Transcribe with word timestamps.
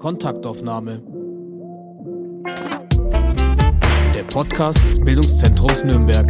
Kontaktaufnahme. 0.00 1.02
Der 4.14 4.22
Podcast 4.30 4.78
des 4.78 4.98
Bildungszentrums 5.04 5.84
Nürnberg. 5.84 6.26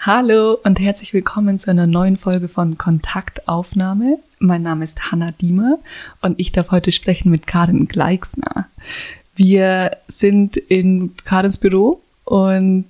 Hallo 0.00 0.58
und 0.64 0.80
herzlich 0.80 1.14
willkommen 1.14 1.60
zu 1.60 1.70
einer 1.70 1.86
neuen 1.86 2.16
Folge 2.16 2.48
von 2.48 2.78
Kontaktaufnahme. 2.78 4.18
Mein 4.40 4.62
Name 4.62 4.82
ist 4.82 5.12
Hanna 5.12 5.30
Diemer 5.40 5.78
und 6.20 6.40
ich 6.40 6.50
darf 6.50 6.72
heute 6.72 6.90
sprechen 6.90 7.30
mit 7.30 7.46
Karin 7.46 7.86
Gleixner. 7.86 8.66
Wir 9.38 9.96
sind 10.08 10.56
in 10.56 11.14
Karins 11.24 11.58
Büro 11.58 12.02
und 12.24 12.86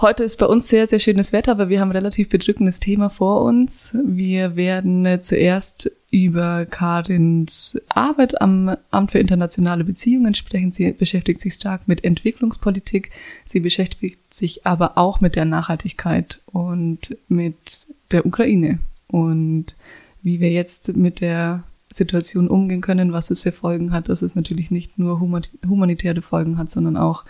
Heute 0.00 0.24
ist 0.24 0.40
bei 0.40 0.46
uns 0.46 0.66
sehr, 0.66 0.88
sehr 0.88 0.98
schönes 0.98 1.32
Wetter, 1.32 1.52
aber 1.52 1.68
wir 1.68 1.80
haben 1.80 1.90
ein 1.90 1.96
relativ 1.96 2.28
bedrückendes 2.28 2.80
Thema 2.80 3.10
vor 3.10 3.42
uns. 3.42 3.96
Wir 4.04 4.56
werden 4.56 5.22
zuerst 5.22 5.88
über 6.10 6.66
Karins 6.66 7.80
Arbeit 7.88 8.40
am 8.40 8.76
Amt 8.90 9.12
für 9.12 9.20
internationale 9.20 9.84
Beziehungen 9.84 10.34
sprechen. 10.34 10.72
Sie 10.72 10.90
beschäftigt 10.90 11.40
sich 11.40 11.54
stark 11.54 11.86
mit 11.86 12.02
Entwicklungspolitik. 12.02 13.12
Sie 13.46 13.60
beschäftigt 13.60 14.34
sich 14.34 14.66
aber 14.66 14.98
auch 14.98 15.20
mit 15.20 15.36
der 15.36 15.44
Nachhaltigkeit 15.44 16.42
und 16.46 17.16
mit 17.28 17.86
der 18.10 18.26
Ukraine 18.26 18.80
und 19.06 19.76
wie 20.22 20.40
wir 20.40 20.50
jetzt 20.50 20.96
mit 20.96 21.20
der 21.20 21.62
Situation 21.94 22.48
umgehen 22.48 22.80
können, 22.80 23.12
was 23.12 23.30
es 23.30 23.40
für 23.40 23.52
Folgen 23.52 23.92
hat, 23.92 24.08
dass 24.08 24.22
es 24.22 24.34
natürlich 24.34 24.70
nicht 24.70 24.98
nur 24.98 25.20
humanitäre 25.20 26.22
Folgen 26.22 26.58
hat, 26.58 26.70
sondern 26.70 26.96
auch 26.96 27.24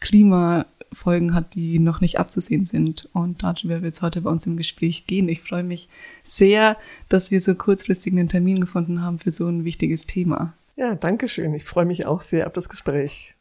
Klima 0.00 0.66
Folgen 0.92 1.34
hat, 1.34 1.54
die 1.54 1.78
noch 1.78 2.00
nicht 2.00 2.18
abzusehen 2.18 2.64
sind. 2.64 3.08
Und 3.12 3.42
darüber 3.42 3.82
wird 3.82 3.92
es 3.92 4.02
heute 4.02 4.20
bei 4.20 4.30
uns 4.30 4.46
im 4.46 4.56
Gespräch 4.56 5.06
gehen. 5.06 5.28
Ich 5.28 5.40
freue 5.40 5.64
mich 5.64 5.88
sehr, 6.22 6.76
dass 7.08 7.30
wir 7.30 7.40
so 7.40 7.54
kurzfristig 7.54 8.12
einen 8.12 8.28
Termin 8.28 8.60
gefunden 8.60 9.02
haben 9.02 9.18
für 9.18 9.30
so 9.30 9.48
ein 9.48 9.64
wichtiges 9.64 10.06
Thema. 10.06 10.54
Ja, 10.76 10.94
danke 10.94 11.28
schön. 11.28 11.54
Ich 11.54 11.64
freue 11.64 11.84
mich 11.84 12.06
auch 12.06 12.20
sehr 12.20 12.46
auf 12.46 12.52
das 12.52 12.68
Gespräch. 12.68 13.34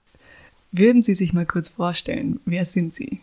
Würden 0.72 1.04
Sie 1.04 1.14
sich 1.14 1.34
mal 1.34 1.46
kurz 1.46 1.70
vorstellen, 1.70 2.40
wer 2.46 2.66
sind 2.66 2.96
Sie? 2.96 3.20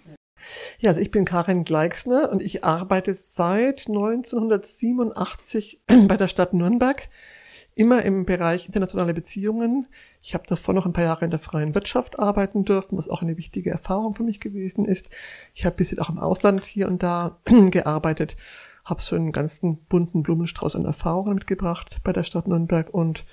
Ja, 0.78 0.90
also 0.90 1.00
ich 1.00 1.10
bin 1.10 1.24
Karin 1.24 1.64
Gleixner 1.64 2.30
und 2.30 2.40
ich 2.42 2.64
arbeite 2.64 3.14
seit 3.14 3.88
1987 3.88 5.80
bei 6.06 6.16
der 6.16 6.28
Stadt 6.28 6.54
Nürnberg 6.54 7.08
immer 7.80 8.02
im 8.02 8.26
Bereich 8.26 8.66
internationale 8.66 9.14
Beziehungen. 9.14 9.86
Ich 10.20 10.34
habe 10.34 10.44
davor 10.46 10.74
noch 10.74 10.84
ein 10.84 10.92
paar 10.92 11.04
Jahre 11.04 11.24
in 11.24 11.30
der 11.30 11.40
freien 11.40 11.74
Wirtschaft 11.74 12.18
arbeiten 12.18 12.66
dürfen, 12.66 12.98
was 12.98 13.08
auch 13.08 13.22
eine 13.22 13.38
wichtige 13.38 13.70
Erfahrung 13.70 14.14
für 14.14 14.22
mich 14.22 14.38
gewesen 14.38 14.84
ist. 14.84 15.08
Ich 15.54 15.64
habe 15.64 15.76
bis 15.76 15.90
jetzt 15.90 16.00
auch 16.00 16.10
im 16.10 16.18
Ausland 16.18 16.66
hier 16.66 16.88
und 16.88 17.02
da 17.02 17.38
gearbeitet, 17.70 18.36
habe 18.84 19.00
so 19.00 19.16
einen 19.16 19.32
ganzen 19.32 19.78
bunten 19.88 20.22
Blumenstrauß 20.22 20.76
an 20.76 20.84
Erfahrungen 20.84 21.36
mitgebracht 21.36 22.00
bei 22.04 22.12
der 22.12 22.22
Stadt 22.22 22.48
Nürnberg 22.48 22.92
und 22.92 23.24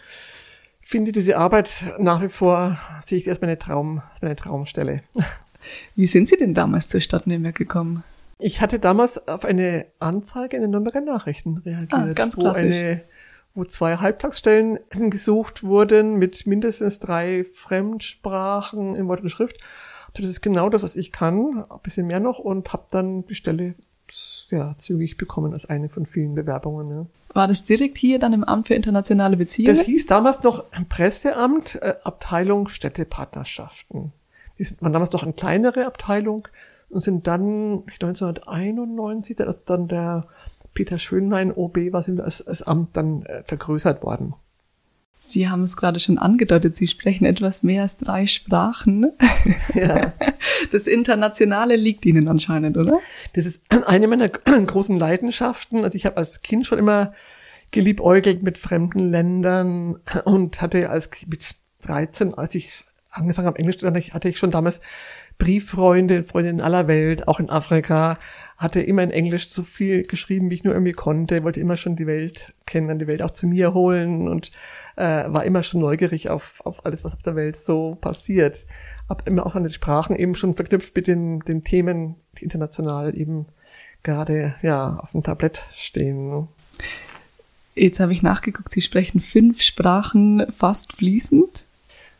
finde 0.79 1.11
diese 1.11 1.37
Arbeit 1.37 1.83
nach 1.99 2.21
wie 2.21 2.29
vor, 2.29 2.79
sehe 3.05 3.17
ich 3.17 3.27
erstmal 3.27 3.49
eine, 3.49 3.59
Traum, 3.59 4.01
als 4.13 4.21
meine 4.21 4.37
Traumstelle. 4.37 5.01
Wie 5.97 6.07
sind 6.07 6.29
Sie 6.29 6.37
denn 6.37 6.53
damals 6.53 6.87
zur 6.87 7.01
Stadt 7.01 7.27
Nürnberg 7.27 7.53
gekommen? 7.53 8.05
Ich 8.39 8.61
hatte 8.61 8.79
damals 8.79 9.27
auf 9.27 9.43
eine 9.43 9.87
Anzeige 9.99 10.55
in 10.55 10.61
den 10.61 10.71
Nürnberger 10.71 11.01
Nachrichten 11.01 11.57
reagiert, 11.57 11.93
ah, 11.93 12.13
ganz 12.13 12.37
klassisch. 12.37 12.75
wo 12.75 12.79
eine 12.79 13.01
wo 13.57 13.65
zwei 13.65 13.97
Halbtagsstellen 13.97 14.79
gesucht 15.09 15.63
wurden 15.63 16.17
mit 16.17 16.45
mindestens 16.45 16.99
drei 16.99 17.45
Fremdsprachen 17.53 18.95
in 18.95 19.07
Wort 19.07 19.21
und 19.21 19.29
Schrift. 19.29 19.57
Das 20.13 20.25
ist 20.25 20.41
genau 20.41 20.69
das, 20.69 20.83
was 20.83 20.95
ich 20.95 21.11
kann, 21.11 21.65
ein 21.69 21.79
bisschen 21.83 22.07
mehr 22.07 22.19
noch 22.19 22.39
und 22.39 22.71
habe 22.71 22.85
dann 22.91 23.25
die 23.25 23.35
Stelle 23.35 23.75
ja, 24.49 24.75
zügig 24.77 25.17
bekommen 25.17 25.53
als 25.53 25.65
eine 25.65 25.89
von 25.89 26.05
vielen 26.05 26.35
Bewerbungen. 26.35 26.89
Ja. 26.91 27.05
War 27.33 27.47
das 27.47 27.63
direkt 27.63 27.97
hier 27.97 28.19
dann 28.19 28.33
im 28.33 28.43
Amt 28.43 28.67
für 28.67 28.73
internationale 28.75 29.37
Beziehungen? 29.37 29.75
Das 29.75 29.85
hieß 29.85 30.07
damals 30.07 30.43
noch 30.43 30.63
Presseamt, 30.87 31.75
äh, 31.81 31.95
Abteilung 32.03 32.67
Städtepartnerschaften. 32.67 34.13
Die 34.57 34.81
waren 34.81 34.93
damals 34.93 35.11
noch 35.11 35.23
eine 35.23 35.33
kleinere 35.33 35.85
Abteilung 35.85 36.47
und 36.89 37.01
sind 37.01 37.27
dann 37.27 37.83
1991, 37.99 39.35
da 39.35 39.43
ist 39.45 39.65
dann 39.65 39.87
der 39.87 40.27
Peter 40.77 40.99
Schönlein, 40.99 41.51
OB, 41.51 41.91
war 41.91 42.05
als, 42.23 42.45
als 42.45 42.61
Amt 42.61 42.95
dann 42.95 43.23
äh, 43.23 43.41
vergrößert 43.41 44.03
worden. 44.03 44.35
Sie 45.17 45.49
haben 45.49 45.63
es 45.63 45.75
gerade 45.75 45.99
schon 45.99 46.19
angedeutet, 46.19 46.75
Sie 46.75 46.85
sprechen 46.85 47.25
etwas 47.25 47.63
mehr 47.63 47.81
als 47.81 47.97
drei 47.97 48.27
Sprachen. 48.27 49.11
Ja. 49.73 50.13
Das 50.71 50.85
Internationale 50.87 51.75
liegt 51.75 52.05
Ihnen 52.05 52.27
anscheinend, 52.27 52.77
oder? 52.77 52.99
Das 53.33 53.45
ist 53.45 53.63
eine 53.87 54.07
meiner 54.07 54.29
großen 54.29 54.99
Leidenschaften. 54.99 55.83
Also 55.83 55.95
ich 55.95 56.05
habe 56.05 56.17
als 56.17 56.43
Kind 56.43 56.67
schon 56.67 56.77
immer 56.77 57.13
geliebäugelt 57.71 58.43
mit 58.43 58.59
fremden 58.59 59.09
Ländern 59.09 59.95
und 60.25 60.61
hatte 60.61 60.91
als 60.91 61.09
mit 61.25 61.55
13, 61.81 62.35
als 62.35 62.53
ich 62.53 62.83
angefangen 63.09 63.47
habe 63.47 63.57
Englisch 63.57 63.79
zu 63.79 63.85
lernen, 63.85 64.01
hatte 64.13 64.29
ich 64.29 64.37
schon 64.37 64.51
damals 64.51 64.79
Brieffreunde, 65.37 66.23
Freunde 66.23 66.49
in 66.49 66.61
aller 66.61 66.87
Welt, 66.87 67.27
auch 67.27 67.39
in 67.39 67.49
Afrika, 67.49 68.17
hatte 68.57 68.81
immer 68.81 69.03
in 69.03 69.11
Englisch 69.11 69.49
so 69.49 69.61
viel 69.61 70.03
geschrieben, 70.03 70.49
wie 70.49 70.55
ich 70.55 70.63
nur 70.63 70.73
irgendwie 70.73 70.93
konnte, 70.93 71.43
wollte 71.43 71.59
immer 71.59 71.77
schon 71.77 71.95
die 71.95 72.07
Welt 72.07 72.55
kennen, 72.65 72.97
die 72.97 73.07
Welt 73.07 73.21
auch 73.21 73.31
zu 73.31 73.45
mir 73.45 73.73
holen 73.73 74.27
und 74.27 74.51
äh, 74.95 75.25
war 75.27 75.45
immer 75.45 75.61
schon 75.61 75.81
neugierig 75.81 76.29
auf, 76.29 76.61
auf 76.65 76.85
alles, 76.85 77.03
was 77.03 77.13
auf 77.13 77.21
der 77.21 77.35
Welt 77.35 77.55
so 77.55 77.95
passiert. 78.01 78.65
Hab 79.07 79.27
immer 79.27 79.45
auch 79.45 79.55
an 79.55 79.63
den 79.63 79.71
Sprachen 79.71 80.15
eben 80.15 80.33
schon 80.33 80.55
verknüpft 80.55 80.95
mit 80.95 81.07
den, 81.07 81.39
den 81.41 81.63
Themen, 81.63 82.15
die 82.39 82.43
international 82.43 83.15
eben 83.15 83.45
gerade 84.01 84.55
ja 84.63 84.97
auf 84.97 85.11
dem 85.11 85.21
Tablett 85.21 85.61
stehen. 85.75 86.29
Ne? 86.29 86.47
Jetzt 87.75 87.99
habe 87.99 88.11
ich 88.11 88.23
nachgeguckt, 88.23 88.71
Sie 88.71 88.81
sprechen 88.81 89.19
fünf 89.19 89.61
Sprachen 89.61 90.51
fast 90.51 90.93
fließend. 90.93 91.66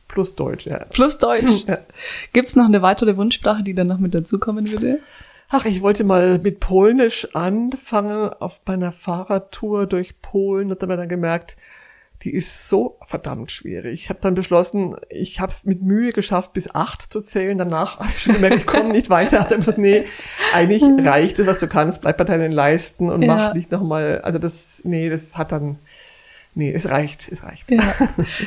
Plus 0.07 0.35
Deutsch, 0.35 0.66
ja. 0.66 0.85
Plus 0.85 1.18
Deutsch. 1.18 1.63
Ja. 1.68 1.79
Gibt 2.34 2.47
es 2.47 2.56
noch 2.56 2.66
eine 2.66 2.81
weitere 2.81 3.18
Wunschsprache, 3.18 3.63
die 3.63 3.73
dann 3.73 3.88
noch 3.88 3.97
mit 3.97 4.13
dazukommen 4.13 4.72
würde? 4.72 5.00
Ach, 5.50 5.66
ich 5.66 5.81
wollte 5.81 6.03
mal 6.03 6.40
mit 6.40 6.59
Polnisch 6.59 7.28
anfangen 7.34 8.29
auf 8.40 8.59
meiner 8.66 8.91
Fahrradtour 8.91 9.85
durch 9.85 10.22
Polen 10.22 10.72
und 10.72 10.81
habe 10.81 10.97
dann 10.97 11.07
gemerkt, 11.07 11.56
die 12.23 12.34
ist 12.34 12.68
so 12.68 12.97
verdammt 13.06 13.51
schwierig. 13.51 14.01
Ich 14.01 14.09
habe 14.09 14.19
dann 14.22 14.34
beschlossen, 14.34 14.95
ich 15.09 15.40
habe 15.40 15.51
es 15.51 15.66
mit 15.66 15.84
Mühe 15.84 16.12
geschafft, 16.12 16.53
bis 16.53 16.74
acht 16.74 17.13
zu 17.13 17.22
zählen. 17.22 17.57
Danach 17.57 18.00
habe 18.00 18.09
ich 18.09 18.24
schon 18.24 18.34
gemerkt, 18.34 18.56
ich 18.57 18.66
komme 18.66 18.89
nicht 18.89 19.09
weiter. 19.09 19.39
Hab 19.39 19.51
einfach, 19.51 19.78
nee, 19.78 20.03
eigentlich 20.53 20.84
reicht 20.84 21.38
es, 21.39 21.45
was 21.45 21.59
du 21.59 21.68
kannst, 21.68 22.01
bleib 22.01 22.18
bei 22.18 22.24
deinen 22.24 22.51
Leisten 22.51 23.09
und 23.09 23.22
ja. 23.22 23.28
mach 23.28 23.53
nicht 23.53 23.72
nochmal. 23.72 24.22
Also 24.24 24.39
das, 24.39 24.81
nee, 24.84 25.09
das 25.09 25.38
hat 25.38 25.51
dann 25.51 25.78
nee, 26.57 26.73
es 26.73 26.90
reicht, 26.90 27.31
es 27.31 27.44
reicht. 27.44 27.69
Ja. 27.72 27.94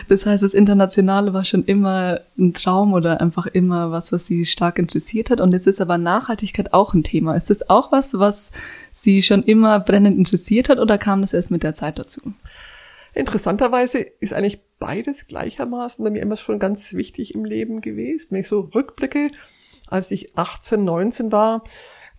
Das 0.09 0.27
heißt, 0.27 0.43
das 0.43 0.55
Internationale 0.55 1.33
war 1.33 1.45
schon 1.45 1.65
immer 1.65 2.21
ein 2.37 2.53
Traum 2.53 2.93
oder 2.93 3.21
einfach 3.21 3.47
immer 3.47 3.93
was, 3.93 4.13
was 4.13 4.27
Sie 4.27 4.45
stark 4.45 4.79
interessiert 4.79 5.31
hat. 5.31 5.41
Und 5.41 5.53
jetzt 5.53 5.67
ist 5.67 5.81
aber 5.81 5.97
Nachhaltigkeit 5.97 6.73
auch 6.75 6.93
ein 6.93 7.05
Thema. 7.05 7.35
Ist 7.35 7.51
das 7.51 7.71
auch 7.71 7.93
was, 7.93 8.19
was 8.19 8.51
Sie 8.93 9.23
schon 9.23 9.43
immer 9.43 9.79
brennend 9.79 10.19
interessiert 10.19 10.69
hat 10.69 10.79
oder 10.79 10.99
kam 10.99 11.23
das 11.23 11.33
erst 11.33 11.51
mit 11.51 11.63
der 11.63 11.75
Zeit 11.75 11.99
dazu? 11.99 12.35
Interessanterweise 13.15 13.99
ist 13.99 14.33
eigentlich 14.33 14.61
beides 14.79 15.27
gleichermaßen 15.27 16.05
bei 16.05 16.11
mir 16.11 16.23
immer 16.23 16.37
schon 16.37 16.59
ganz 16.59 16.93
wichtig 16.93 17.35
im 17.35 17.45
Leben 17.45 17.81
gewesen. 17.81 18.29
Wenn 18.31 18.41
ich 18.41 18.49
so 18.49 18.71
rückblicke, 18.75 19.31
als 19.89 20.11
ich 20.11 20.37
18, 20.37 20.85
19 20.85 21.33
war, 21.33 21.65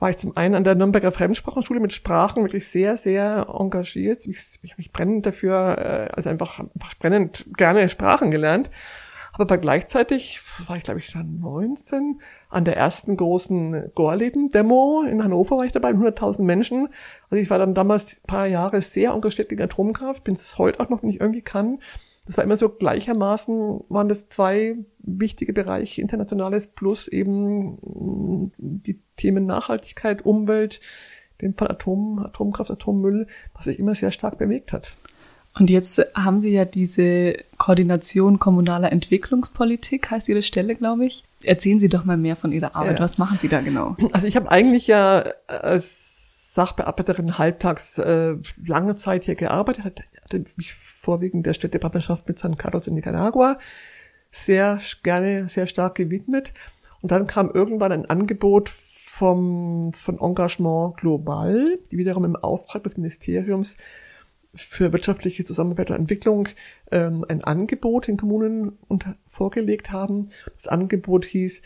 war 0.02 0.10
ich 0.10 0.18
zum 0.18 0.36
einen 0.36 0.56
an 0.56 0.64
der 0.64 0.74
Nürnberger 0.74 1.12
Fremdsprachenschule 1.12 1.80
mit 1.80 1.94
Sprachen 1.94 2.42
wirklich 2.42 2.68
sehr, 2.68 2.98
sehr 2.98 3.48
engagiert. 3.56 4.26
Ich, 4.26 4.60
ich 4.64 4.78
mich 4.78 4.92
brennend 4.92 5.28
dafür, 5.28 5.78
äh, 5.78 6.14
also 6.14 6.28
einfach, 6.30 6.60
einfach 6.60 6.98
brennend 6.98 7.46
gerne 7.56 7.88
Sprachen 7.88 8.32
gelernt. 8.32 8.72
Aber 9.34 9.60
gleichzeitig 9.60 10.42
war 10.68 10.76
ich, 10.76 10.84
glaube 10.84 11.00
ich, 11.00 11.14
dann 11.14 11.40
19 11.40 12.20
an 12.50 12.66
der 12.66 12.78
ersten 12.78 13.16
großen 13.16 13.92
Gorleben-Demo 13.94 15.04
in 15.04 15.24
Hannover 15.24 15.58
war 15.58 15.66
ich 15.66 15.72
dabei, 15.72 15.92
100.000 15.92 16.42
Menschen. 16.42 16.90
Also 17.30 17.42
ich 17.42 17.52
war 17.52 17.60
dann 17.60 17.76
damals 17.76 18.16
ein 18.16 18.28
paar 18.28 18.48
Jahre 18.48 18.82
sehr 18.82 19.12
engagiert 19.12 19.50
gegen 19.50 19.62
Atomkraft, 19.62 20.24
bin 20.24 20.34
es 20.34 20.58
heute 20.58 20.80
auch 20.80 20.90
noch 20.90 21.04
nicht 21.04 21.22
irgendwie 21.22 21.44
kann 21.44 21.78
das 22.26 22.38
war 22.38 22.44
immer 22.44 22.58
so 22.58 22.70
gleichermaßen, 22.70 23.82
waren 23.90 24.08
das 24.08 24.30
zwei 24.30 24.78
wichtige 25.04 25.54
Bereiche, 25.54 26.02
internationales 26.02 26.68
plus 26.68 27.08
eben 27.08 27.78
mm, 27.82 28.52
die 28.58 29.00
Themen 29.18 29.46
Nachhaltigkeit, 29.46 30.26
Umwelt, 30.26 30.82
den 31.42 31.56
Fall 31.56 31.70
Atom, 31.70 32.20
Atomkraft, 32.20 32.72
Atommüll, 32.72 33.28
was 33.54 33.66
sich 33.66 33.80
immer 33.80 33.96
sehr 33.96 34.12
stark 34.12 34.38
bewegt 34.38 34.74
hat. 34.74 34.96
Und 35.54 35.70
jetzt 35.70 36.02
haben 36.16 36.40
Sie 36.40 36.52
ja 36.52 36.64
diese 36.64 37.36
Koordination 37.58 38.40
kommunaler 38.40 38.92
Entwicklungspolitik, 38.92 40.10
heißt 40.10 40.30
Ihre 40.30 40.44
Stelle, 40.44 40.76
glaube 40.76 41.06
ich. 41.06 41.26
Erzählen 41.44 41.80
Sie 41.80 41.90
doch 41.90 42.06
mal 42.06 42.16
mehr 42.16 42.38
von 42.38 42.54
Ihrer 42.54 42.76
Arbeit. 42.76 43.00
Ja. 43.00 43.04
Was 43.04 43.18
machen 43.18 43.38
Sie 43.38 43.50
da 43.50 43.60
genau? 43.60 43.98
Also 44.14 44.28
ich 44.28 44.38
habe 44.38 44.50
eigentlich 44.50 44.88
ja 44.88 45.26
als 45.48 46.54
Sachbearbeiterin 46.54 47.38
halbtags 47.38 47.98
äh, 47.98 48.36
lange 48.66 48.96
Zeit 48.96 49.24
hier 49.24 49.36
gearbeitet, 49.36 49.86
hatte 50.24 50.46
mich 50.56 50.74
vorwiegend 50.74 51.46
der 51.46 51.54
Städtepartnerschaft 51.54 52.28
mit 52.28 52.40
San 52.40 52.58
Carlos 52.58 52.88
in 52.88 52.94
Nicaragua 52.94 53.58
sehr 54.32 54.80
gerne, 55.04 55.50
sehr 55.50 55.68
stark 55.68 55.96
gewidmet 55.96 56.54
Und 57.02 57.12
dann 57.12 57.28
kam 57.28 57.52
irgendwann 57.52 57.92
ein 57.92 58.06
Angebot 58.06 58.70
vom, 58.70 59.92
von 59.94 60.20
Engagement 60.20 60.98
Global, 60.98 61.80
die 61.92 61.98
wiederum 61.98 62.26
im 62.26 62.36
Auftrag 62.36 62.84
des 62.84 62.98
Ministeriums 62.98 63.78
für 64.54 64.92
wirtschaftliche 64.92 65.46
Zusammenarbeit 65.46 65.92
und 65.92 65.98
Entwicklung 65.98 66.50
ähm, 66.92 67.26
ein 67.28 67.44
Angebot 67.44 68.08
den 68.08 68.18
Kommunen 68.18 68.78
unter, 68.88 69.16
vorgelegt 69.28 69.92
haben. 69.92 70.30
Das 70.54 70.68
Angebot 70.68 71.26
hieß, 71.26 71.62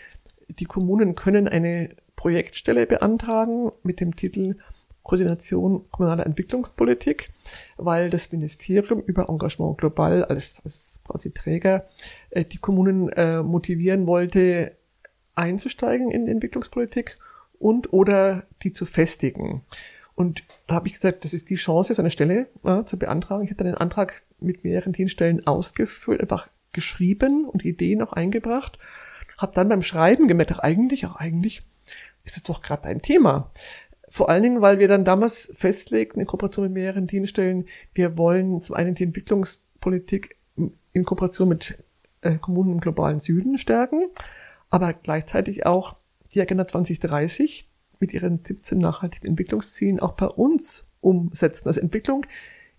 die 0.50 0.66
Kommunen 0.66 1.16
können 1.16 1.48
eine 1.48 1.90
Projektstelle 2.16 2.86
beantragen 2.86 3.72
mit 3.84 4.00
dem 4.00 4.16
Titel 4.16 4.58
Koordination 5.06 5.86
kommunaler 5.92 6.26
Entwicklungspolitik, 6.26 7.30
weil 7.78 8.10
das 8.10 8.32
Ministerium 8.32 9.02
über 9.02 9.30
Engagement 9.30 9.78
global 9.78 10.26
als, 10.26 10.62
als 10.64 11.02
quasi 11.08 11.32
Träger 11.32 11.86
äh, 12.32 12.44
die 12.44 12.58
Kommunen 12.58 13.10
äh, 13.10 13.42
motivieren 13.44 14.08
wollte, 14.08 14.76
einzusteigen 15.36 16.12
in 16.12 16.28
Entwicklungspolitik 16.28 17.18
und 17.60 17.94
oder 17.94 18.44
die 18.64 18.74
zu 18.74 18.86
festigen. 18.86 19.62
Und 20.16 20.44
da 20.68 20.76
habe 20.76 20.88
ich 20.88 20.94
gesagt, 20.94 21.24
das 21.24 21.34
ist 21.34 21.50
die 21.50 21.56
Chance, 21.56 21.94
so 21.94 22.02
eine 22.02 22.10
Stelle 22.10 22.48
äh, 22.64 22.84
zu 22.86 22.98
beantragen. 22.98 23.44
Ich 23.44 23.52
habe 23.52 23.58
dann 23.58 23.68
den 23.68 23.78
Antrag 23.78 24.24
mit 24.40 24.64
mehreren 24.64 24.94
Dienststellen 24.94 25.46
ausgefüllt, 25.46 26.22
einfach 26.22 26.50
geschrieben 26.72 27.46
und 27.46 27.64
Ideen 27.64 28.02
auch 28.02 28.14
eingebracht. 28.14 28.80
Habe 29.38 29.54
dann 29.54 29.70
beim 29.70 29.84
Schreiben 29.84 30.28
gemerkt, 30.28 30.52
ach 30.54 30.60
eigentlich, 30.60 31.06
auch 31.06 31.18
eigentlich 31.18 31.62
ist 32.24 32.38
es 32.38 32.44
doch 32.44 32.62
gerade 32.62 32.86
ein 32.86 33.02
Thema. 33.02 33.52
Vor 34.16 34.30
allen 34.30 34.44
Dingen, 34.44 34.62
weil 34.62 34.80
wir 34.80 34.88
dann 34.88 35.04
damals 35.04 35.52
festlegten, 35.54 36.22
in 36.22 36.26
Kooperation 36.26 36.64
mit 36.68 36.72
mehreren 36.72 37.06
Dienststellen, 37.06 37.66
wir 37.94 38.18
wollen 38.18 38.62
zum 38.62 38.74
einen 38.74 38.96
die 38.96 39.04
Entwicklungspolitik 39.04 40.38
in 40.94 41.04
Kooperation 41.04 41.50
mit 41.50 41.84
äh, 42.22 42.38
Kommunen 42.38 42.72
im 42.72 42.80
globalen 42.80 43.20
Süden 43.20 43.58
stärken, 43.58 44.04
aber 44.70 44.94
gleichzeitig 44.94 45.66
auch 45.66 45.98
die 46.34 46.40
Agenda 46.40 46.66
2030 46.66 47.68
mit 48.00 48.14
ihren 48.14 48.40
17 48.42 48.78
nachhaltigen 48.78 49.28
Entwicklungszielen 49.28 50.00
auch 50.00 50.14
bei 50.14 50.28
uns 50.28 50.90
umsetzen. 51.02 51.68
Also 51.68 51.82
Entwicklung 51.82 52.26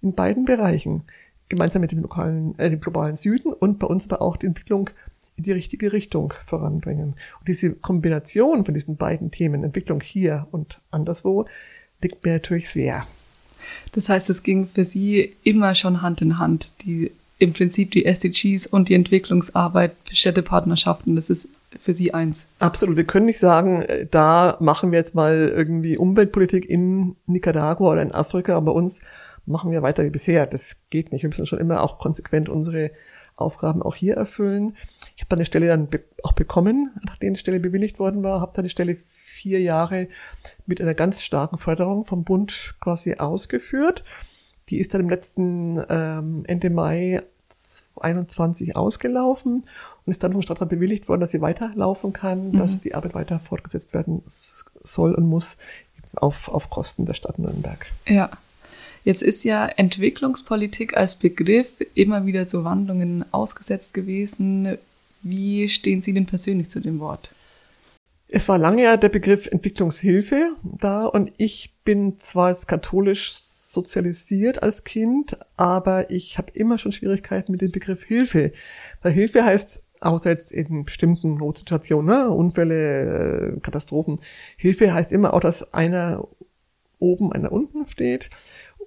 in 0.01 0.15
beiden 0.15 0.47
Bereichen, 0.47 1.03
gemeinsam 1.51 1.83
mit 1.83 1.93
dem 1.93 2.01
lokalen, 2.01 2.59
äh, 2.59 2.71
dem 2.71 2.81
globalen 2.81 3.17
Süden 3.17 3.53
und 3.53 3.79
bei 3.79 3.87
uns 3.87 4.11
aber 4.11 4.23
auch 4.23 4.39
die 4.39 4.47
Entwicklung 4.47 4.89
in 5.37 5.45
die 5.45 5.53
richtige 5.53 5.93
Richtung 5.93 6.33
voranbringen. 6.45 7.15
Und 7.39 7.49
diese 7.49 7.73
Kombination 7.73 8.65
von 8.65 8.75
diesen 8.75 8.97
beiden 8.97 9.31
Themen, 9.31 9.65
Entwicklung 9.65 10.01
hier 10.01 10.47
und 10.51 10.81
anderswo, 10.91 11.47
liegt 12.01 12.25
mir 12.25 12.35
natürlich 12.35 12.71
sehr. 12.71 13.07
Das 13.93 14.09
heißt, 14.09 14.31
es 14.31 14.43
ging 14.43 14.67
für 14.67 14.85
Sie 14.85 15.35
immer 15.43 15.75
schon 15.75 16.03
Hand 16.03 16.23
in 16.23 16.39
Hand, 16.39 16.73
die 16.83 17.11
im 17.39 17.53
Prinzip 17.53 17.91
die 17.91 18.07
SDGs 18.07 18.67
und 18.67 18.89
die 18.89 18.95
Entwicklungsarbeit 18.95 19.93
für 20.05 20.17
Städtepartnerschaften, 20.17 21.17
das 21.17 21.29
ist 21.29 21.49
für 21.77 21.93
Sie 21.93 22.15
eins. 22.15 22.49
Absolut. 22.59 22.97
Wir 22.97 23.05
können 23.05 23.27
nicht 23.27 23.39
sagen, 23.39 23.83
äh, 23.83 24.07
da 24.11 24.57
machen 24.61 24.93
wir 24.93 24.99
jetzt 24.99 25.15
mal 25.15 25.53
irgendwie 25.55 25.99
Umweltpolitik 25.99 26.65
in 26.65 27.17
Nicaragua 27.27 27.93
oder 27.93 28.03
in 28.03 28.13
Afrika, 28.13 28.57
aber 28.57 28.67
bei 28.67 28.73
uns 28.73 29.01
machen 29.45 29.71
wir 29.71 29.83
weiter 29.83 30.05
wie 30.05 30.11
bisher. 30.11 30.47
Das 30.47 30.77
geht 30.91 31.13
nicht. 31.13 31.23
Wir 31.23 31.29
müssen 31.29 31.47
schon 31.47 31.61
immer 31.61 31.83
auch 31.83 31.99
konsequent 31.99 32.49
unsere 32.49 32.91
Aufgaben 33.37 33.83
auch 33.83 33.95
hier 33.95 34.15
erfüllen. 34.15 34.77
Ich 35.17 35.23
habe 35.23 35.31
dann 35.31 35.39
eine 35.39 35.47
Stelle 35.47 35.67
dann 35.69 35.89
auch 36.23 36.33
bekommen, 36.33 36.91
nachdem 37.05 37.35
die 37.35 37.41
Stelle 37.41 37.59
bewilligt 37.59 37.99
worden 37.99 38.23
war, 38.23 38.41
habe 38.41 38.53
dann 38.55 38.65
die 38.65 38.71
Stelle 38.71 38.97
vier 38.97 39.61
Jahre 39.61 40.09
mit 40.67 40.81
einer 40.81 40.95
ganz 40.95 41.23
starken 41.23 41.57
Förderung 41.57 42.05
vom 42.05 42.23
Bund 42.23 42.75
quasi 42.81 43.15
ausgeführt. 43.15 44.05
Die 44.69 44.79
ist 44.79 44.93
dann 44.93 45.01
im 45.01 45.09
letzten 45.09 45.83
ähm, 45.89 46.45
Ende 46.47 46.69
Mai 46.69 47.23
21 47.99 48.77
ausgelaufen 48.77 49.65
und 50.05 50.11
ist 50.11 50.23
dann 50.23 50.33
vom 50.33 50.43
Stadtrat 50.43 50.69
bewilligt 50.69 51.09
worden, 51.09 51.23
dass 51.23 51.31
sie 51.31 51.41
weiterlaufen 51.41 52.13
kann, 52.13 52.49
mhm. 52.49 52.59
dass 52.59 52.83
die 52.83 52.95
Arbeit 52.95 53.15
weiter 53.15 53.41
fortgesetzt 53.41 53.95
werden 53.95 54.23
soll 54.27 55.15
und 55.15 55.27
muss 55.27 55.57
auf, 56.15 56.49
auf 56.49 56.69
Kosten 56.69 57.07
der 57.07 57.15
Stadt 57.15 57.39
Nürnberg. 57.39 57.87
Ja. 58.07 58.31
Jetzt 59.05 59.23
ist 59.23 59.45
ja 59.45 59.67
Entwicklungspolitik 59.67 60.97
als 60.97 61.15
Begriff 61.15 61.81
immer 61.95 62.27
wieder 62.27 62.45
so 62.45 62.65
Wandlungen 62.65 63.25
ausgesetzt 63.33 63.95
gewesen. 63.95 64.79
Wie 65.23 65.69
stehen 65.69 66.01
Sie 66.01 66.13
denn 66.13 66.27
persönlich 66.27 66.71
zu 66.71 66.81
dem 66.81 67.01
Wort? 67.01 67.35
Es 68.29 68.49
war 68.49 68.59
lange 68.59 68.83
ja 68.83 68.97
der 68.97 69.09
Begriff 69.09 69.47
Entwicklungshilfe 69.47 70.57
da 70.63 71.07
und 71.07 71.33
ich 71.37 71.75
bin 71.85 72.19
zwar 72.19 72.49
als 72.49 72.67
katholisch 72.67 73.37
sozialisiert 73.77 74.63
als 74.63 74.85
Kind, 74.85 75.39
aber 75.57 76.11
ich 76.11 76.39
habe 76.39 76.51
immer 76.53 76.79
schon 76.79 76.93
Schwierigkeiten 76.93 77.53
mit 77.53 77.61
dem 77.61 77.71
Begriff 77.71 78.05
Hilfe. 78.05 78.53
Weil 79.03 79.13
Hilfe 79.13 79.45
heißt, 79.45 79.85
außer 80.01 80.31
jetzt 80.31 80.51
in 80.51 80.85
bestimmten 80.85 81.37
Notsituationen, 81.37 82.07
ne, 82.07 82.31
Unfälle, 82.31 83.57
äh, 83.57 83.61
Katastrophen, 83.61 84.21
Hilfe 84.57 84.93
heißt 84.93 85.13
immer 85.13 85.35
auch, 85.35 85.41
dass 85.41 85.75
einer 85.75 86.27
oben, 86.99 87.33
einer 87.33 87.53
unten 87.53 87.87
steht. 87.87 88.31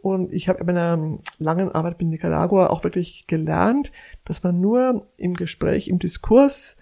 Und 0.02 0.32
ich 0.32 0.48
habe 0.48 0.60
in 0.60 0.66
meiner 0.66 1.20
langen 1.38 1.72
Arbeit 1.72 2.00
mit 2.00 2.08
Nicaragua 2.10 2.68
auch 2.68 2.84
wirklich 2.84 3.28
gelernt, 3.28 3.92
dass 4.26 4.44
man 4.44 4.60
nur 4.60 5.08
im 5.18 5.34
Gespräch, 5.34 5.88
im 5.88 6.00
Diskurs 6.00 6.78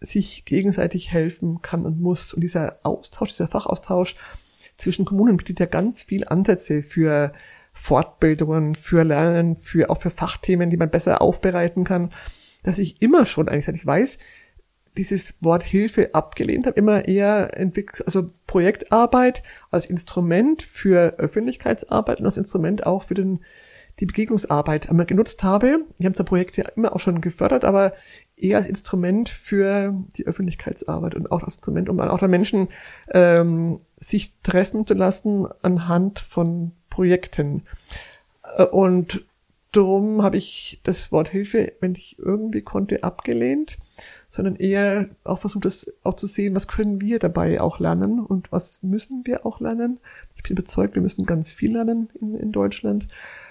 sich 0.00 0.44
gegenseitig 0.44 1.12
helfen 1.12 1.62
kann 1.62 1.86
und 1.86 2.00
muss. 2.00 2.32
Und 2.32 2.40
dieser 2.40 2.78
Austausch, 2.82 3.32
dieser 3.32 3.48
Fachaustausch 3.48 4.16
zwischen 4.76 5.04
Kommunen 5.04 5.36
bietet 5.36 5.60
ja 5.60 5.66
ganz 5.66 6.02
viel 6.02 6.26
Ansätze 6.26 6.82
für 6.82 7.32
Fortbildungen, 7.72 8.74
für 8.74 9.04
Lernen, 9.04 9.56
für 9.56 9.90
auch 9.90 10.00
für 10.00 10.10
Fachthemen, 10.10 10.70
die 10.70 10.76
man 10.76 10.90
besser 10.90 11.22
aufbereiten 11.22 11.84
kann, 11.84 12.10
dass 12.62 12.78
ich 12.78 13.02
immer 13.02 13.26
schon 13.26 13.48
eigentlich, 13.48 13.64
seit 13.64 13.76
ich 13.76 13.86
weiß, 13.86 14.18
dieses 14.96 15.34
Wort 15.40 15.62
Hilfe 15.62 16.14
abgelehnt 16.14 16.66
habe, 16.66 16.78
immer 16.78 17.06
eher 17.06 17.56
entwickelt, 17.56 18.04
also 18.04 18.30
Projektarbeit 18.46 19.42
als 19.70 19.86
Instrument 19.86 20.62
für 20.62 21.14
Öffentlichkeitsarbeit 21.18 22.20
und 22.20 22.26
als 22.26 22.36
Instrument 22.36 22.86
auch 22.86 23.04
für 23.04 23.14
den, 23.14 23.40
die 24.00 24.06
Begegnungsarbeit 24.06 24.90
einmal 24.90 25.06
genutzt 25.06 25.42
habe. 25.44 25.80
Wir 25.98 26.06
haben 26.06 26.14
zwar 26.14 26.26
Projekte 26.26 26.72
immer 26.76 26.94
auch 26.94 27.00
schon 27.00 27.20
gefördert, 27.20 27.64
aber 27.64 27.94
eher 28.36 28.58
als 28.58 28.66
Instrument 28.66 29.28
für 29.28 29.94
die 30.16 30.26
Öffentlichkeitsarbeit 30.26 31.14
und 31.14 31.30
auch 31.30 31.42
als 31.42 31.56
Instrument, 31.56 31.88
um 31.88 31.98
auch 32.00 32.18
den 32.18 32.30
Menschen 32.30 32.68
ähm, 33.12 33.80
sich 33.96 34.32
treffen 34.42 34.86
zu 34.86 34.94
lassen 34.94 35.46
anhand 35.62 36.20
von 36.20 36.72
Projekten. 36.90 37.62
Äh, 38.58 38.64
und 38.64 39.24
darum 39.72 40.22
habe 40.22 40.36
ich 40.36 40.80
das 40.84 41.12
Wort 41.12 41.30
Hilfe, 41.30 41.72
wenn 41.80 41.94
ich 41.94 42.18
irgendwie 42.18 42.62
konnte, 42.62 43.02
abgelehnt, 43.04 43.78
sondern 44.28 44.56
eher 44.56 45.08
auch 45.24 45.40
versucht, 45.40 45.64
das 45.64 45.86
auch 46.04 46.14
zu 46.14 46.26
sehen, 46.26 46.54
was 46.54 46.68
können 46.68 47.00
wir 47.00 47.18
dabei 47.18 47.60
auch 47.60 47.78
lernen 47.78 48.18
und 48.20 48.50
was 48.50 48.82
müssen 48.82 49.22
wir 49.24 49.44
auch 49.44 49.60
lernen. 49.60 49.98
Ich 50.36 50.42
bin 50.42 50.56
überzeugt, 50.56 50.94
wir 50.94 51.02
müssen 51.02 51.26
ganz 51.26 51.52
viel 51.52 51.72
lernen 51.72 52.08
in, 52.20 52.34
in 52.36 52.52
Deutschland. 52.52 53.08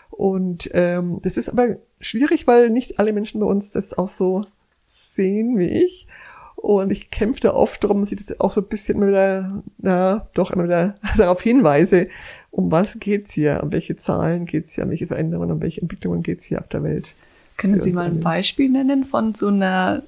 Und 0.10 0.70
ähm, 0.74 1.20
das 1.22 1.38
ist 1.38 1.50
aber 1.50 1.78
schwierig, 2.00 2.48
weil 2.48 2.70
nicht 2.70 3.00
alle 3.00 3.14
Menschen 3.14 3.40
bei 3.40 3.46
uns 3.46 3.72
das 3.72 3.98
auch 3.98 4.08
so 4.08 4.46
sehen 4.88 5.58
wie 5.58 5.84
ich. 5.84 6.08
Und 6.56 6.92
ich 6.92 7.10
kämpfte 7.10 7.56
oft 7.56 7.84
darum, 7.84 8.02
dass 8.02 8.12
ich 8.12 8.24
das 8.24 8.40
auch 8.40 8.52
so 8.52 8.62
ein 8.62 8.68
bisschen 8.68 8.98
immer 8.98 9.08
wieder, 9.08 9.64
na, 9.80 10.28
doch 10.34 10.52
immer 10.52 10.66
wieder 10.66 10.96
darauf 11.18 11.42
hinweise, 11.42 12.08
um 12.52 12.72
was 12.72 13.00
geht's 13.00 13.34
hier, 13.34 13.62
um 13.64 13.72
welche 13.72 13.98
Zahlen 13.98 14.46
geht's 14.46 14.74
hier, 14.74 14.84
um 14.84 14.92
welche 14.92 15.08
Veränderungen, 15.08 15.52
um 15.52 15.62
welche 15.62 15.82
Entwicklungen 15.82 16.22
geht's 16.22 16.46
hier 16.46 16.60
auf 16.60 16.68
der 16.68 16.84
Welt. 16.84 17.16
Können 17.58 17.82
Sie 17.82 17.94
mal 17.94 18.08
ein 18.08 18.20
Beispiel 18.20 18.70
nennen 18.70 19.04
von 19.04 19.34
so 19.34 19.48
einer 19.48 20.04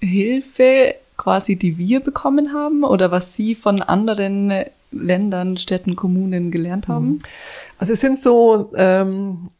Hilfe, 0.00 0.94
quasi, 1.16 1.56
die 1.56 1.78
wir 1.78 2.00
bekommen 2.00 2.52
haben 2.52 2.84
oder 2.84 3.10
was 3.10 3.34
Sie 3.34 3.54
von 3.54 3.82
anderen 3.82 4.52
Ländern, 4.90 5.56
Städten, 5.56 5.96
Kommunen 5.96 6.50
gelernt 6.50 6.88
haben? 6.88 7.06
Mhm. 7.06 7.20
Also 7.78 7.92
es 7.92 8.00
sind 8.00 8.18
so 8.18 8.72
ähm, 8.76 9.50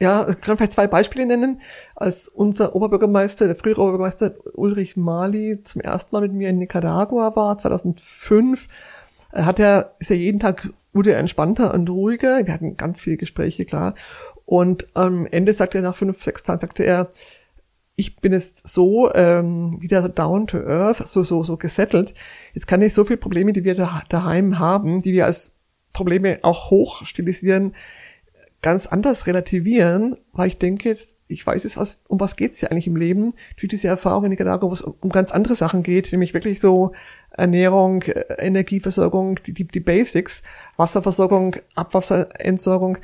ja, 0.00 0.28
ich 0.28 0.40
kann 0.40 0.56
vielleicht 0.56 0.74
zwei 0.74 0.86
Beispiele 0.86 1.26
nennen. 1.26 1.60
Als 1.96 2.28
unser 2.28 2.74
Oberbürgermeister, 2.74 3.46
der 3.46 3.56
frühere 3.56 3.80
Oberbürgermeister 3.80 4.34
Ulrich 4.54 4.96
Mali 4.96 5.60
zum 5.64 5.80
ersten 5.80 6.14
Mal 6.14 6.22
mit 6.22 6.32
mir 6.32 6.50
in 6.50 6.58
Nicaragua 6.58 7.34
war, 7.34 7.58
2005, 7.58 8.68
hat 9.32 9.58
er, 9.58 9.94
ist 9.98 10.10
er 10.10 10.16
jeden 10.16 10.38
Tag, 10.38 10.70
wurde 10.92 11.12
er 11.12 11.18
entspannter 11.18 11.74
und 11.74 11.90
ruhiger. 11.90 12.46
Wir 12.46 12.54
hatten 12.54 12.76
ganz 12.76 13.00
viele 13.00 13.16
Gespräche, 13.16 13.64
klar. 13.64 13.94
Und 14.46 14.86
am 14.94 15.26
Ende 15.26 15.52
sagte 15.52 15.78
er 15.78 15.82
nach 15.82 15.96
fünf, 15.96 16.22
sechs 16.22 16.44
Tagen, 16.44 16.60
sagte 16.60 16.84
er, 16.84 17.10
ich 17.98 18.16
bin 18.20 18.32
jetzt 18.32 18.66
so 18.68 19.12
ähm, 19.12 19.82
wieder 19.82 20.08
down 20.08 20.46
to 20.46 20.58
earth, 20.58 21.02
so 21.08 21.24
so 21.24 21.42
so 21.42 21.56
gesettelt. 21.56 22.14
Jetzt 22.54 22.68
kann 22.68 22.80
ich 22.80 22.94
so 22.94 23.04
viele 23.04 23.16
Probleme, 23.16 23.52
die 23.52 23.64
wir 23.64 23.74
da, 23.74 24.04
daheim 24.08 24.60
haben, 24.60 25.02
die 25.02 25.12
wir 25.12 25.26
als 25.26 25.56
Probleme 25.92 26.38
auch 26.42 26.70
hoch 26.70 27.04
stilisieren, 27.04 27.74
ganz 28.62 28.86
anders 28.86 29.26
relativieren, 29.26 30.16
weil 30.32 30.46
ich 30.46 30.58
denke 30.58 30.88
jetzt, 30.88 31.16
ich 31.26 31.44
weiß 31.44 31.64
es, 31.64 31.76
was, 31.76 32.00
um 32.06 32.20
was 32.20 32.36
geht's 32.36 32.60
hier 32.60 32.70
eigentlich 32.70 32.86
im 32.86 32.96
Leben, 32.96 33.34
durch 33.56 33.68
diese 33.68 33.88
Erfahrung 33.88 34.24
in 34.24 34.30
Nicaragua, 34.30 34.68
wo 34.68 34.72
es 34.72 34.80
um 34.80 35.10
ganz 35.10 35.32
andere 35.32 35.56
Sachen 35.56 35.82
geht, 35.82 36.12
nämlich 36.12 36.34
wirklich 36.34 36.60
so 36.60 36.92
Ernährung, 37.30 38.02
äh, 38.02 38.24
Energieversorgung, 38.38 39.40
die, 39.44 39.52
die, 39.52 39.64
die 39.64 39.80
Basics, 39.80 40.44
Wasserversorgung, 40.76 41.56
Abwasserentsorgung, 41.74 42.98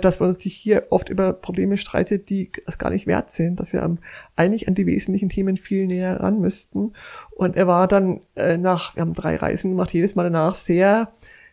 dass 0.00 0.20
man 0.20 0.36
sich 0.36 0.54
hier 0.54 0.86
oft 0.90 1.08
über 1.08 1.32
Probleme 1.32 1.76
streitet, 1.76 2.30
die 2.30 2.50
es 2.66 2.78
gar 2.78 2.90
nicht 2.90 3.06
wert 3.06 3.32
sind, 3.32 3.58
dass 3.58 3.72
wir 3.72 3.96
eigentlich 4.36 4.68
an 4.68 4.74
die 4.74 4.86
wesentlichen 4.86 5.28
Themen 5.28 5.56
viel 5.56 5.86
näher 5.86 6.20
ran 6.20 6.40
müssten. 6.40 6.92
Und 7.30 7.56
er 7.56 7.66
war 7.66 7.88
dann 7.88 8.20
äh, 8.36 8.56
nach, 8.56 8.94
wir 8.94 9.00
haben 9.00 9.14
drei 9.14 9.36
Reisen 9.36 9.72
gemacht, 9.72 9.92
jedes 9.92 10.14
Mal 10.14 10.24
danach 10.24 10.54
sehr, 10.54 11.12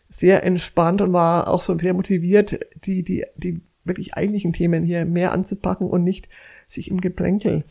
sehr 0.10 0.44
entspannt 0.44 1.02
und 1.02 1.14
war 1.14 1.48
auch 1.48 1.62
so 1.62 1.78
sehr 1.78 1.94
motiviert, 1.94 2.60
die, 2.86 3.04
die, 3.04 3.26
die 3.36 3.62
wirklich 3.84 4.14
eigentlichen 4.16 4.54
Themen 4.54 4.84
hier 4.84 5.06
mehr 5.06 5.32
anzupacken 5.32 5.90
und 5.90 6.04
nicht 6.04 6.30
sich 6.68 6.92
im 6.92 7.02
Geplänkel 7.02 7.64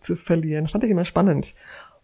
zu 0.00 0.16
verlieren. 0.16 0.64
Das 0.64 0.72
fand 0.72 0.84
ich 0.84 0.90
immer 0.90 1.04
spannend. 1.04 1.54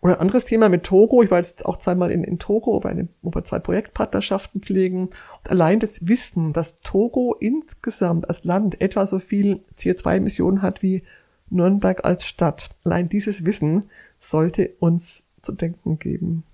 Oder 0.05 0.17
ein 0.17 0.21
anderes 0.21 0.45
Thema 0.45 0.69
mit 0.69 0.85
Togo. 0.85 1.23
Ich 1.23 1.31
war 1.31 1.39
jetzt 1.39 1.65
auch 1.65 1.79
zweimal 1.79 2.11
in, 2.11 2.25
in 2.25 2.39
Togo, 2.39 2.85
wo, 2.85 2.87
eine, 2.87 3.09
wo 3.23 3.35
wir 3.35 3.43
zwei 3.43 3.59
Projektpartnerschaften 3.59 4.61
pflegen. 4.61 5.05
Und 5.05 5.51
allein 5.51 5.81
das 5.81 6.07
Wissen, 6.07 6.53
dass 6.53 6.81
Togo 6.81 7.35
insgesamt 7.41 8.29
als 8.29 8.45
Land 8.45 8.83
etwa 8.83 9.07
so 9.07 9.19
viel 9.19 9.61
CO2-Emissionen 9.79 10.61
hat 10.61 10.83
wie 10.83 11.05
Nürnberg 11.49 12.05
als 12.05 12.27
Stadt. 12.27 12.69
Allein 12.85 13.09
dieses 13.09 13.47
Wissen 13.47 13.85
sollte 14.21 14.75
uns 14.79 15.23
zu 15.41 15.53
denken 15.53 15.99
geben. 15.99 16.45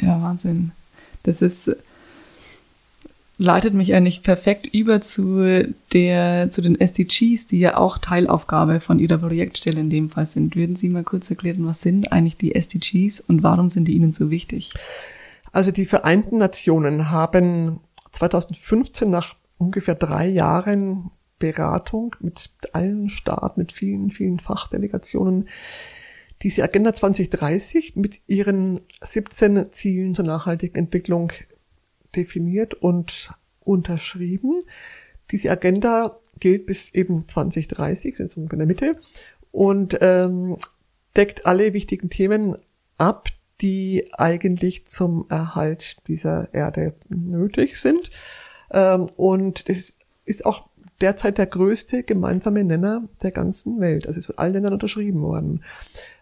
Ja, 0.00 0.22
Wahnsinn. 0.22 0.72
Das 1.22 1.42
ist 1.42 1.76
leitet 3.38 3.74
mich 3.74 3.94
eigentlich 3.94 4.22
perfekt 4.22 4.66
über 4.66 5.00
zu 5.00 5.74
der, 5.92 6.48
zu 6.50 6.62
den 6.62 6.80
SDGs, 6.80 7.46
die 7.46 7.58
ja 7.58 7.76
auch 7.76 7.98
Teilaufgabe 7.98 8.80
von 8.80 8.98
Ihrer 8.98 9.18
Projektstelle 9.18 9.80
in 9.80 9.90
dem 9.90 10.10
Fall 10.10 10.26
sind. 10.26 10.56
Würden 10.56 10.76
Sie 10.76 10.88
mal 10.88 11.04
kurz 11.04 11.30
erklären, 11.30 11.66
was 11.66 11.82
sind 11.82 12.12
eigentlich 12.12 12.36
die 12.36 12.54
SDGs 12.54 13.20
und 13.20 13.42
warum 13.42 13.68
sind 13.68 13.88
die 13.88 13.94
Ihnen 13.94 14.12
so 14.12 14.30
wichtig? 14.30 14.72
Also 15.52 15.70
die 15.70 15.86
Vereinten 15.86 16.38
Nationen 16.38 17.10
haben 17.10 17.80
2015 18.12 19.08
nach 19.08 19.36
ungefähr 19.58 19.94
drei 19.94 20.26
Jahren 20.26 21.10
Beratung 21.38 22.16
mit 22.20 22.50
allen 22.72 23.10
Staaten, 23.10 23.60
mit 23.60 23.72
vielen, 23.72 24.10
vielen 24.10 24.38
Fachdelegationen 24.38 25.48
diese 26.42 26.62
Agenda 26.62 26.94
2030 26.94 27.96
mit 27.96 28.20
ihren 28.26 28.80
17 29.00 29.72
Zielen 29.72 30.14
zur 30.14 30.26
nachhaltigen 30.26 30.76
Entwicklung 30.76 31.32
definiert 32.16 32.74
und 32.74 33.32
unterschrieben. 33.60 34.62
Diese 35.30 35.50
Agenda 35.50 36.18
gilt 36.40 36.66
bis 36.66 36.94
eben 36.94 37.26
2030, 37.28 38.16
sind 38.16 38.36
wir 38.36 38.52
in 38.52 38.58
der 38.58 38.66
Mitte, 38.66 38.92
und 39.52 39.98
ähm, 40.00 40.56
deckt 41.16 41.46
alle 41.46 41.72
wichtigen 41.72 42.10
Themen 42.10 42.56
ab, 42.98 43.28
die 43.60 44.10
eigentlich 44.12 44.86
zum 44.86 45.26
Erhalt 45.30 45.96
dieser 46.08 46.52
Erde 46.52 46.94
nötig 47.08 47.80
sind. 47.80 48.10
Ähm, 48.70 49.08
und 49.16 49.64
es 49.66 49.98
ist 50.24 50.44
auch 50.44 50.68
derzeit 51.00 51.38
der 51.38 51.46
größte 51.46 52.02
gemeinsame 52.02 52.64
Nenner 52.64 53.08
der 53.22 53.30
ganzen 53.30 53.80
Welt. 53.80 54.06
Also 54.06 54.18
es 54.18 54.24
ist 54.24 54.26
von 54.26 54.38
allen 54.38 54.54
Ländern 54.54 54.72
unterschrieben 54.72 55.22
worden. 55.22 55.62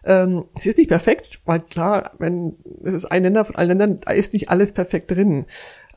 Ähm, 0.03 0.45
es 0.55 0.65
ist 0.65 0.77
nicht 0.77 0.89
perfekt, 0.89 1.41
weil 1.45 1.61
klar, 1.61 2.11
wenn 2.17 2.55
es 2.83 2.93
ist 2.93 3.05
ein 3.05 3.23
Nenner 3.23 3.45
von 3.45 3.55
allen 3.55 3.69
Ländern, 3.69 3.99
da 4.01 4.11
ist 4.11 4.33
nicht 4.33 4.49
alles 4.49 4.73
perfekt 4.73 5.11
drin. 5.11 5.45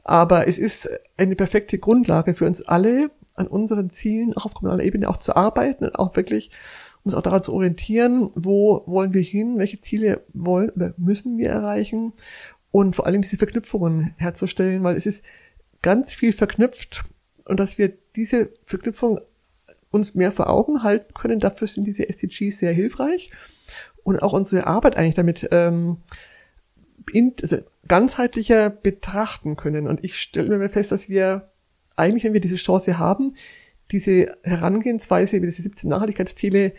Aber 0.04 0.46
es 0.46 0.58
ist 0.58 0.88
eine 1.16 1.36
perfekte 1.36 1.78
Grundlage 1.78 2.34
für 2.34 2.46
uns 2.46 2.62
alle, 2.62 3.10
an 3.34 3.46
unseren 3.46 3.90
Zielen 3.90 4.36
auch 4.36 4.46
auf 4.46 4.54
kommunaler 4.54 4.84
Ebene 4.84 5.08
auch 5.08 5.18
zu 5.18 5.36
arbeiten 5.36 5.84
und 5.84 5.98
auch 5.98 6.16
wirklich 6.16 6.50
uns 7.04 7.14
auch 7.14 7.22
daran 7.22 7.42
zu 7.42 7.52
orientieren, 7.54 8.28
wo 8.34 8.82
wollen 8.86 9.14
wir 9.14 9.22
hin, 9.22 9.58
welche 9.58 9.80
Ziele 9.80 10.22
wollen 10.32 10.70
oder 10.70 10.92
müssen 10.96 11.38
wir 11.38 11.48
erreichen 11.48 12.12
und 12.70 12.96
vor 12.96 13.06
allem 13.06 13.22
diese 13.22 13.36
Verknüpfungen 13.36 14.14
herzustellen, 14.18 14.82
weil 14.82 14.96
es 14.96 15.06
ist 15.06 15.24
ganz 15.82 16.14
viel 16.14 16.32
verknüpft 16.32 17.04
und 17.44 17.60
dass 17.60 17.78
wir 17.78 17.92
diese 18.16 18.50
Verknüpfung 18.64 19.20
uns 19.90 20.14
mehr 20.14 20.32
vor 20.32 20.50
Augen 20.50 20.82
halten 20.82 21.14
können, 21.14 21.40
dafür 21.40 21.66
sind 21.66 21.86
diese 21.86 22.08
SDGs 22.08 22.58
sehr 22.58 22.72
hilfreich 22.72 23.30
und 24.02 24.22
auch 24.22 24.32
unsere 24.32 24.66
Arbeit 24.66 24.96
eigentlich 24.96 25.14
damit 25.14 25.48
ähm, 25.50 25.98
in, 27.12 27.34
also 27.42 27.58
ganzheitlicher 27.86 28.70
betrachten 28.70 29.56
können. 29.56 29.86
Und 29.86 30.04
ich 30.04 30.20
stelle 30.20 30.58
mir 30.58 30.68
fest, 30.68 30.92
dass 30.92 31.08
wir 31.08 31.50
eigentlich, 31.96 32.24
wenn 32.24 32.34
wir 32.34 32.40
diese 32.40 32.56
Chance 32.56 32.98
haben, 32.98 33.34
diese 33.90 34.36
Herangehensweise 34.42 35.40
wie 35.40 35.46
diese 35.46 35.62
17 35.62 35.88
Nachhaltigkeitsziele 35.88 36.72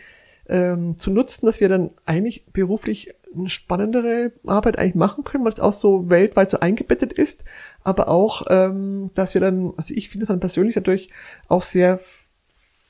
ähm, 0.48 0.98
zu 0.98 1.10
nutzen, 1.10 1.46
dass 1.46 1.60
wir 1.60 1.68
dann 1.68 1.90
eigentlich 2.06 2.46
beruflich 2.52 3.14
eine 3.34 3.48
spannendere 3.48 4.32
Arbeit 4.46 4.78
eigentlich 4.78 4.94
machen 4.94 5.24
können, 5.24 5.44
weil 5.44 5.52
es 5.52 5.60
auch 5.60 5.72
so 5.72 6.10
weltweit 6.10 6.50
so 6.50 6.60
eingebettet 6.60 7.12
ist, 7.12 7.44
aber 7.82 8.08
auch, 8.08 8.46
ähm, 8.48 9.10
dass 9.14 9.34
wir 9.34 9.40
dann, 9.40 9.72
also 9.76 9.94
ich 9.94 10.08
finde 10.08 10.26
dann 10.26 10.40
persönlich 10.40 10.74
dadurch 10.74 11.10
auch 11.48 11.62
sehr, 11.62 12.00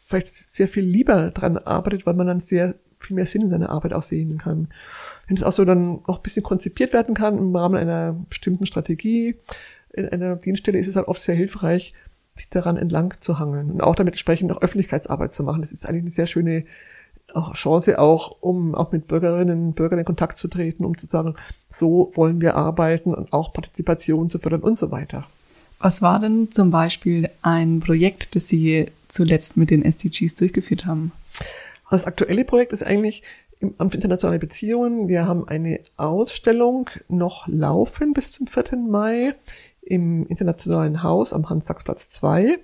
vielleicht 0.07 0.29
sehr 0.29 0.69
viel 0.69 0.85
lieber 0.85 1.31
dran 1.31 1.59
arbeitet, 1.59 2.07
weil 2.07 2.15
man 2.15 2.27
dann 2.27 2.41
sehr 2.41 2.75
viel 2.99 3.17
mehr 3.17 3.27
Sinn 3.27 3.43
in 3.43 3.51
seiner 3.51 3.71
Arbeit 3.71 3.93
auch 3.93 4.03
sehen 4.03 4.39
kann 4.39 4.69
wenn 5.31 5.37
es 5.37 5.45
auch 5.45 5.53
so 5.53 5.65
dann 5.65 6.01
noch 6.09 6.17
ein 6.17 6.23
bisschen 6.23 6.43
konzipiert 6.43 6.93
werden 6.93 7.15
kann 7.15 7.39
im 7.39 7.55
Rahmen 7.55 7.77
einer 7.77 8.17
bestimmten 8.29 8.67
Strategie, 8.67 9.37
in 9.93 10.09
einer 10.09 10.35
Dienststelle 10.35 10.77
ist 10.77 10.89
es 10.89 10.97
halt 10.97 11.07
oft 11.07 11.23
sehr 11.23 11.37
hilfreich, 11.37 11.95
sich 12.35 12.49
daran 12.51 12.77
entlang 12.77 13.15
zu 13.21 13.39
hangeln 13.39 13.71
und 13.71 13.81
auch 13.81 13.95
damit 13.95 14.15
entsprechend 14.15 14.51
auch 14.51 14.61
Öffentlichkeitsarbeit 14.61 15.33
zu 15.33 15.45
machen. 15.45 15.61
Das 15.61 15.71
ist 15.71 15.87
eigentlich 15.87 16.03
eine 16.03 16.11
sehr 16.11 16.27
schöne 16.27 16.65
Chance 17.53 18.01
auch, 18.01 18.39
um 18.41 18.75
auch 18.75 18.91
mit 18.91 19.07
Bürgerinnen 19.07 19.69
und 19.69 19.75
Bürgern 19.75 20.01
in 20.01 20.05
Kontakt 20.05 20.37
zu 20.37 20.49
treten, 20.49 20.85
um 20.85 20.99
zu 20.99 21.07
sagen, 21.07 21.37
so 21.69 22.11
wollen 22.17 22.41
wir 22.41 22.57
arbeiten 22.57 23.15
und 23.15 23.33
auch 23.33 23.53
Partizipation 23.53 24.31
zu 24.31 24.41
fördern 24.41 24.63
und 24.63 24.77
so 24.77 24.91
weiter. 24.91 25.29
Was 25.79 26.03
war 26.03 26.19
denn 26.19 26.51
zum 26.51 26.73
Beispiel 26.73 27.31
ein 27.43 27.79
Projekt, 27.79 28.35
das 28.35 28.49
Sie 28.49 28.87
zuletzt 29.07 29.57
mit 29.57 29.71
den 29.71 29.85
SDGs 29.85 30.35
durchgeführt 30.35 30.87
haben? 30.87 31.13
Das 31.89 32.05
aktuelle 32.05 32.45
Projekt 32.45 32.73
ist 32.73 32.83
eigentlich 32.83 33.23
im 33.61 33.75
Amt 33.79 33.93
für 33.93 33.97
internationale 33.97 34.39
Beziehungen. 34.39 35.09
Wir 35.09 35.27
haben 35.27 35.47
eine 35.47 35.81
Ausstellung 35.97 36.89
noch 37.09 37.47
laufen 37.47 38.15
bis 38.15 38.33
zum 38.33 38.47
4. 38.47 38.77
Mai 38.79 39.35
im 39.83 40.27
Internationalen 40.27 41.03
Haus 41.03 41.33
am 41.33 41.49
Hans-Sachs-Platz 41.49 42.09
2. 42.11 42.55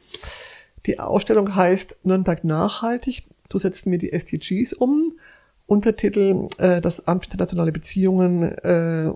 Die 0.86 0.98
Ausstellung 0.98 1.54
heißt 1.54 2.00
Nürnberg 2.04 2.44
nachhaltig. 2.44 3.24
Du 3.48 3.58
setzt 3.58 3.86
mir 3.86 3.98
die 3.98 4.12
SDGs 4.12 4.72
um. 4.72 5.12
Untertitel 5.66 6.48
äh, 6.58 6.80
Das 6.80 7.06
Amt 7.06 7.24
für 7.24 7.26
internationale 7.26 7.72
Beziehungen 7.72 8.42
äh, 8.42 9.12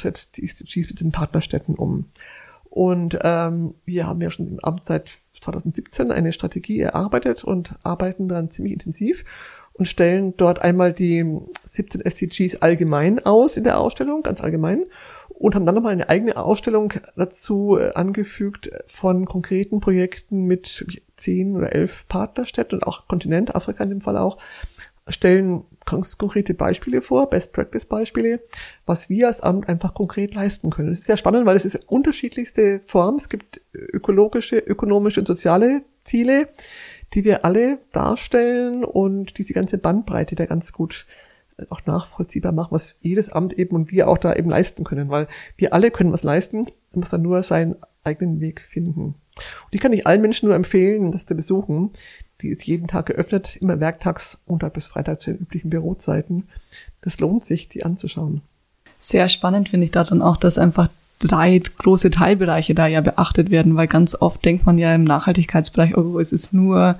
setzt 0.00 0.36
die 0.36 0.44
SDGs 0.44 0.88
mit 0.88 1.00
den 1.00 1.12
Partnerstädten 1.12 1.76
um. 1.76 2.06
Und 2.68 3.18
ähm, 3.22 3.74
wir 3.84 4.06
haben 4.06 4.22
ja 4.22 4.30
schon 4.30 4.48
im 4.48 4.60
Amt 4.60 4.86
seit 4.86 5.12
2017 5.40 6.10
eine 6.10 6.32
Strategie 6.32 6.80
erarbeitet 6.80 7.44
und 7.44 7.74
arbeiten 7.82 8.28
daran 8.28 8.50
ziemlich 8.50 8.72
intensiv 8.72 9.24
und 9.82 9.86
stellen 9.86 10.36
dort 10.36 10.62
einmal 10.62 10.92
die 10.92 11.26
17 11.70 12.02
SDGs 12.02 12.62
allgemein 12.62 13.18
aus 13.26 13.56
in 13.56 13.64
der 13.64 13.80
Ausstellung, 13.80 14.22
ganz 14.22 14.40
allgemein, 14.40 14.84
und 15.28 15.56
haben 15.56 15.66
dann 15.66 15.74
nochmal 15.74 15.92
eine 15.92 16.08
eigene 16.08 16.36
Ausstellung 16.36 16.92
dazu 17.16 17.76
äh, 17.76 17.92
angefügt 17.94 18.70
von 18.86 19.26
konkreten 19.26 19.80
Projekten 19.80 20.44
mit 20.44 20.86
zehn 21.16 21.56
oder 21.56 21.72
elf 21.72 22.06
Partnerstädten 22.06 22.78
und 22.78 22.84
auch 22.84 23.08
Kontinent, 23.08 23.56
Afrika 23.56 23.82
in 23.82 23.90
dem 23.90 24.00
Fall 24.02 24.18
auch, 24.18 24.38
stellen 25.08 25.64
ganz 25.84 26.16
konkrete 26.16 26.54
Beispiele 26.54 27.02
vor, 27.02 27.28
Best 27.28 27.52
Practice 27.52 27.86
Beispiele, 27.86 28.38
was 28.86 29.10
wir 29.10 29.26
als 29.26 29.40
Amt 29.40 29.68
einfach 29.68 29.94
konkret 29.94 30.32
leisten 30.32 30.70
können. 30.70 30.90
Das 30.90 31.00
ist 31.00 31.06
sehr 31.06 31.16
spannend, 31.16 31.44
weil 31.44 31.56
es 31.56 31.64
ist 31.64 31.88
unterschiedlichste 31.88 32.82
Formen. 32.86 33.16
Es 33.16 33.28
gibt 33.28 33.60
ökologische, 33.74 34.58
ökonomische 34.58 35.18
und 35.18 35.26
soziale 35.26 35.82
Ziele 36.04 36.50
die 37.14 37.24
wir 37.24 37.44
alle 37.44 37.78
darstellen 37.92 38.84
und 38.84 39.38
diese 39.38 39.52
ganze 39.52 39.78
Bandbreite 39.78 40.34
da 40.34 40.46
ganz 40.46 40.72
gut 40.72 41.06
äh, 41.58 41.64
auch 41.70 41.84
nachvollziehbar 41.86 42.52
machen, 42.52 42.72
was 42.72 42.96
jedes 43.00 43.28
Amt 43.28 43.52
eben 43.54 43.76
und 43.76 43.90
wir 43.90 44.08
auch 44.08 44.18
da 44.18 44.34
eben 44.34 44.50
leisten 44.50 44.84
können, 44.84 45.10
weil 45.10 45.28
wir 45.56 45.72
alle 45.72 45.90
können 45.90 46.12
was 46.12 46.22
leisten, 46.22 46.66
man 46.92 47.00
muss 47.00 47.10
dann 47.10 47.22
nur 47.22 47.42
seinen 47.42 47.76
eigenen 48.04 48.40
Weg 48.40 48.60
finden. 48.60 49.00
Und 49.34 49.70
ich 49.70 49.80
kann 49.80 49.92
nicht 49.92 50.06
allen 50.06 50.20
Menschen 50.20 50.46
nur 50.46 50.56
empfehlen, 50.56 51.12
das 51.12 51.26
zu 51.26 51.34
besuchen. 51.34 51.90
Die 52.40 52.48
ist 52.48 52.66
jeden 52.66 52.88
Tag 52.88 53.06
geöffnet, 53.06 53.56
immer 53.56 53.80
werktags, 53.80 54.42
Montag 54.46 54.74
bis 54.74 54.86
Freitag 54.86 55.20
zu 55.20 55.30
den 55.32 55.40
üblichen 55.40 55.70
Bürozeiten. 55.70 56.48
Das 57.00 57.20
lohnt 57.20 57.44
sich, 57.44 57.68
die 57.68 57.84
anzuschauen. 57.84 58.42
Sehr 58.98 59.28
spannend 59.28 59.68
finde 59.68 59.84
ich 59.86 59.90
da 59.90 60.04
dann 60.04 60.22
auch, 60.22 60.36
dass 60.36 60.58
einfach 60.58 60.88
drei 61.28 61.60
große 61.78 62.10
Teilbereiche 62.10 62.74
da 62.74 62.86
ja 62.86 63.00
beachtet 63.00 63.50
werden, 63.50 63.76
weil 63.76 63.86
ganz 63.86 64.14
oft 64.14 64.44
denkt 64.44 64.66
man 64.66 64.78
ja 64.78 64.94
im 64.94 65.04
Nachhaltigkeitsbereich, 65.04 65.96
oh, 65.96 66.18
es 66.18 66.32
ist 66.32 66.52
nur 66.52 66.96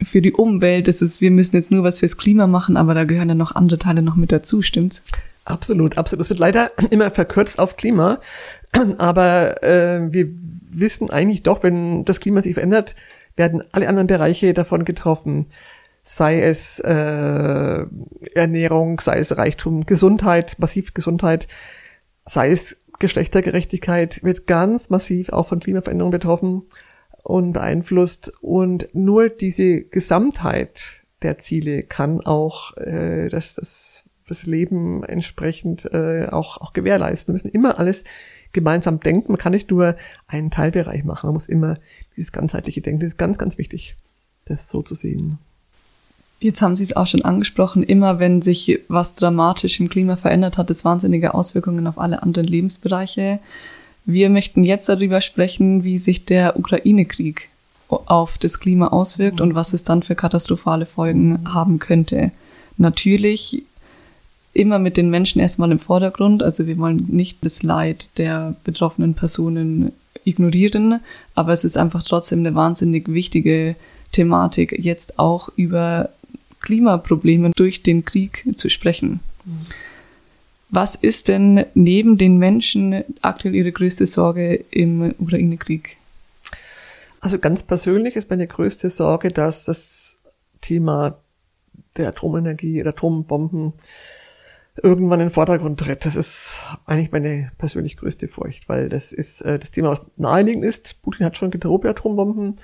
für 0.00 0.22
die 0.22 0.32
Umwelt, 0.32 0.88
es 0.88 1.02
ist, 1.02 1.20
wir 1.20 1.30
müssen 1.30 1.56
jetzt 1.56 1.70
nur 1.70 1.84
was 1.84 2.00
fürs 2.00 2.16
Klima 2.16 2.46
machen, 2.46 2.76
aber 2.76 2.94
da 2.94 3.04
gehören 3.04 3.28
ja 3.28 3.34
noch 3.34 3.54
andere 3.54 3.78
Teile 3.78 4.02
noch 4.02 4.16
mit 4.16 4.32
dazu, 4.32 4.62
stimmt's? 4.62 5.02
Absolut, 5.44 5.98
absolut. 5.98 6.24
Es 6.24 6.30
wird 6.30 6.40
leider 6.40 6.70
immer 6.90 7.10
verkürzt 7.10 7.58
auf 7.58 7.76
Klima, 7.76 8.20
aber 8.98 9.62
äh, 9.62 10.12
wir 10.12 10.28
wissen 10.70 11.10
eigentlich 11.10 11.42
doch, 11.42 11.62
wenn 11.62 12.04
das 12.04 12.20
Klima 12.20 12.42
sich 12.42 12.54
verändert, 12.54 12.94
werden 13.36 13.62
alle 13.72 13.88
anderen 13.88 14.06
Bereiche 14.06 14.54
davon 14.54 14.84
getroffen. 14.84 15.46
Sei 16.02 16.42
es 16.42 16.80
äh, 16.80 17.86
Ernährung, 18.34 19.00
sei 19.00 19.18
es 19.18 19.36
Reichtum, 19.36 19.86
Gesundheit, 19.86 20.56
massiv 20.58 20.94
Gesundheit, 20.94 21.46
sei 22.26 22.50
es 22.50 22.81
Geschlechtergerechtigkeit 23.02 24.22
wird 24.22 24.46
ganz 24.46 24.88
massiv 24.88 25.28
auch 25.30 25.48
von 25.48 25.58
Klimaveränderungen 25.58 26.12
betroffen. 26.12 26.62
und 27.24 27.52
beeinflusst. 27.52 28.32
Und 28.40 28.88
nur 28.94 29.28
diese 29.28 29.82
Gesamtheit 29.82 31.02
der 31.22 31.38
Ziele 31.38 31.82
kann 31.82 32.20
auch 32.20 32.76
äh, 32.76 33.28
das, 33.28 33.54
das, 33.54 34.04
das 34.26 34.46
Leben 34.46 35.04
entsprechend 35.04 35.84
äh, 35.92 36.28
auch, 36.30 36.60
auch 36.60 36.72
gewährleisten. 36.72 37.32
Wir 37.32 37.34
müssen 37.34 37.50
immer 37.50 37.78
alles 37.78 38.04
gemeinsam 38.52 39.00
denken. 39.00 39.32
Man 39.32 39.38
kann 39.38 39.52
nicht 39.52 39.70
nur 39.70 39.96
einen 40.26 40.50
Teilbereich 40.50 41.04
machen. 41.04 41.26
Man 41.26 41.34
muss 41.34 41.46
immer 41.46 41.78
dieses 42.16 42.32
ganzheitliche 42.32 42.80
Denken. 42.80 43.00
Das 43.00 43.10
ist 43.10 43.18
ganz, 43.18 43.38
ganz 43.38 43.58
wichtig, 43.58 43.96
das 44.44 44.68
so 44.68 44.82
zu 44.82 44.94
sehen. 44.94 45.38
Jetzt 46.42 46.60
haben 46.60 46.74
Sie 46.74 46.82
es 46.82 46.96
auch 46.96 47.06
schon 47.06 47.22
angesprochen, 47.22 47.84
immer 47.84 48.18
wenn 48.18 48.42
sich 48.42 48.80
was 48.88 49.14
dramatisch 49.14 49.78
im 49.78 49.88
Klima 49.88 50.16
verändert, 50.16 50.58
hat 50.58 50.72
es 50.72 50.84
wahnsinnige 50.84 51.34
Auswirkungen 51.34 51.86
auf 51.86 51.98
alle 51.98 52.20
anderen 52.24 52.48
Lebensbereiche. 52.48 53.38
Wir 54.06 54.28
möchten 54.28 54.64
jetzt 54.64 54.88
darüber 54.88 55.20
sprechen, 55.20 55.84
wie 55.84 55.98
sich 55.98 56.24
der 56.24 56.58
Ukraine-Krieg 56.58 57.48
auf 57.88 58.38
das 58.38 58.58
Klima 58.58 58.88
auswirkt 58.88 59.40
und 59.40 59.54
was 59.54 59.72
es 59.72 59.84
dann 59.84 60.02
für 60.02 60.16
katastrophale 60.16 60.84
Folgen 60.84 61.54
haben 61.54 61.78
könnte. 61.78 62.32
Natürlich 62.76 63.62
immer 64.52 64.80
mit 64.80 64.96
den 64.96 65.10
Menschen 65.10 65.40
erstmal 65.40 65.70
im 65.70 65.78
Vordergrund. 65.78 66.42
Also 66.42 66.66
wir 66.66 66.76
wollen 66.76 67.06
nicht 67.08 67.38
das 67.42 67.62
Leid 67.62 68.18
der 68.18 68.56
betroffenen 68.64 69.14
Personen 69.14 69.92
ignorieren, 70.24 70.98
aber 71.36 71.52
es 71.52 71.62
ist 71.62 71.76
einfach 71.76 72.02
trotzdem 72.02 72.40
eine 72.40 72.56
wahnsinnig 72.56 73.06
wichtige 73.06 73.76
Thematik, 74.10 74.76
jetzt 74.76 75.20
auch 75.20 75.48
über 75.54 76.10
Klimaprobleme 76.62 77.50
durch 77.54 77.82
den 77.82 78.04
Krieg 78.04 78.46
zu 78.56 78.68
sprechen. 78.70 79.20
Was 80.70 80.94
ist 80.94 81.28
denn 81.28 81.66
neben 81.74 82.16
den 82.16 82.38
Menschen 82.38 83.04
aktuell 83.20 83.54
Ihre 83.54 83.72
größte 83.72 84.06
Sorge 84.06 84.64
im 84.70 85.14
Ukraine-Krieg? 85.18 85.98
Also 87.20 87.38
ganz 87.38 87.62
persönlich 87.62 88.16
ist 88.16 88.30
meine 88.30 88.46
größte 88.46 88.88
Sorge, 88.88 89.30
dass 89.30 89.66
das 89.66 90.18
Thema 90.60 91.18
der 91.96 92.08
Atomenergie, 92.08 92.82
der 92.82 92.88
Atombomben 92.92 93.74
irgendwann 94.82 95.20
in 95.20 95.26
den 95.26 95.32
Vordergrund 95.32 95.80
tritt. 95.80 96.06
Das 96.06 96.16
ist 96.16 96.56
eigentlich 96.86 97.12
meine 97.12 97.52
persönlich 97.58 97.96
größte 97.96 98.28
Furcht, 98.28 98.68
weil 98.68 98.88
das 98.88 99.12
ist 99.12 99.42
äh, 99.42 99.58
das 99.58 99.70
Thema, 99.70 99.90
was 99.90 100.06
naheliegend 100.16 100.64
ist. 100.64 101.02
Putin 101.02 101.26
hat 101.26 101.36
schon 101.36 101.50
gedroht 101.50 101.84
Atombomben. 101.84 102.58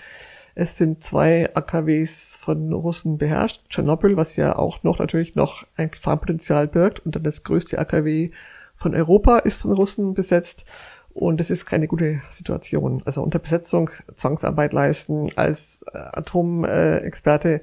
Es 0.60 0.76
sind 0.76 1.04
zwei 1.04 1.54
AKWs 1.54 2.36
von 2.42 2.72
Russen 2.72 3.16
beherrscht. 3.16 3.68
Tschernobyl, 3.68 4.16
was 4.16 4.34
ja 4.34 4.56
auch 4.56 4.82
noch 4.82 4.98
natürlich 4.98 5.36
noch 5.36 5.64
ein 5.76 5.92
Gefahrenpotenzial 5.92 6.66
birgt. 6.66 6.98
Und 7.06 7.14
dann 7.14 7.22
das 7.22 7.44
größte 7.44 7.78
AKW 7.78 8.32
von 8.74 8.92
Europa 8.92 9.38
ist 9.38 9.60
von 9.60 9.70
Russen 9.70 10.14
besetzt. 10.14 10.64
Und 11.10 11.40
es 11.40 11.50
ist 11.50 11.64
keine 11.64 11.86
gute 11.86 12.22
Situation. 12.28 13.02
Also 13.04 13.22
unter 13.22 13.38
Besetzung 13.38 13.90
Zwangsarbeit 14.16 14.72
leisten 14.72 15.28
als 15.36 15.84
äh, 15.92 15.96
Atomexperte 15.96 17.60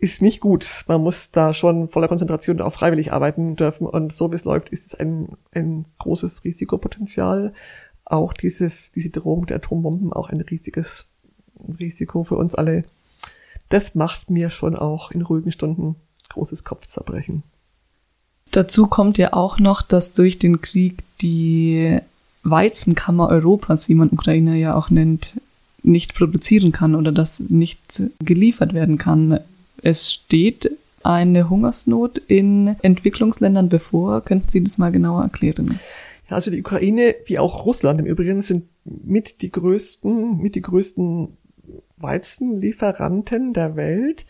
ist 0.00 0.20
nicht 0.20 0.40
gut. 0.40 0.84
Man 0.88 1.02
muss 1.02 1.30
da 1.30 1.54
schon 1.54 1.88
voller 1.88 2.08
Konzentration 2.08 2.60
auch 2.60 2.72
freiwillig 2.72 3.12
arbeiten 3.12 3.54
dürfen. 3.54 3.86
Und 3.86 4.12
so 4.12 4.32
wie 4.32 4.34
es 4.34 4.44
läuft, 4.44 4.70
ist 4.70 4.86
es 4.86 4.94
ein, 4.96 5.36
ein 5.54 5.84
großes 6.00 6.42
Risikopotenzial. 6.42 7.52
Auch 8.04 8.32
dieses, 8.32 8.90
diese 8.90 9.10
Drohung 9.10 9.46
der 9.46 9.58
Atombomben 9.58 10.12
auch 10.12 10.28
ein 10.28 10.40
riesiges 10.40 11.06
Risiko 11.78 12.24
für 12.24 12.36
uns 12.36 12.54
alle. 12.54 12.84
Das 13.68 13.94
macht 13.94 14.30
mir 14.30 14.50
schon 14.50 14.76
auch 14.76 15.10
in 15.10 15.22
ruhigen 15.22 15.52
Stunden 15.52 15.96
großes 16.28 16.64
Kopfzerbrechen. 16.64 17.42
Dazu 18.50 18.86
kommt 18.86 19.18
ja 19.18 19.32
auch 19.32 19.58
noch, 19.58 19.82
dass 19.82 20.12
durch 20.12 20.38
den 20.38 20.60
Krieg 20.60 21.02
die 21.20 21.98
Weizenkammer 22.42 23.28
Europas, 23.28 23.88
wie 23.88 23.94
man 23.94 24.10
Ukrainer 24.10 24.54
ja 24.54 24.76
auch 24.76 24.90
nennt, 24.90 25.40
nicht 25.82 26.14
produzieren 26.14 26.72
kann 26.72 26.94
oder 26.94 27.12
dass 27.12 27.40
nichts 27.40 28.02
geliefert 28.20 28.74
werden 28.74 28.98
kann. 28.98 29.40
Es 29.82 30.12
steht 30.12 30.70
eine 31.02 31.48
Hungersnot 31.48 32.18
in 32.18 32.76
Entwicklungsländern 32.82 33.68
bevor. 33.68 34.20
Könnten 34.20 34.48
Sie 34.50 34.62
das 34.62 34.78
mal 34.78 34.90
genauer 34.90 35.22
erklären? 35.22 35.78
Ja, 36.28 36.36
also 36.36 36.50
die 36.50 36.60
Ukraine, 36.60 37.14
wie 37.26 37.38
auch 37.38 37.64
Russland 37.64 38.00
im 38.00 38.06
Übrigen, 38.06 38.42
sind 38.42 38.64
mit 38.84 39.42
die 39.42 39.52
größten, 39.52 40.38
mit 40.38 40.56
die 40.56 40.62
größten 40.62 41.28
Weizenlieferanten 41.96 43.52
der 43.52 43.76
Welt. 43.76 44.26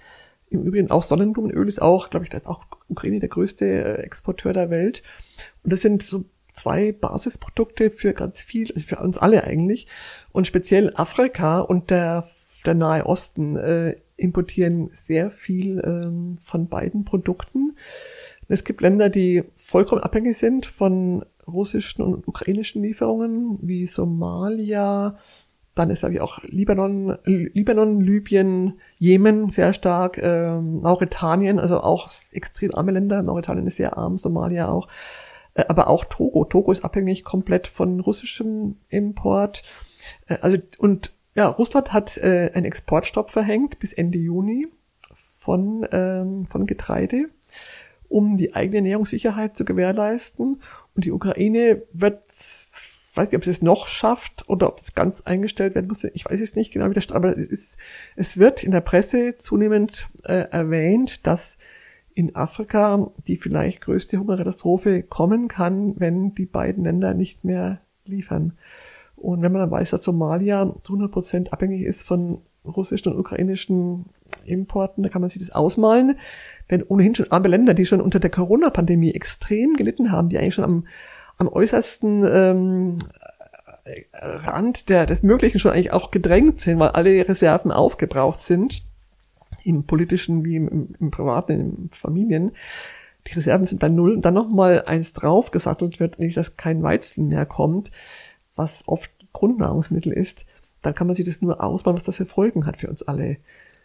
Im 0.50 0.62
Übrigen 0.62 0.90
auch 0.90 1.02
Sonnenblumenöl 1.02 1.66
ist 1.66 1.82
auch, 1.82 2.10
glaube 2.10 2.24
ich, 2.24 2.30
da 2.30 2.38
ist 2.38 2.46
auch 2.46 2.64
Ukraine 2.88 3.18
der 3.18 3.28
größte 3.28 3.66
äh, 3.66 4.02
Exporteur 4.02 4.52
der 4.52 4.70
Welt. 4.70 5.02
Und 5.64 5.72
das 5.72 5.80
sind 5.80 6.02
so 6.02 6.24
zwei 6.52 6.92
Basisprodukte 6.92 7.90
für 7.90 8.12
ganz 8.12 8.40
viel, 8.40 8.70
also 8.72 8.84
für 8.86 8.98
uns 8.98 9.18
alle 9.18 9.44
eigentlich. 9.44 9.86
Und 10.32 10.46
speziell 10.46 10.92
Afrika 10.94 11.60
und 11.60 11.90
der, 11.90 12.28
der 12.64 12.74
Nahe 12.74 13.06
Osten 13.06 13.56
äh, 13.56 13.96
importieren 14.16 14.90
sehr 14.94 15.30
viel 15.30 15.82
ähm, 15.84 16.38
von 16.40 16.68
beiden 16.68 17.04
Produkten. 17.04 17.76
Es 18.48 18.64
gibt 18.64 18.80
Länder, 18.80 19.08
die 19.08 19.44
vollkommen 19.56 20.02
abhängig 20.02 20.38
sind 20.38 20.66
von 20.66 21.24
russischen 21.46 22.02
und 22.02 22.26
ukrainischen 22.26 22.82
Lieferungen, 22.82 23.58
wie 23.60 23.86
Somalia, 23.86 25.18
dann 25.76 25.90
ist, 25.90 26.00
glaube 26.00 26.14
ich, 26.14 26.20
auch 26.22 26.42
Libanon, 26.42 27.18
Libanon, 27.24 28.00
Libyen, 28.00 28.80
Jemen 28.98 29.50
sehr 29.50 29.74
stark, 29.74 30.18
ähm, 30.18 30.80
Mauretanien, 30.80 31.60
also 31.60 31.80
auch 31.80 32.10
extrem 32.32 32.74
arme 32.74 32.92
Länder. 32.92 33.22
Mauretanien 33.22 33.66
ist 33.66 33.76
sehr 33.76 33.96
arm, 33.96 34.16
Somalia 34.16 34.68
auch. 34.68 34.88
Äh, 35.52 35.64
aber 35.68 35.88
auch 35.88 36.06
Togo. 36.06 36.46
Togo 36.46 36.72
ist 36.72 36.82
abhängig 36.82 37.24
komplett 37.24 37.66
von 37.66 38.00
russischem 38.00 38.76
Import. 38.88 39.62
Äh, 40.26 40.38
also, 40.40 40.56
und 40.78 41.12
ja, 41.34 41.46
Russland 41.46 41.92
hat 41.92 42.16
äh, 42.16 42.50
einen 42.54 42.64
Exportstopp 42.64 43.30
verhängt 43.30 43.78
bis 43.78 43.92
Ende 43.92 44.18
Juni 44.18 44.68
von, 45.14 45.86
ähm, 45.92 46.46
von 46.46 46.66
Getreide, 46.66 47.26
um 48.08 48.38
die 48.38 48.54
eigene 48.54 48.78
Ernährungssicherheit 48.78 49.58
zu 49.58 49.66
gewährleisten. 49.66 50.62
Und 50.94 51.04
die 51.04 51.12
Ukraine 51.12 51.82
wird 51.92 52.22
weiß 53.16 53.30
nicht, 53.30 53.36
ob 53.36 53.42
es 53.42 53.48
es 53.48 53.62
noch 53.62 53.86
schafft 53.86 54.48
oder 54.48 54.68
ob 54.68 54.78
es 54.78 54.94
ganz 54.94 55.22
eingestellt 55.22 55.74
werden 55.74 55.88
muss. 55.88 56.04
Ich 56.04 56.24
weiß 56.24 56.40
es 56.40 56.54
nicht 56.54 56.72
genau, 56.72 56.90
wie 56.90 56.94
das 56.94 57.10
aber 57.10 57.36
es, 57.36 57.46
ist, 57.46 57.78
es 58.14 58.36
wird 58.36 58.62
in 58.62 58.72
der 58.72 58.80
Presse 58.80 59.36
zunehmend 59.36 60.08
äh, 60.24 60.48
erwähnt, 60.50 61.26
dass 61.26 61.58
in 62.14 62.34
Afrika 62.34 63.10
die 63.26 63.36
vielleicht 63.36 63.82
größte 63.82 64.18
Hungerkatastrophe 64.18 65.02
kommen 65.02 65.48
kann, 65.48 65.98
wenn 65.98 66.34
die 66.34 66.46
beiden 66.46 66.84
Länder 66.84 67.14
nicht 67.14 67.44
mehr 67.44 67.80
liefern. 68.06 68.52
Und 69.16 69.42
wenn 69.42 69.52
man 69.52 69.62
dann 69.62 69.70
weiß, 69.70 69.90
dass 69.90 70.04
Somalia 70.04 70.74
zu 70.82 70.94
100 70.94 71.10
Prozent 71.10 71.52
abhängig 71.52 71.82
ist 71.82 72.02
von 72.02 72.38
russischen 72.64 73.12
und 73.12 73.18
ukrainischen 73.18 74.06
Importen, 74.44 75.02
da 75.02 75.08
kann 75.08 75.20
man 75.20 75.30
sich 75.30 75.40
das 75.40 75.54
ausmalen. 75.54 76.16
Wenn 76.68 76.82
ohnehin 76.82 77.14
schon 77.14 77.30
arme 77.30 77.48
Länder, 77.48 77.74
die 77.74 77.86
schon 77.86 78.00
unter 78.00 78.18
der 78.18 78.30
Corona-Pandemie 78.30 79.12
extrem 79.12 79.74
gelitten 79.74 80.10
haben, 80.10 80.28
die 80.28 80.38
eigentlich 80.38 80.54
schon 80.54 80.64
am 80.64 80.86
am 81.38 81.48
äußersten 81.48 82.24
ähm, 82.24 82.98
Rand 84.12 84.88
der, 84.88 85.06
des 85.06 85.22
Möglichen 85.22 85.58
schon 85.58 85.72
eigentlich 85.72 85.92
auch 85.92 86.10
gedrängt 86.10 86.60
sind, 86.60 86.78
weil 86.78 86.90
alle 86.90 87.28
Reserven 87.28 87.70
aufgebraucht 87.70 88.40
sind, 88.40 88.84
im 89.64 89.84
politischen 89.84 90.44
wie 90.44 90.56
im, 90.56 90.94
im, 90.98 91.10
privaten, 91.10 91.52
in 91.52 91.90
Familien. 91.92 92.52
Die 93.26 93.32
Reserven 93.32 93.66
sind 93.66 93.80
bei 93.80 93.88
Null 93.88 94.14
und 94.14 94.24
dann 94.24 94.34
nochmal 94.34 94.84
eins 94.86 95.12
draufgesattelt 95.12 96.00
wird, 96.00 96.18
nämlich 96.18 96.36
dass 96.36 96.56
kein 96.56 96.82
Weizen 96.82 97.28
mehr 97.28 97.46
kommt, 97.46 97.90
was 98.54 98.86
oft 98.86 99.10
Grundnahrungsmittel 99.32 100.12
ist, 100.12 100.46
dann 100.82 100.94
kann 100.94 101.06
man 101.06 101.16
sich 101.16 101.26
das 101.26 101.42
nur 101.42 101.62
ausmalen, 101.62 101.96
was 101.96 102.04
das 102.04 102.16
für 102.16 102.26
Folgen 102.26 102.64
hat 102.66 102.78
für 102.78 102.88
uns 102.88 103.02
alle. 103.02 103.36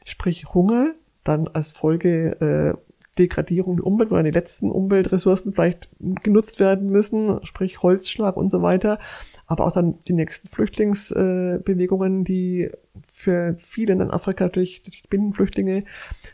Sprich 0.06 0.54
Hunger, 0.54 0.94
dann 1.24 1.48
als 1.48 1.72
Folge 1.72 2.78
äh, 2.78 2.91
Degradierung 3.18 3.78
der 3.78 3.86
Umwelt, 3.86 4.12
wo 4.12 4.16
dann 4.16 4.26
die 4.26 4.32
letzten 4.32 4.72
Umweltressourcen 4.72 5.54
vielleicht 5.54 5.90
genutzt 6.24 6.60
werden 6.60 6.90
müssen, 6.90 7.40
sprich 7.44 7.82
Holzschlag 7.84 8.38
und 8.38 8.50
so 8.50 8.62
weiter. 8.62 9.00
Aber 9.48 9.68
auch 9.68 9.72
dann 9.72 9.96
die 10.08 10.14
nächsten 10.14 10.48
Flüchtlingsbewegungen, 10.48 12.24
die 12.24 12.72
für 13.12 13.56
viele 13.60 13.94
in 13.94 14.12
Afrika 14.12 14.48
durch, 14.48 14.84
Binnenflüchtlinge 15.10 15.84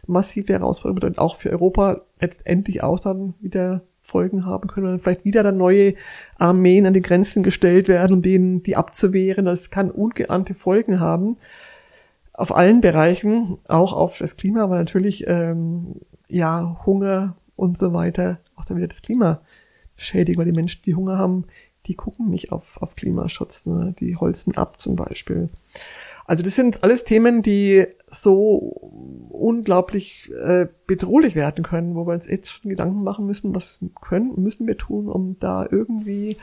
massive 0.05 0.53
Herausforderungen 0.53 0.99
bedeuten, 0.99 1.19
auch 1.19 1.37
für 1.37 1.49
Europa 1.49 2.01
letztendlich 2.21 2.83
auch 2.83 2.99
dann 2.99 3.33
wieder 3.39 3.81
Folgen 4.01 4.45
haben 4.45 4.69
können, 4.69 4.87
oder 4.87 4.99
vielleicht 4.99 5.25
wieder 5.25 5.43
dann 5.43 5.57
neue 5.57 5.95
Armeen 6.37 6.85
an 6.85 6.93
die 6.93 7.01
Grenzen 7.01 7.43
gestellt 7.43 7.87
werden, 7.87 8.13
um 8.13 8.21
denen 8.21 8.63
die 8.63 8.75
abzuwehren. 8.75 9.45
Das 9.45 9.69
kann 9.69 9.91
ungeahnte 9.91 10.53
Folgen 10.53 10.99
haben 10.99 11.37
auf 12.37 12.55
allen 12.55 12.81
Bereichen, 12.81 13.57
auch 13.67 13.93
auf 13.93 14.19
das 14.19 14.37
Klima, 14.37 14.63
aber 14.63 14.77
natürlich 14.77 15.25
ähm, 15.27 15.95
ja, 16.27 16.79
Hunger 16.85 17.35
und 17.55 17.77
so 17.77 17.93
weiter, 17.93 18.39
auch 18.55 18.65
dann 18.65 18.77
wieder 18.77 18.87
das 18.87 19.01
Klima 19.01 19.41
schädigen, 19.95 20.37
weil 20.37 20.45
die 20.45 20.57
Menschen, 20.57 20.81
die 20.83 20.95
Hunger 20.95 21.17
haben, 21.17 21.45
die 21.87 21.95
gucken 21.95 22.29
nicht 22.29 22.51
auf, 22.51 22.81
auf 22.81 22.95
Klimaschutz, 22.95 23.65
ne? 23.65 23.95
die 23.99 24.15
holzen 24.15 24.55
ab 24.57 24.79
zum 24.79 24.95
Beispiel. 24.95 25.49
Also 26.25 26.43
das 26.43 26.55
sind 26.55 26.83
alles 26.83 27.05
Themen, 27.05 27.41
die 27.41 27.87
so 28.07 28.57
unglaublich 29.29 30.29
äh, 30.45 30.67
bedrohlich 30.85 31.35
werden 31.35 31.63
können, 31.63 31.95
wo 31.95 32.05
wir 32.05 32.13
uns 32.13 32.27
jetzt 32.27 32.51
schon 32.51 32.69
Gedanken 32.69 33.03
machen 33.03 33.25
müssen, 33.25 33.55
was 33.55 33.79
können, 34.01 34.33
müssen 34.35 34.67
wir 34.67 34.77
tun, 34.77 35.07
um 35.07 35.37
da 35.39 35.65
irgendwie 35.69 36.35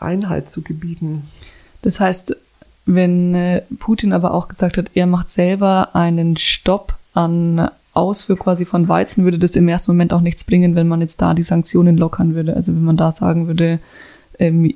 Einhalt 0.00 0.50
zu 0.50 0.62
gebieten. 0.62 1.28
Das 1.82 2.00
heißt, 2.00 2.34
wenn 2.86 3.34
äh, 3.34 3.62
Putin 3.78 4.14
aber 4.14 4.32
auch 4.32 4.48
gesagt 4.48 4.78
hat, 4.78 4.92
er 4.94 5.06
macht 5.06 5.28
selber 5.28 5.94
einen 5.94 6.38
Stopp 6.38 6.96
an 7.12 7.70
Ausfuhr 7.98 8.38
quasi 8.38 8.64
von 8.64 8.88
Weizen, 8.88 9.24
würde 9.24 9.38
das 9.38 9.56
im 9.56 9.68
ersten 9.68 9.90
Moment 9.90 10.12
auch 10.12 10.20
nichts 10.20 10.44
bringen, 10.44 10.74
wenn 10.74 10.88
man 10.88 11.00
jetzt 11.00 11.20
da 11.20 11.34
die 11.34 11.42
Sanktionen 11.42 11.96
lockern 11.96 12.34
würde. 12.34 12.54
Also 12.54 12.72
wenn 12.74 12.84
man 12.84 12.96
da 12.96 13.12
sagen 13.12 13.46
würde, 13.46 13.80
ähm, 14.38 14.72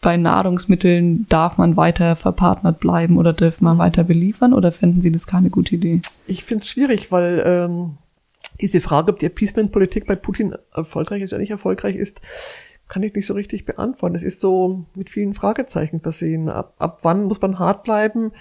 bei 0.00 0.16
Nahrungsmitteln 0.18 1.26
darf 1.28 1.56
man 1.56 1.76
weiter 1.76 2.14
verpartnert 2.14 2.78
bleiben 2.78 3.16
oder 3.16 3.32
darf 3.32 3.62
man 3.62 3.78
weiter 3.78 4.04
beliefern 4.04 4.52
oder 4.52 4.70
fänden 4.70 5.00
Sie 5.00 5.10
das 5.10 5.26
keine 5.26 5.48
gute 5.48 5.76
Idee? 5.76 6.02
Ich 6.26 6.44
finde 6.44 6.64
es 6.64 6.70
schwierig, 6.70 7.10
weil 7.10 7.42
ähm, 7.46 7.96
diese 8.60 8.82
Frage, 8.82 9.12
ob 9.12 9.18
die 9.18 9.26
Appeasement-Politik 9.26 10.06
bei 10.06 10.14
Putin 10.14 10.54
erfolgreich 10.74 11.22
ist 11.22 11.32
oder 11.32 11.40
nicht 11.40 11.50
erfolgreich 11.50 11.96
ist, 11.96 12.20
kann 12.88 13.02
ich 13.02 13.14
nicht 13.14 13.26
so 13.26 13.34
richtig 13.34 13.64
beantworten. 13.64 14.14
Es 14.14 14.22
ist 14.22 14.40
so 14.40 14.84
mit 14.94 15.08
vielen 15.08 15.34
Fragezeichen 15.34 16.00
versehen. 16.00 16.50
Ab, 16.50 16.74
ab 16.78 16.98
wann 17.02 17.24
muss 17.24 17.40
man 17.40 17.58
hart 17.58 17.82
bleiben? 17.82 18.32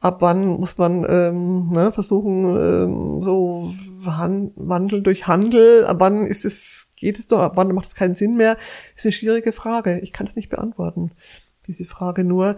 Ab 0.00 0.22
wann 0.22 0.46
muss 0.46 0.78
man 0.78 1.04
ähm, 1.08 1.70
ne, 1.70 1.90
versuchen, 1.90 2.56
ähm, 2.56 3.22
so 3.22 3.74
Han 4.04 4.52
Wandel 4.54 5.02
durch 5.02 5.26
Handel? 5.26 5.84
Ab 5.86 5.96
wann 5.98 6.26
ist 6.26 6.44
es, 6.44 6.92
geht 6.96 7.18
es 7.18 7.28
noch? 7.30 7.40
Ab 7.40 7.56
wann 7.56 7.74
macht 7.74 7.88
es 7.88 7.94
keinen 7.96 8.14
Sinn 8.14 8.36
mehr? 8.36 8.56
Ist 8.94 9.04
eine 9.04 9.12
schwierige 9.12 9.52
Frage. 9.52 9.98
Ich 10.00 10.12
kann 10.12 10.26
es 10.26 10.36
nicht 10.36 10.50
beantworten. 10.50 11.10
Diese 11.66 11.84
Frage 11.84 12.22
nur 12.22 12.56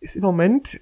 ist 0.00 0.16
im 0.16 0.22
Moment 0.22 0.80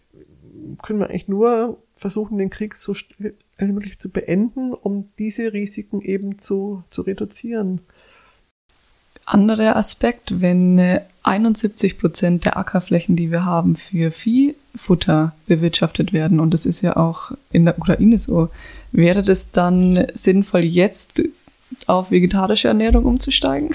können 0.82 1.00
wir 1.00 1.10
eigentlich 1.10 1.28
nur 1.28 1.82
versuchen, 1.96 2.38
den 2.38 2.50
Krieg 2.50 2.74
so 2.74 2.94
schnell 2.94 3.34
wie 3.58 3.72
möglich 3.72 3.98
zu 3.98 4.10
beenden, 4.10 4.72
um 4.72 5.08
diese 5.18 5.52
Risiken 5.52 6.00
eben 6.00 6.38
zu, 6.38 6.84
zu 6.90 7.02
reduzieren 7.02 7.80
anderer 9.32 9.76
Aspekt, 9.76 10.40
wenn 10.40 11.00
71 11.22 11.92
äh, 11.92 11.96
Prozent 11.96 12.44
der 12.44 12.56
Ackerflächen, 12.56 13.16
die 13.16 13.30
wir 13.30 13.44
haben, 13.44 13.76
für 13.76 14.10
Viehfutter 14.10 15.34
bewirtschaftet 15.46 16.12
werden, 16.12 16.40
und 16.40 16.54
das 16.54 16.66
ist 16.66 16.82
ja 16.82 16.96
auch 16.96 17.32
in 17.50 17.64
der 17.64 17.78
Ukraine 17.78 18.18
so, 18.18 18.48
wäre 18.92 19.22
das 19.22 19.50
dann 19.50 20.06
sinnvoll, 20.14 20.64
jetzt 20.64 21.22
auf 21.86 22.10
vegetarische 22.10 22.68
Ernährung 22.68 23.04
umzusteigen? 23.04 23.70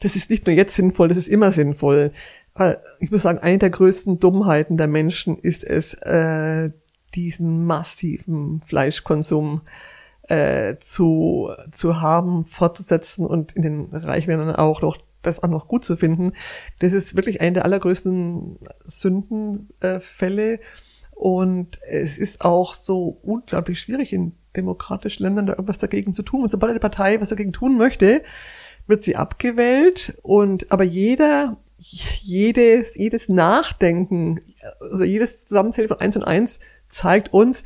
Das 0.00 0.16
ist 0.16 0.30
nicht 0.30 0.46
nur 0.46 0.56
jetzt 0.56 0.74
sinnvoll, 0.74 1.08
das 1.08 1.18
ist 1.18 1.28
immer 1.28 1.52
sinnvoll. 1.52 2.12
Ich 3.00 3.10
muss 3.10 3.22
sagen, 3.22 3.38
eine 3.38 3.58
der 3.58 3.70
größten 3.70 4.18
Dummheiten 4.18 4.76
der 4.76 4.86
Menschen 4.86 5.38
ist 5.38 5.62
es, 5.62 5.94
äh, 5.94 6.70
diesen 7.14 7.64
massiven 7.64 8.62
Fleischkonsum 8.66 9.60
äh, 9.64 9.89
zu, 10.80 11.50
zu 11.72 12.00
haben, 12.00 12.44
fortzusetzen 12.44 13.26
und 13.26 13.52
in 13.52 13.62
den 13.62 13.88
Reichländern 13.92 14.54
auch 14.54 14.82
noch 14.82 14.98
das 15.22 15.42
auch 15.42 15.48
noch 15.48 15.68
gut 15.68 15.84
zu 15.84 15.96
finden. 15.96 16.32
Das 16.78 16.92
ist 16.92 17.14
wirklich 17.14 17.40
eine 17.40 17.52
der 17.54 17.64
allergrößten 17.64 18.58
Sündenfälle. 18.86 20.54
Äh, 20.54 20.58
und 21.10 21.78
es 21.86 22.16
ist 22.16 22.42
auch 22.44 22.72
so 22.72 23.18
unglaublich 23.22 23.80
schwierig 23.80 24.12
in 24.12 24.32
demokratischen 24.56 25.24
Ländern 25.24 25.46
da 25.46 25.52
irgendwas 25.52 25.78
dagegen 25.78 26.14
zu 26.14 26.22
tun. 26.22 26.42
Und 26.42 26.50
sobald 26.50 26.70
eine 26.70 26.80
Partei 26.80 27.20
was 27.20 27.28
dagegen 27.28 27.52
tun 27.52 27.76
möchte, 27.76 28.22
wird 28.86 29.04
sie 29.04 29.16
abgewählt. 29.16 30.14
Und 30.22 30.72
aber 30.72 30.84
jeder, 30.84 31.58
jedes, 31.76 32.94
jedes 32.94 33.28
Nachdenken, 33.28 34.40
also 34.80 35.04
jedes 35.04 35.44
Zusammenzählen 35.44 35.88
von 35.88 36.00
eins 36.00 36.16
und 36.16 36.24
eins 36.24 36.60
zeigt 36.88 37.32
uns, 37.34 37.64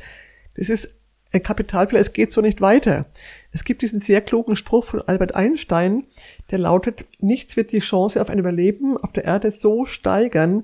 das 0.57 0.69
ist 0.69 0.94
ein 1.35 1.43
Kapitalfehler, 1.43 1.99
es 1.99 2.13
geht 2.13 2.31
so 2.31 2.41
nicht 2.41 2.61
weiter. 2.61 3.05
Es 3.51 3.63
gibt 3.63 3.81
diesen 3.81 4.01
sehr 4.01 4.21
klugen 4.21 4.55
Spruch 4.55 4.85
von 4.85 5.01
Albert 5.01 5.35
Einstein, 5.35 6.05
der 6.51 6.59
lautet, 6.59 7.05
nichts 7.19 7.55
wird 7.55 7.71
die 7.71 7.79
Chance 7.79 8.21
auf 8.21 8.29
ein 8.29 8.39
Überleben 8.39 8.97
auf 8.97 9.13
der 9.13 9.25
Erde 9.25 9.51
so 9.51 9.85
steigern, 9.85 10.63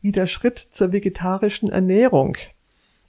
wie 0.00 0.12
der 0.12 0.26
Schritt 0.26 0.58
zur 0.58 0.92
vegetarischen 0.92 1.70
Ernährung. 1.70 2.36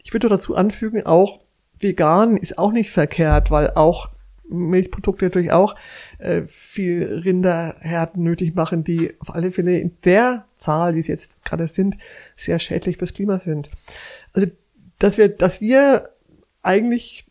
Ich 0.04 0.14
würde 0.14 0.30
dazu 0.30 0.56
anfügen, 0.56 1.06
auch 1.06 1.40
vegan 1.80 2.38
ist 2.38 2.58
auch 2.58 2.72
nicht 2.72 2.92
verkehrt, 2.92 3.50
weil 3.52 3.72
auch 3.72 4.10
Milchprodukte 4.48 5.26
natürlich 5.26 5.52
auch 5.52 5.76
äh, 6.20 6.44
viel 6.48 7.22
Rinderherden 7.24 8.24
nötig 8.24 8.56
machen, 8.56 8.84
die 8.84 9.14
auf 9.20 9.34
alle 9.34 9.52
Fälle 9.52 9.80
in 9.80 9.98
der 10.04 10.46
Zahl, 10.56 10.96
wie 10.96 11.02
sie 11.02 11.12
jetzt 11.12 11.44
gerade 11.44 11.68
sind, 11.68 11.98
sehr 12.36 12.60
schädlich 12.60 12.98
fürs 12.98 13.14
Klima 13.14 13.40
sind. 13.40 13.70
Also, 14.34 14.48
dass 15.00 15.18
wir, 15.18 15.30
dass 15.30 15.62
wir 15.62 16.10
eigentlich 16.64 17.26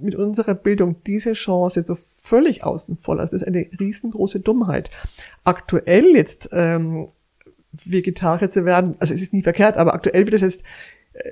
mit 0.00 0.14
unserer 0.14 0.54
Bildung 0.54 0.96
diese 1.06 1.32
Chance 1.32 1.80
jetzt 1.80 1.88
so 1.88 1.96
völlig 2.20 2.64
außen 2.64 2.96
vor 2.98 3.16
lassen. 3.16 3.36
Das 3.36 3.42
ist 3.42 3.48
eine 3.48 3.66
riesengroße 3.78 4.40
Dummheit. 4.40 4.90
Aktuell 5.44 6.14
jetzt 6.14 6.48
ähm, 6.52 7.08
Vegetarier 7.84 8.50
zu 8.50 8.64
werden, 8.64 8.96
also 8.98 9.14
es 9.14 9.22
ist 9.22 9.32
nie 9.32 9.42
verkehrt, 9.42 9.76
aber 9.76 9.94
aktuell 9.94 10.24
wird 10.24 10.34
es 10.34 10.40
jetzt 10.40 10.62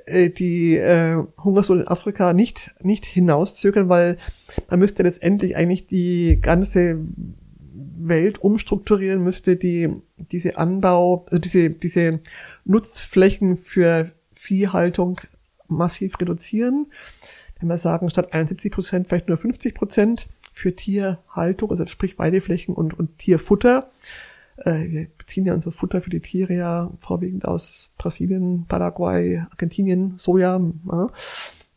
äh, 0.05 0.29
die 0.29 0.77
äh, 0.77 1.23
Hungersnot 1.43 1.79
in 1.79 1.87
Afrika 1.87 2.33
nicht, 2.33 2.73
nicht 2.81 3.05
hinauszögern, 3.05 3.89
weil 3.89 4.17
man 4.69 4.79
müsste 4.79 5.03
letztendlich 5.03 5.55
eigentlich 5.55 5.87
die 5.87 6.39
ganze 6.41 6.99
Welt 7.97 8.39
umstrukturieren, 8.39 9.23
müsste 9.23 9.55
die, 9.55 9.89
diese 10.17 10.57
Anbau, 10.57 11.25
also 11.27 11.39
diese, 11.39 11.69
diese 11.71 12.19
Nutzflächen 12.63 13.57
für 13.57 14.11
Viehhaltung 14.33 15.21
massiv 15.67 16.19
reduzieren 16.19 16.87
wenn 17.65 17.69
wir 17.71 17.77
sagen, 17.77 18.09
statt 18.09 18.33
71 18.33 18.71
Prozent 18.71 19.07
vielleicht 19.07 19.27
nur 19.27 19.37
50 19.37 19.73
Prozent 19.73 20.27
für 20.53 20.75
Tierhaltung, 20.75 21.71
also 21.71 21.85
sprich 21.87 22.19
Weideflächen 22.19 22.75
und, 22.75 22.97
und 22.97 23.17
Tierfutter. 23.17 23.89
Äh, 24.57 24.89
wir 24.89 25.07
beziehen 25.17 25.45
ja 25.45 25.53
unser 25.55 25.71
Futter 25.71 26.01
für 26.01 26.11
die 26.11 26.19
Tiere 26.19 26.53
ja 26.53 26.91
vorwiegend 26.99 27.45
aus 27.45 27.93
Brasilien, 27.97 28.65
Paraguay, 28.67 29.43
Argentinien, 29.49 30.13
Soja. 30.17 30.61
Ja. 30.91 31.09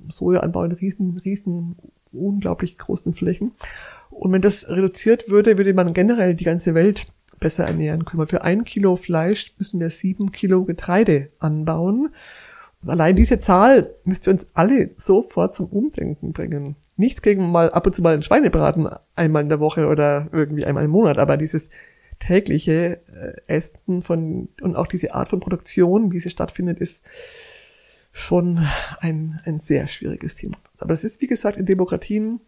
Sojaanbau 0.08 0.64
in 0.64 0.72
riesen, 0.72 1.18
riesen, 1.24 1.76
unglaublich 2.12 2.78
großen 2.78 3.14
Flächen. 3.14 3.52
Und 4.10 4.30
wenn 4.32 4.42
das 4.42 4.68
reduziert 4.68 5.28
würde, 5.28 5.58
würde 5.58 5.74
man 5.74 5.92
generell 5.92 6.34
die 6.34 6.44
ganze 6.44 6.74
Welt 6.74 7.06
besser 7.40 7.64
ernähren 7.64 8.04
können. 8.04 8.20
Weil 8.20 8.26
für 8.28 8.42
ein 8.42 8.64
Kilo 8.64 8.96
Fleisch 8.96 9.54
müssen 9.58 9.80
wir 9.80 9.90
sieben 9.90 10.30
Kilo 10.30 10.64
Getreide 10.64 11.30
anbauen. 11.38 12.10
Allein 12.86 13.16
diese 13.16 13.38
Zahl 13.38 13.94
müsste 14.04 14.30
uns 14.30 14.48
alle 14.54 14.90
sofort 14.98 15.54
zum 15.54 15.66
Umdenken 15.66 16.32
bringen. 16.32 16.76
Nichts 16.96 17.22
gegen 17.22 17.50
mal 17.50 17.70
ab 17.70 17.86
und 17.86 17.96
zu 17.96 18.02
mal 18.02 18.14
einen 18.14 18.22
Schweinebraten 18.22 18.88
einmal 19.16 19.42
in 19.42 19.48
der 19.48 19.60
Woche 19.60 19.86
oder 19.86 20.28
irgendwie 20.32 20.64
einmal 20.64 20.84
im 20.84 20.90
Monat, 20.90 21.18
aber 21.18 21.36
dieses 21.36 21.70
tägliche 22.20 23.00
äh, 23.08 23.40
Essen 23.46 24.02
von 24.02 24.48
und 24.60 24.76
auch 24.76 24.86
diese 24.86 25.14
Art 25.14 25.28
von 25.28 25.40
Produktion, 25.40 26.12
wie 26.12 26.20
sie 26.20 26.30
stattfindet, 26.30 26.78
ist 26.78 27.02
schon 28.12 28.66
ein, 29.00 29.40
ein 29.44 29.58
sehr 29.58 29.86
schwieriges 29.86 30.34
Thema. 30.36 30.56
Aber 30.78 30.92
es 30.92 31.04
ist, 31.04 31.20
wie 31.20 31.26
gesagt, 31.26 31.56
in 31.56 31.66
Demokratien 31.66 32.40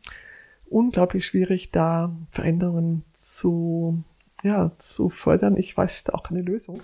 unglaublich 0.69 1.27
schwierig, 1.27 1.71
da 1.71 2.17
Veränderungen 2.31 3.05
zu, 3.13 4.03
ja, 4.43 4.73
zu 4.79 5.11
fördern. 5.11 5.57
Ich 5.57 5.77
weiß 5.77 6.05
da 6.05 6.15
auch 6.15 6.23
keine 6.23 6.43
Lösung. 6.43 6.81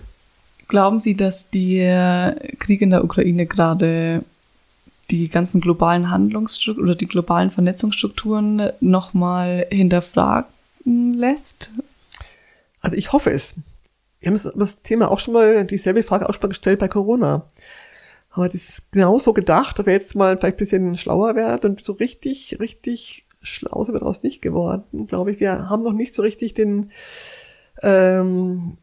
Glauben 0.68 0.98
Sie, 0.98 1.14
dass 1.14 1.50
der 1.50 2.40
Krieg 2.58 2.82
in 2.82 2.90
der 2.90 3.04
Ukraine 3.04 3.46
gerade 3.46 4.24
die 5.10 5.28
ganzen 5.28 5.60
globalen 5.60 6.10
Handlungsstrukturen 6.10 6.88
oder 6.88 6.94
die 6.96 7.06
globalen 7.06 7.50
Vernetzungsstrukturen 7.50 8.70
nochmal 8.80 9.66
hinterfragen 9.70 11.14
lässt? 11.14 11.70
Also 12.80 12.96
ich 12.96 13.12
hoffe 13.12 13.30
es. 13.30 13.54
Wir 14.20 14.32
haben 14.32 14.52
das 14.56 14.82
Thema 14.82 15.10
auch 15.10 15.20
schon 15.20 15.34
mal, 15.34 15.64
dieselbe 15.64 16.02
Frage 16.02 16.28
auch 16.28 16.34
schon 16.34 16.42
mal 16.42 16.48
gestellt 16.48 16.80
bei 16.80 16.88
Corona. 16.88 17.44
Haben 18.30 18.42
wir 18.42 18.48
das 18.48 18.82
genauso 18.90 19.32
gedacht, 19.32 19.84
wir 19.84 19.92
jetzt 19.92 20.16
mal 20.16 20.36
vielleicht 20.36 20.56
ein 20.56 20.58
bisschen 20.58 20.96
schlauer 20.96 21.36
werden 21.36 21.72
und 21.72 21.84
so 21.84 21.92
richtig, 21.92 22.58
richtig 22.58 23.26
schlau 23.40 23.84
sind 23.84 23.94
wir 23.94 24.00
daraus 24.00 24.22
nicht 24.22 24.42
geworden, 24.42 25.06
glaube 25.06 25.30
ich. 25.30 25.40
Wir 25.40 25.68
haben 25.68 25.84
noch 25.84 25.92
nicht 25.92 26.14
so 26.14 26.22
richtig 26.22 26.54
den, 26.54 26.90
ähm, 27.82 28.78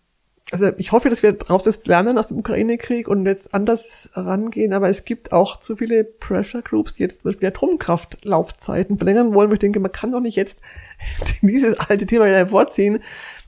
also 0.53 0.71
ich 0.77 0.91
hoffe, 0.91 1.09
dass 1.09 1.23
wir 1.23 1.33
daraus 1.33 1.63
das 1.63 1.83
lernen 1.85 2.17
aus 2.19 2.27
dem 2.27 2.37
Ukraine-Krieg 2.37 3.07
und 3.07 3.25
jetzt 3.25 3.55
anders 3.55 4.09
rangehen, 4.13 4.73
aber 4.73 4.87
es 4.87 5.03
gibt 5.03 5.31
auch 5.31 5.57
zu 5.59 5.75
viele 5.75 6.03
Pressure 6.03 6.61
Groups, 6.61 6.93
die 6.93 7.01
jetzt 7.01 7.21
zum 7.21 7.31
Beispiel 7.31 7.47
Atomkraftlaufzeiten 7.47 8.97
verlängern 8.97 9.33
wollen. 9.33 9.51
ich 9.51 9.59
denke, 9.59 9.79
man 9.79 9.91
kann 9.91 10.11
doch 10.11 10.19
nicht 10.19 10.35
jetzt 10.35 10.59
dieses 11.41 11.79
alte 11.79 12.05
Thema 12.05 12.25
wieder 12.25 12.37
hervorziehen, 12.37 12.99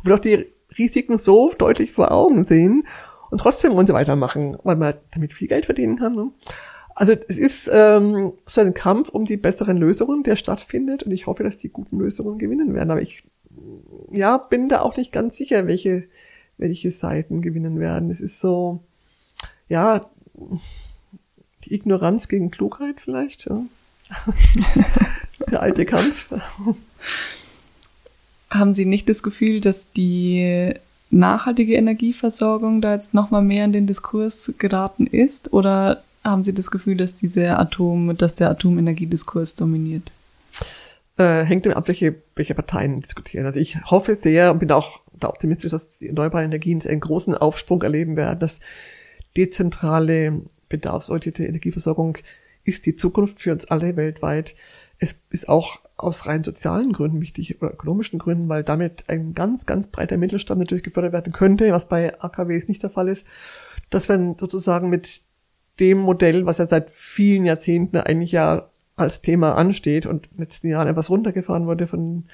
wo 0.03 0.09
doch 0.09 0.19
die 0.19 0.47
Risiken 0.77 1.19
so 1.19 1.53
deutlich 1.55 1.93
vor 1.93 2.11
Augen 2.11 2.45
sehen 2.45 2.87
und 3.29 3.37
trotzdem 3.39 3.73
wollen 3.73 3.85
sie 3.85 3.93
weitermachen, 3.93 4.57
weil 4.63 4.75
man 4.75 4.95
damit 5.13 5.33
viel 5.33 5.47
Geld 5.47 5.65
verdienen 5.65 5.99
kann. 5.99 6.15
Ne? 6.15 6.31
Also 6.95 7.13
es 7.27 7.37
ist 7.37 7.69
ähm, 7.71 8.33
so 8.47 8.61
ein 8.61 8.73
Kampf 8.73 9.09
um 9.09 9.25
die 9.25 9.37
besseren 9.37 9.77
Lösungen, 9.77 10.23
der 10.23 10.35
stattfindet 10.35 11.03
und 11.03 11.11
ich 11.11 11.27
hoffe, 11.27 11.43
dass 11.43 11.57
die 11.57 11.69
guten 11.69 11.99
Lösungen 11.99 12.39
gewinnen 12.39 12.73
werden. 12.73 12.89
Aber 12.89 13.01
ich 13.01 13.23
ja, 14.11 14.39
bin 14.39 14.69
da 14.69 14.81
auch 14.81 14.97
nicht 14.97 15.11
ganz 15.11 15.35
sicher, 15.37 15.67
welche 15.67 16.05
welche 16.57 16.91
Seiten 16.91 17.41
gewinnen 17.41 17.79
werden. 17.79 18.09
Es 18.09 18.21
ist 18.21 18.39
so, 18.39 18.81
ja, 19.67 20.09
die 21.63 21.73
Ignoranz 21.73 22.27
gegen 22.27 22.51
Klugheit 22.51 22.95
vielleicht. 23.03 23.45
Ja. 23.45 23.63
Der 25.51 25.61
alte 25.61 25.85
Kampf. 25.85 26.33
Haben 28.49 28.73
Sie 28.73 28.85
nicht 28.85 29.09
das 29.09 29.23
Gefühl, 29.23 29.59
dass 29.61 29.91
die 29.91 30.73
nachhaltige 31.09 31.75
Energieversorgung 31.75 32.81
da 32.81 32.93
jetzt 32.93 33.13
nochmal 33.13 33.41
mehr 33.41 33.65
in 33.65 33.73
den 33.73 33.87
Diskurs 33.87 34.53
geraten 34.57 35.07
ist? 35.07 35.53
Oder 35.53 36.03
haben 36.23 36.43
Sie 36.43 36.53
das 36.53 36.71
Gefühl, 36.71 36.97
dass 36.97 37.15
diese 37.15 37.57
Atom, 37.57 38.15
dass 38.17 38.35
der 38.35 38.49
Atomenergiediskurs 38.51 39.55
dominiert? 39.55 40.13
Äh, 41.17 41.43
hängt 41.43 41.67
ab, 41.67 41.87
welche, 41.87 42.15
welche 42.35 42.55
Parteien 42.55 43.01
diskutieren. 43.01 43.45
Also 43.45 43.59
ich 43.59 43.81
hoffe 43.85 44.15
sehr 44.15 44.51
und 44.51 44.59
bin 44.59 44.71
auch 44.71 44.99
da 45.19 45.30
optimistisch, 45.30 45.71
dass 45.71 45.97
die 45.97 46.08
erneuerbaren 46.08 46.45
Energien 46.45 46.82
einen 46.86 46.99
großen 46.99 47.36
Aufsprung 47.36 47.82
erleben 47.82 48.15
werden, 48.15 48.39
dass 48.39 48.60
dezentrale, 49.36 50.41
bedarfsorientierte 50.69 51.45
Energieversorgung 51.45 52.17
ist 52.63 52.86
die 52.86 52.95
Zukunft 52.95 53.39
für 53.39 53.51
uns 53.51 53.65
alle 53.65 53.95
weltweit. 53.95 54.56
Es 54.97 55.21
ist 55.30 55.47
auch 55.47 55.82
aus 55.97 56.25
rein 56.25 56.43
sozialen 56.43 56.91
Gründen 56.91 57.21
wichtig 57.21 57.62
oder 57.62 57.73
ökonomischen 57.73 58.19
Gründen, 58.19 58.49
weil 58.49 58.63
damit 58.63 59.06
ein 59.08 59.34
ganz, 59.34 59.65
ganz 59.65 59.88
breiter 59.88 60.17
Mittelstand 60.17 60.60
natürlich 60.60 60.84
gefördert 60.84 61.13
werden 61.13 61.32
könnte, 61.32 61.71
was 61.71 61.88
bei 61.88 62.19
AKWs 62.19 62.67
nicht 62.67 62.84
der 62.84 62.89
Fall 62.89 63.08
ist, 63.08 63.25
dass 63.89 64.10
wir 64.10 64.36
sozusagen 64.38 64.89
mit 64.89 65.21
dem 65.80 65.99
Modell, 65.99 66.45
was 66.45 66.58
ja 66.58 66.67
seit 66.67 66.89
vielen 66.89 67.45
Jahrzehnten 67.45 67.97
eigentlich 67.97 68.32
ja 68.32 68.69
als 68.95 69.21
Thema 69.21 69.56
ansteht 69.56 70.06
und 70.06 70.25
in 70.28 70.32
den 70.32 70.39
letzten 70.39 70.67
Jahren 70.67 70.88
etwas 70.88 71.10
runtergefahren 71.10 71.67
wurde 71.67 71.88
von 71.88 72.25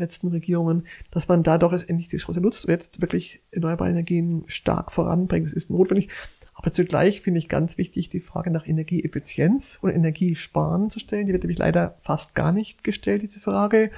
letzten 0.00 0.28
Regierungen, 0.28 0.86
dass 1.10 1.28
man 1.28 1.42
da 1.42 1.58
doch 1.58 1.72
endlich 1.72 2.08
die 2.08 2.16
Chance 2.16 2.40
nutzt, 2.40 2.68
jetzt 2.68 3.00
wirklich 3.00 3.42
erneuerbare 3.50 3.90
Energien 3.90 4.44
stark 4.46 4.92
voranbringt. 4.92 5.46
Das 5.46 5.52
ist 5.52 5.70
notwendig. 5.70 6.08
Aber 6.54 6.72
zugleich 6.74 7.22
finde 7.22 7.38
ich 7.38 7.48
ganz 7.48 7.78
wichtig, 7.78 8.10
die 8.10 8.20
Frage 8.20 8.50
nach 8.50 8.66
Energieeffizienz 8.66 9.78
und 9.80 9.90
Energiesparen 9.90 10.90
zu 10.90 10.98
stellen. 10.98 11.24
Die 11.24 11.32
wird 11.32 11.42
nämlich 11.42 11.58
leider 11.58 11.96
fast 12.02 12.34
gar 12.34 12.52
nicht 12.52 12.84
gestellt, 12.84 13.22
diese 13.22 13.40
Frage. 13.40 13.90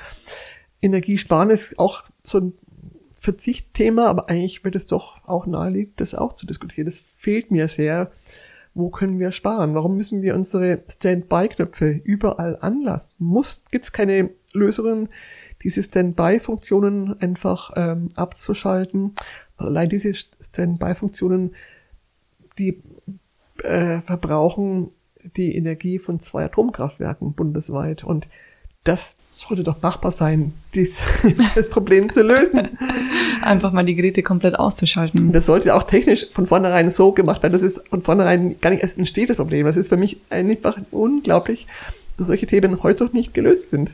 Energiesparen 0.81 1.51
ist 1.51 1.79
auch 1.81 2.05
so 2.23 2.39
ein 2.39 2.53
Verzichtthema, 3.19 4.07
aber 4.07 4.29
eigentlich 4.29 4.65
wird 4.65 4.77
es 4.77 4.87
doch 4.87 5.27
auch 5.27 5.47
naheliegend, 5.47 6.01
das 6.01 6.15
auch 6.15 6.35
zu 6.35 6.47
diskutieren. 6.47 6.87
Das 6.87 7.05
fehlt 7.17 7.51
mir 7.51 7.69
sehr. 7.69 8.13
Wo 8.75 8.91
können 8.91 9.19
wir 9.19 9.33
sparen? 9.33 9.75
Warum 9.75 9.97
müssen 9.97 10.23
wir 10.23 10.35
unsere 10.35 10.83
Standby-Knöpfe 10.89 12.01
überall 12.05 12.59
anlassen? 12.61 13.13
Muss, 13.19 13.65
gibt 13.71 13.85
es 13.85 13.93
keine 13.93 14.31
Lösungen, 14.53 15.09
diese 15.63 15.83
Standby-Funktionen 15.83 17.21
einfach 17.21 17.73
ähm, 17.77 18.11
abzuschalten? 18.15 19.15
Allein 19.57 19.89
diese 19.89 20.13
Standby-Funktionen 20.15 21.55
die 22.59 22.83
äh, 23.63 24.01
verbrauchen 24.01 24.91
die 25.37 25.57
Energie 25.57 25.99
von 25.99 26.21
zwei 26.21 26.45
Atomkraftwerken 26.45 27.33
bundesweit. 27.33 28.05
Und 28.05 28.29
das 28.85 29.15
sollte 29.31 29.63
doch 29.63 29.81
machbar 29.81 30.11
sein, 30.11 30.53
dies, 30.75 30.99
das 31.55 31.71
Problem 31.71 32.11
zu 32.11 32.23
lösen. 32.23 32.69
Einfach 33.43 33.73
mal 33.73 33.85
die 33.85 33.95
Geräte 33.95 34.23
komplett 34.23 34.59
auszuschalten. 34.59 35.33
Das 35.33 35.47
sollte 35.47 35.75
auch 35.75 35.85
technisch 35.85 36.27
von 36.33 36.47
vornherein 36.47 36.91
so 36.91 37.13
gemacht 37.13 37.43
werden, 37.43 37.53
dass 37.53 37.63
es 37.63 37.81
von 37.89 38.03
vornherein 38.03 38.61
gar 38.61 38.71
nicht 38.71 38.83
erst 38.83 38.99
entsteht, 38.99 39.31
das 39.31 39.37
Problem. 39.37 39.67
Das 39.67 39.77
ist 39.77 39.89
für 39.89 39.97
mich 39.97 40.19
einfach 40.31 40.79
unglaublich, 40.91 41.67
dass 42.17 42.27
solche 42.27 42.47
Themen 42.47 42.83
heute 42.83 43.05
noch 43.05 43.13
nicht 43.13 43.35
gelöst 43.35 43.71
sind. 43.71 43.93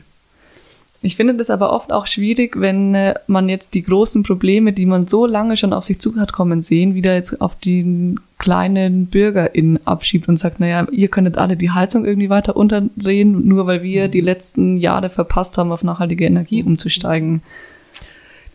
Ich 1.01 1.15
finde 1.15 1.35
das 1.35 1.49
aber 1.49 1.71
oft 1.71 1.93
auch 1.93 2.07
schwierig, 2.07 2.59
wenn 2.59 2.93
äh, 2.93 3.13
man 3.27 3.47
jetzt 3.47 3.73
die 3.73 3.83
großen 3.83 4.23
Probleme, 4.23 4.73
die 4.73 4.85
man 4.85 5.07
so 5.07 5.25
lange 5.25 5.55
schon 5.55 5.71
auf 5.71 5.85
sich 5.85 5.99
zu 5.99 6.17
hat 6.17 6.33
kommen 6.33 6.61
sehen, 6.61 6.93
wieder 6.93 7.15
jetzt 7.15 7.39
auf 7.39 7.55
den 7.55 8.19
kleinen 8.37 9.07
BürgerInnen 9.07 9.85
abschiebt 9.87 10.27
und 10.27 10.35
sagt, 10.35 10.59
naja, 10.59 10.87
ihr 10.91 11.07
könntet 11.07 11.37
alle 11.37 11.55
die 11.55 11.71
Heizung 11.71 12.05
irgendwie 12.05 12.29
weiter 12.29 12.57
unterdrehen, 12.57 13.47
nur 13.47 13.65
weil 13.65 13.81
wir 13.81 14.09
die 14.09 14.19
letzten 14.19 14.77
Jahre 14.77 15.09
verpasst 15.09 15.57
haben, 15.57 15.71
auf 15.71 15.83
nachhaltige 15.83 16.25
Energie 16.25 16.63
umzusteigen. 16.63 17.43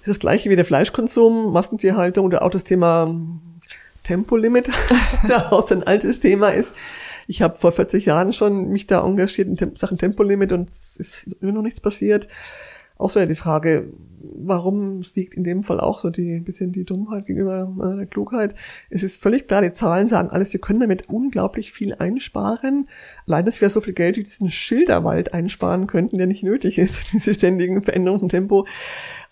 Das 0.01 0.09
ist 0.09 0.17
das 0.17 0.21
gleiche 0.21 0.51
wie 0.51 0.57
der 0.57 0.67
Fleischkonsum, 0.67 1.51
Massentierhaltung 1.51 2.27
oder 2.27 2.43
auch 2.43 2.51
das 2.51 2.65
Thema 2.65 3.15
Tempolimit, 4.03 4.69
das 5.29 5.51
auch 5.51 5.71
ein 5.71 5.83
altes 5.83 6.21
Thema 6.21 6.51
ist 6.51 6.75
ich 7.27 7.43
habe 7.43 7.59
vor 7.59 7.73
40 7.73 8.07
Jahren 8.07 8.33
schon 8.33 8.69
mich 8.69 8.87
da 8.87 9.05
engagiert 9.05 9.49
in 9.49 9.57
Tem 9.57 9.77
Sachen 9.77 9.99
Tempolimit 9.99 10.53
und 10.53 10.71
es 10.71 10.97
ist 10.97 11.27
immer 11.41 11.53
noch 11.53 11.63
nichts 11.63 11.81
passiert. 11.81 12.29
Auch 12.97 13.11
so 13.11 13.19
ja 13.19 13.27
die 13.27 13.35
Frage, 13.35 13.93
warum 14.21 15.03
siegt 15.03 15.35
in 15.35 15.43
dem 15.43 15.65
Fall 15.65 15.81
auch 15.81 15.99
so 15.99 16.11
die 16.11 16.39
bisschen 16.39 16.71
die 16.71 16.85
Dummheit 16.85 17.27
gegenüber 17.27 17.97
der 17.99 18.07
Klugheit? 18.07 18.55
Es 18.89 19.03
ist 19.03 19.21
völlig 19.21 19.49
klar, 19.49 19.63
die 19.63 19.73
Zahlen 19.73 20.07
sagen 20.07 20.31
alles, 20.31 20.53
wir 20.53 20.61
können 20.61 20.79
damit 20.79 21.09
unglaublich 21.09 21.73
viel 21.73 21.95
einsparen. 21.95 22.89
Allein, 23.27 23.47
dass 23.47 23.61
wir 23.61 23.69
so 23.69 23.81
viel 23.81 23.95
Geld 23.95 24.17
durch 24.17 24.29
diesen 24.29 24.49
Schilderwald 24.49 25.35
einsparen 25.35 25.89
könnten, 25.89 26.19
der 26.19 26.29
nicht 26.29 26.45
nötig 26.45 26.79
ist, 26.79 27.13
diese 27.13 27.35
ständigen 27.35 27.83
Veränderungen 27.83 28.23
im 28.23 28.29
Tempo. 28.29 28.65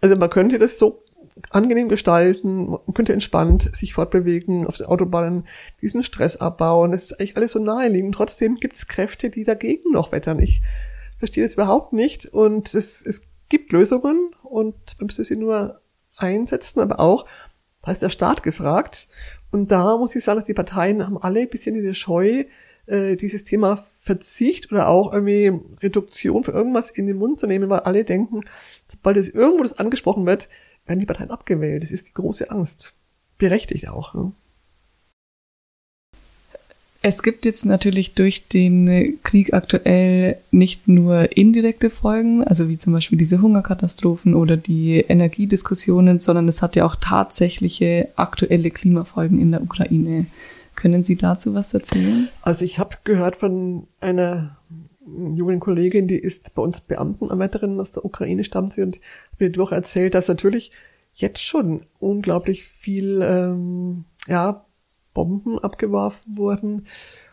Also 0.01 0.17
man 0.17 0.31
könnte 0.31 0.59
das 0.59 0.81
so 0.81 1.02
angenehm 1.51 1.89
gestalten, 1.89 2.71
man 2.71 2.95
könnte 2.95 3.13
entspannt 3.13 3.75
sich 3.75 3.95
fortbewegen 3.95 4.67
auf 4.67 4.77
den 4.77 4.87
Autobahnen, 4.87 5.47
diesen 5.81 6.03
Stress 6.03 6.37
abbauen. 6.37 6.93
Das 6.93 7.05
ist 7.05 7.21
eigentlich 7.21 7.37
alles 7.37 7.53
so 7.53 7.59
naheliegend. 7.59 8.15
Trotzdem 8.15 8.57
gibt 8.57 8.77
es 8.77 8.89
Kräfte, 8.89 9.31
die 9.31 9.45
dagegen 9.45 9.93
noch 9.93 10.13
wettern. 10.13 10.41
Ich 10.41 10.63
verstehe 11.19 11.45
das 11.45 11.55
überhaupt 11.55 11.93
nicht. 11.93 12.27
Und 12.27 12.75
es, 12.75 13.05
es 13.05 13.23
gibt 13.49 13.73
Lösungen 13.73 14.31
und 14.43 14.75
man 14.99 15.07
müsste 15.07 15.25
sie 15.25 15.37
nur 15.37 15.81
einsetzen, 16.19 16.81
aber 16.81 17.01
auch, 17.01 17.27
da 17.83 17.93
ist 17.93 18.03
der 18.03 18.11
Staat 18.11 18.43
gefragt. 18.43 19.09
Und 19.51 19.71
da 19.71 19.97
muss 19.97 20.15
ich 20.15 20.25
sagen, 20.25 20.39
dass 20.39 20.47
die 20.47 20.55
Parteien 20.55 21.05
haben 21.05 21.19
alle 21.19 21.41
ein 21.41 21.49
bisschen 21.49 21.75
diese 21.75 21.95
Scheu, 21.95 22.45
äh, 22.87 23.17
dieses 23.17 23.45
Thema 23.45 23.85
Verzicht 24.01 24.73
oder 24.73 24.89
auch 24.89 25.13
irgendwie 25.13 25.53
Reduktion 25.81 26.43
für 26.43 26.53
irgendwas 26.53 26.91
in 26.91 27.07
den 27.07 27.17
Mund 27.17 27.39
zu 27.39 27.47
nehmen, 27.47 27.71
weil 27.71 27.81
alle 27.81 28.05
denken, 28.05 28.41
sobald 28.89 29.17
es 29.17 29.29
irgendwo 29.29 29.63
das 29.63 29.79
angesprochen 29.79 30.27
wird, 30.27 30.49
werden 30.87 31.01
die 31.01 31.07
Parteien 31.07 31.31
abgewählt. 31.31 31.83
Das 31.83 31.91
ist 31.91 32.09
die 32.09 32.15
große 32.15 32.51
Angst. 32.51 32.95
Berechtigt 33.39 33.89
auch. 33.89 34.15
Ne? 34.15 34.33
Es 37.05 37.25
gibt 37.25 37.45
jetzt 37.45 37.67
natürlich 37.67 38.15
durch 38.15 38.47
den 38.47 39.19
Krieg 39.25 39.53
aktuell 39.53 40.37
nicht 40.53 40.87
nur 40.87 41.37
indirekte 41.37 41.91
Folgen, 41.91 42.45
also 42.45 42.69
wie 42.69 42.79
zum 42.79 42.93
Beispiel 42.93 43.19
diese 43.19 43.43
Hungerkatastrophen 43.43 44.35
oder 44.35 44.57
die 44.57 45.01
Energiediskussionen, 45.01 46.21
sondern 46.21 46.47
es 46.47 46.63
hat 46.63 46.77
ja 46.77 46.85
auch 46.85 46.95
tatsächliche 46.95 48.09
aktuelle 48.15 48.71
Klimafolgen 48.71 49.41
in 49.41 49.51
der 49.51 49.63
Ukraine. 49.63 50.27
Können 50.77 51.03
Sie 51.03 51.17
dazu 51.17 51.55
was 51.55 51.75
erzählen? 51.75 52.29
Also 52.43 52.65
ich 52.65 52.79
habe 52.79 52.97
gehört 53.03 53.37
von 53.37 53.89
einer 54.01 54.57
jungen 55.07 55.61
Kollegin, 55.61 56.07
die 56.09 56.19
ist 56.19 56.55
bei 56.55 56.63
uns 56.63 56.81
Beamtenanwärterin 56.81 57.81
aus 57.81 57.93
der 57.93 58.05
Ukraine, 58.05 58.45
stammt 58.45 58.75
sie 58.75 58.83
und 58.83 59.01
mir 59.39 59.51
doch 59.51 59.73
erzählt, 59.73 60.15
dass 60.15 60.29
natürlich 60.29 60.73
jetzt 61.13 61.43
schon 61.43 61.87
unglaublich 61.99 62.65
viel 62.65 63.21
ähm, 63.23 64.05
ja, 64.27 64.65
Bomben 65.15 65.59
abgeworfen 65.59 66.37
wurden. 66.37 66.87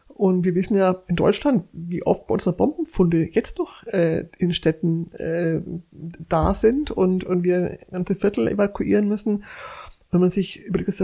Und 0.08 0.44
wir 0.44 0.54
wissen 0.54 0.76
ja 0.76 1.02
in 1.08 1.16
Deutschland, 1.16 1.64
wie 1.72 2.04
oft 2.04 2.28
bei 2.28 2.34
unsere 2.34 2.54
Bombenfunde 2.54 3.30
jetzt 3.32 3.58
noch 3.58 3.86
äh, 3.88 4.26
in 4.38 4.52
Städten 4.52 5.14
äh, 5.14 5.62
da 6.28 6.54
sind 6.54 6.92
und, 6.92 7.24
und 7.24 7.44
wir 7.44 7.80
ganze 7.90 8.16
Viertel 8.16 8.50
evakuieren 8.50 9.08
müssen. 9.08 9.46
Wenn 10.12 10.20
man 10.20 10.30
sich 10.30 10.66
überlegt, 10.66 10.90
dass 10.90 11.00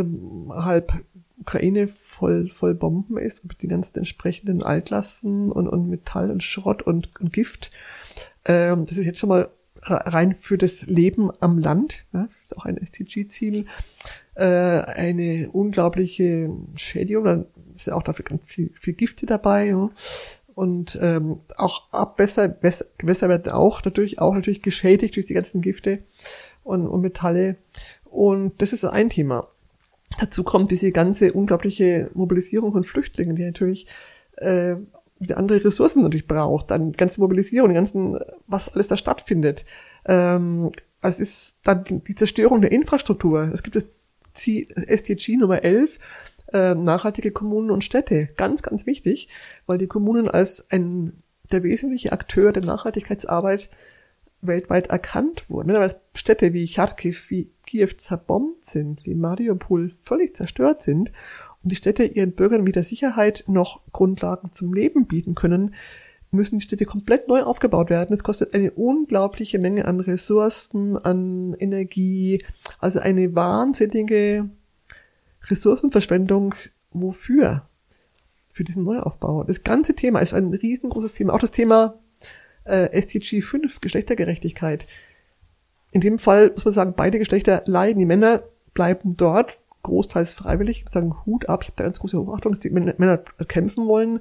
halb 0.50 0.92
Ukraine 1.40 1.88
voll, 2.18 2.50
voll 2.50 2.74
Bomben 2.74 3.18
ist, 3.18 3.46
mit 3.46 3.62
den 3.62 3.70
ganzen 3.70 3.98
entsprechenden 3.98 4.64
Altlasten 4.64 5.52
und, 5.52 5.68
und 5.68 5.90
Metall 5.90 6.32
und 6.32 6.44
Schrott 6.44 6.82
und, 6.82 7.10
und 7.20 7.34
Gift. 7.34 7.72
Ähm, 8.46 8.86
das 8.86 8.98
ist 8.98 9.06
jetzt 9.06 9.20
schon 9.20 9.30
mal 9.30 9.50
rein 9.88 10.34
für 10.34 10.58
das 10.58 10.86
Leben 10.88 11.30
am 11.42 11.60
Land, 11.60 12.06
ja, 12.14 12.28
ist 12.44 12.58
auch 12.58 12.66
ein 12.66 12.78
SDG-Ziel, 12.78 13.66
äh, 14.36 14.44
eine 14.44 15.50
unglaubliche 15.52 16.50
Schädigung, 16.76 17.26
dann 17.26 17.46
ist 17.76 17.88
ja 17.88 17.94
auch 17.94 18.04
dafür 18.04 18.26
ganz 18.26 18.44
viel, 18.46 18.72
viel 18.80 18.94
Gifte 18.94 19.26
dabei. 19.26 19.68
Ja. 19.68 19.90
Und 20.56 20.98
ähm, 21.02 21.42
auch 21.58 21.92
Abwässer, 21.92 22.48
Gewässer 22.48 23.30
werden 23.30 23.52
auch 23.52 23.84
natürlich 23.84 24.20
auch 24.20 24.34
natürlich 24.34 24.62
geschädigt 24.62 25.18
durch 25.18 25.28
die 25.28 25.34
ganzen 25.34 25.62
Gifte 25.62 26.00
und, 26.64 26.88
und 26.88 27.02
Metalle. 27.02 27.58
Und 28.06 28.62
das 28.62 28.72
ist 28.72 28.86
ein 28.86 29.10
Thema. 29.10 29.50
Dazu 30.20 30.44
kommt 30.44 30.72
diese 30.72 30.92
ganze 30.92 31.34
unglaubliche 31.34 32.10
Mobilisierung 32.14 32.72
von 32.72 32.84
Flüchtlingen, 32.84 33.36
die 33.36 33.44
natürlich 33.44 33.88
äh, 34.38 34.76
die 35.20 35.34
andere 35.34 35.64
Ressourcen 35.64 36.04
natürlich 36.04 36.28
braucht, 36.28 36.72
dann 36.72 36.92
die 36.92 36.98
ganze 36.98 37.22
Mobilisierung, 37.22 37.70
die 37.70 37.76
ganzen, 37.76 38.20
was 38.48 38.74
alles 38.74 38.88
da 38.88 38.98
stattfindet. 38.98 39.66
Ähm, 40.06 40.72
es 41.02 41.20
ist 41.20 41.58
dann 41.64 41.84
die 42.08 42.16
Zerstörung 42.16 42.62
der 42.62 42.72
Infrastruktur. 42.72 43.50
Es 43.54 43.64
gibt 43.64 43.76
das 43.76 43.86
SDG 44.36 45.38
Nummer 45.38 45.64
11, 45.64 46.00
äh, 46.52 46.76
nachhaltige 46.76 47.32
Kommunen 47.32 47.72
und 47.72 47.84
Städte. 47.84 48.30
Ganz, 48.36 48.64
ganz 48.64 48.86
wichtig, 48.86 49.30
weil 49.66 49.78
die 49.78 49.88
Kommunen 49.88 50.28
als 50.28 50.70
ein 50.72 51.24
der 51.52 51.64
wesentliche 51.64 52.12
Akteur 52.12 52.52
der 52.52 52.64
Nachhaltigkeitsarbeit 52.64 53.70
weltweit 54.42 54.88
erkannt 54.88 55.50
wurden. 55.50 55.72
Ne? 55.72 55.80
Weil 55.80 55.96
Städte 56.14 56.54
wie 56.54 56.68
Charkiw, 56.68 57.16
wie 57.30 57.50
Kiew 57.66 57.90
zerbombt 57.98 58.70
sind, 58.70 59.06
wie 59.06 59.16
Mariupol 59.16 59.92
völlig 60.02 60.36
zerstört 60.36 60.82
sind 60.82 61.12
und 61.64 61.72
die 61.72 61.76
Städte 61.76 62.04
ihren 62.04 62.34
Bürgern 62.34 62.66
weder 62.66 62.84
Sicherheit 62.84 63.44
noch 63.48 63.82
Grundlagen 63.92 64.52
zum 64.52 64.74
Leben 64.74 65.08
bieten 65.08 65.36
können, 65.36 65.74
müssen 66.32 66.58
die 66.58 66.64
Städte 66.64 66.86
komplett 66.86 67.28
neu 67.28 67.44
aufgebaut 67.44 67.90
werden. 67.90 68.14
Es 68.14 68.24
kostet 68.24 68.54
eine 68.54 68.72
unglaubliche 68.72 69.58
Menge 69.58 69.86
an 69.86 70.00
Ressourcen, 70.00 70.98
an 70.98 71.56
Energie, 71.58 72.44
also 72.80 73.00
eine 73.00 73.36
wahnsinnige 73.36 74.50
Ressourcenverschwendung. 75.50 76.56
Wofür? 76.92 77.68
Für 78.52 78.64
diesen 78.64 78.84
Neuaufbau. 78.84 79.44
Das 79.44 79.64
ganze 79.64 79.96
Thema 79.96 80.20
ist 80.20 80.34
ein 80.34 80.54
riesengroßes 80.54 81.14
Thema. 81.14 81.34
Auch 81.34 81.40
das 81.40 81.52
Thema 81.52 82.00
äh, 82.66 82.92
SDG 82.92 83.42
5, 83.42 83.82
Geschlechtergerechtigkeit. 83.82 84.86
In 85.92 86.02
dem 86.02 86.20
Fall 86.20 86.52
muss 86.52 86.66
man 86.66 86.74
sagen, 86.74 86.94
beide 86.96 87.20
Geschlechter 87.20 87.64
leiden. 87.66 88.00
Die 88.00 88.06
Männer 88.06 88.44
bleiben 88.74 89.16
dort, 89.16 89.60
großteils 89.84 90.34
freiwillig, 90.34 90.86
sagen 90.92 91.16
Hut 91.26 91.48
ab. 91.48 91.62
Ich 91.62 91.70
habe 91.70 91.78
da 91.78 91.84
ganz 91.86 92.00
große 92.00 92.18
Beobachtung, 92.18 92.52
dass 92.52 92.60
die 92.60 92.70
Männer 92.70 93.18
kämpfen 93.48 93.88
wollen 93.88 94.20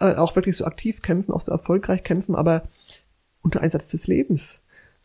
äh, 0.00 0.14
auch 0.14 0.36
wirklich 0.36 0.56
so 0.56 0.64
aktiv 0.64 1.02
kämpfen, 1.02 1.32
auch 1.32 1.40
so 1.40 1.52
erfolgreich 1.52 2.02
kämpfen, 2.02 2.34
aber 2.34 2.62
unter 3.42 3.60
Einsatz 3.60 3.88
des 3.88 4.06
Lebens. 4.06 4.60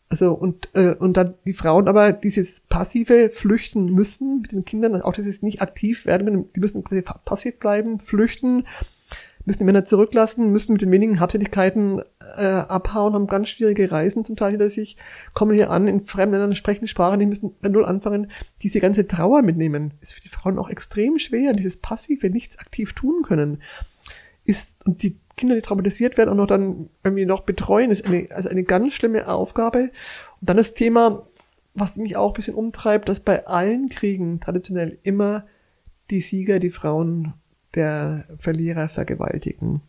Also 0.08 0.34
und 0.34 0.68
äh, 0.74 0.94
und 0.94 1.16
dann 1.16 1.34
die 1.44 1.54
Frauen 1.54 1.88
aber 1.88 2.12
dieses 2.12 2.60
passive 2.60 3.30
flüchten 3.30 3.86
müssen 3.86 4.42
mit 4.42 4.52
den 4.52 4.64
Kindern, 4.64 5.00
auch 5.02 5.14
dieses 5.14 5.42
nicht 5.42 5.62
aktiv 5.62 6.06
werden, 6.06 6.48
die 6.54 6.60
müssen 6.60 6.84
passiv 7.24 7.58
bleiben, 7.58 8.00
flüchten, 8.00 8.66
müssen 9.44 9.58
die 9.58 9.64
Männer 9.64 9.84
zurücklassen, 9.84 10.50
müssen 10.50 10.72
mit 10.72 10.82
den 10.82 10.90
wenigen 10.90 11.20
Habseligkeiten 11.20 12.02
äh, 12.36 12.44
abhauen, 12.44 13.14
haben 13.14 13.26
ganz 13.26 13.50
schwierige 13.50 13.90
Reisen 13.90 14.24
zum 14.24 14.36
Teil 14.36 14.52
hinter 14.52 14.68
sich, 14.68 14.96
kommen 15.34 15.54
hier 15.54 15.70
an 15.70 15.86
in 15.88 16.04
fremden 16.04 16.34
Ländern, 16.34 16.54
sprechen 16.54 16.88
Sprachen, 16.88 17.20
die 17.20 17.26
müssen 17.26 17.54
bei 17.60 17.68
Null 17.68 17.84
anfangen. 17.84 18.30
Diese 18.62 18.80
ganze 18.80 19.06
Trauer 19.06 19.42
mitnehmen, 19.42 19.94
ist 20.00 20.14
für 20.14 20.20
die 20.20 20.28
Frauen 20.28 20.58
auch 20.58 20.70
extrem 20.70 21.18
schwer, 21.18 21.52
dieses 21.52 21.76
passive, 21.76 22.30
nichts 22.30 22.58
aktiv 22.58 22.92
tun 22.94 23.22
können 23.22 23.60
ist, 24.44 24.74
und 24.84 25.02
die 25.02 25.18
Kinder, 25.36 25.54
die 25.54 25.62
traumatisiert 25.62 26.16
werden, 26.16 26.30
auch 26.30 26.36
noch 26.36 26.46
dann 26.46 26.90
irgendwie 27.02 27.26
noch 27.26 27.42
betreuen, 27.42 27.90
ist 27.90 28.06
eine, 28.06 28.28
also 28.30 28.48
eine 28.48 28.62
ganz 28.62 28.94
schlimme 28.94 29.28
Aufgabe. 29.28 29.90
Und 30.40 30.48
dann 30.48 30.56
das 30.56 30.74
Thema, 30.74 31.26
was 31.74 31.96
mich 31.96 32.16
auch 32.16 32.30
ein 32.30 32.34
bisschen 32.34 32.54
umtreibt, 32.54 33.08
dass 33.08 33.20
bei 33.20 33.46
allen 33.46 33.88
Kriegen 33.88 34.40
traditionell 34.40 34.98
immer 35.02 35.46
die 36.10 36.20
Sieger, 36.20 36.60
die 36.60 36.70
Frauen 36.70 37.34
der 37.74 38.24
Verlierer 38.38 38.88
vergewaltigen. 38.88 39.82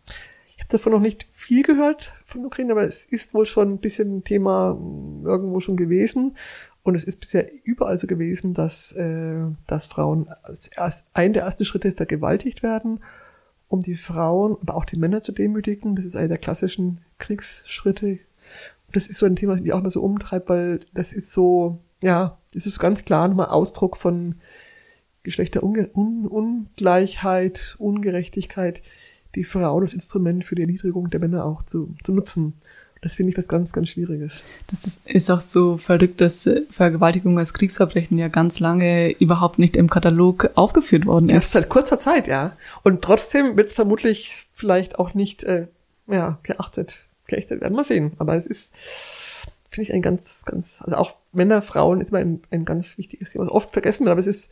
Ich 0.56 0.64
habe 0.64 0.72
davon 0.72 0.94
noch 0.94 1.00
nicht 1.00 1.28
viel 1.32 1.64
gehört 1.64 2.14
von 2.26 2.46
Ukraine, 2.46 2.72
aber 2.72 2.84
es 2.84 3.06
ist 3.06 3.34
wohl 3.34 3.46
schon 3.46 3.74
ein 3.74 3.78
bisschen 3.80 4.18
ein 4.18 4.24
Thema 4.24 4.78
irgendwo 5.24 5.60
schon 5.60 5.78
gewesen. 5.78 6.38
Und 6.84 6.96
es 6.96 7.04
ist 7.04 7.20
bisher 7.20 7.50
überall 7.64 7.98
so 7.98 8.06
gewesen, 8.06 8.54
dass, 8.54 8.92
äh, 8.94 9.42
dass 9.66 9.88
Frauen 9.88 10.30
als 10.44 10.68
erst, 10.68 11.08
ein 11.14 11.34
der 11.34 11.44
ersten 11.44 11.66
Schritte 11.66 11.92
vergewaltigt 11.92 12.62
werden 12.62 13.00
um 13.68 13.82
die 13.82 13.96
Frauen, 13.96 14.58
aber 14.62 14.76
auch 14.76 14.86
die 14.86 15.00
Männer 15.00 15.24
zu 15.24 15.32
demütigen. 15.32 15.96
Das 15.96 16.06
ist 16.06 16.16
einer 16.16 16.28
der 16.28 16.38
klassischen 16.38 17.02
Kriegsschritte. 17.18 18.20
Und 18.88 18.96
das 18.96 19.08
ist 19.08 19.18
so 19.18 19.26
ein 19.26 19.36
Thema, 19.36 19.54
das 19.54 19.62
mich 19.62 19.74
auch 19.74 19.80
immer 19.80 19.92
so 19.92 20.02
umtreibt, 20.02 20.50
weil 20.50 20.82
das 20.94 21.12
ist 21.12 21.34
so, 21.34 21.80
ja, 22.02 22.38
das 22.54 22.66
ist 22.66 22.80
ganz 22.80 23.06
klar 23.06 23.28
nochmal 23.28 23.48
Ausdruck 23.48 23.98
von 23.98 24.36
Geschlechterungleichheit, 25.26 27.76
Ungerechtigkeit, 27.78 28.82
die 29.36 29.44
Frau 29.44 29.82
das 29.82 29.94
Instrument 29.94 30.46
für 30.46 30.56
die 30.56 30.62
Erniedrigung 30.62 31.10
der 31.10 31.20
Männer 31.20 31.44
auch 31.44 31.64
zu, 31.64 31.94
zu 32.04 32.14
nutzen. 32.14 32.54
Das 33.02 33.16
finde 33.16 33.32
ich 33.32 33.38
was 33.38 33.48
ganz, 33.48 33.72
ganz 33.72 33.90
Schwieriges. 33.90 34.44
Das 34.68 34.98
ist 35.06 35.30
auch 35.30 35.40
so 35.40 35.78
verrückt, 35.78 36.22
dass 36.22 36.50
Vergewaltigung 36.72 37.38
als 37.38 37.54
Kriegsverbrechen 37.54 38.18
ja 38.18 38.30
ganz 38.30 38.60
lange 38.60 39.12
überhaupt 39.20 39.60
nicht 39.60 39.76
im 39.76 39.90
Katalog 39.90 40.50
aufgeführt 40.56 41.06
worden 41.06 41.30
ist. 41.30 41.34
Erst 41.34 41.52
seit 41.52 41.70
kurzer 41.70 42.00
Zeit, 42.00 42.28
ja. 42.28 42.56
Und 42.82 43.04
trotzdem 43.04 43.58
wird 43.58 43.68
es 43.68 43.74
vermutlich 43.74 44.48
vielleicht 44.56 44.98
auch 44.98 45.14
nicht 45.14 45.44
äh, 45.44 45.68
ja, 46.08 46.40
geachtet, 46.42 47.04
geächtet 47.28 47.62
werden. 47.62 47.76
Mal 47.76 47.84
sehen. 47.84 48.14
Aber 48.18 48.36
es 48.36 48.48
ist, 48.48 48.74
finde 49.70 49.84
ich, 49.84 49.94
ein 49.94 50.02
ganz, 50.02 50.44
ganz, 50.46 50.82
also 50.82 50.96
auch 50.96 51.16
Männer, 51.32 51.62
Frauen 51.62 52.02
ist 52.02 52.10
immer 52.10 52.20
ein, 52.20 52.42
ein 52.50 52.66
ganz 52.66 52.98
wichtiges 52.98 53.32
Thema. 53.32 53.44
Also 53.44 53.54
oft 53.54 53.72
vergessen 53.72 54.06
wir, 54.06 54.14
aber 54.14 54.22
es 54.22 54.28
ist 54.28 54.50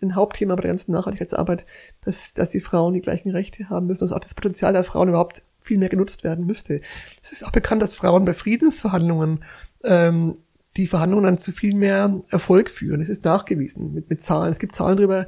ein 0.00 0.14
Hauptthema 0.14 0.54
bei 0.54 0.62
der 0.62 0.70
ganzen 0.70 0.92
Nachhaltigkeitsarbeit, 0.92 1.66
dass, 2.04 2.34
dass 2.34 2.50
die 2.50 2.60
Frauen 2.60 2.94
die 2.94 3.00
gleichen 3.00 3.30
Rechte 3.30 3.68
haben 3.68 3.86
müssen, 3.86 4.00
dass 4.00 4.12
auch 4.12 4.20
das 4.20 4.34
Potenzial 4.34 4.72
der 4.72 4.84
Frauen 4.84 5.08
überhaupt 5.08 5.42
viel 5.60 5.78
mehr 5.78 5.88
genutzt 5.88 6.24
werden 6.24 6.46
müsste. 6.46 6.80
Es 7.22 7.32
ist 7.32 7.44
auch 7.44 7.50
bekannt, 7.50 7.82
dass 7.82 7.96
Frauen 7.96 8.24
bei 8.24 8.34
Friedensverhandlungen 8.34 9.44
ähm, 9.84 10.34
die 10.76 10.86
Verhandlungen 10.86 11.24
dann 11.24 11.38
zu 11.38 11.52
viel 11.52 11.74
mehr 11.74 12.20
Erfolg 12.28 12.70
führen. 12.70 13.00
Es 13.00 13.08
ist 13.08 13.24
nachgewiesen 13.24 13.94
mit, 13.94 14.10
mit 14.10 14.22
Zahlen. 14.22 14.52
Es 14.52 14.58
gibt 14.58 14.74
Zahlen 14.74 14.96
darüber, 14.96 15.26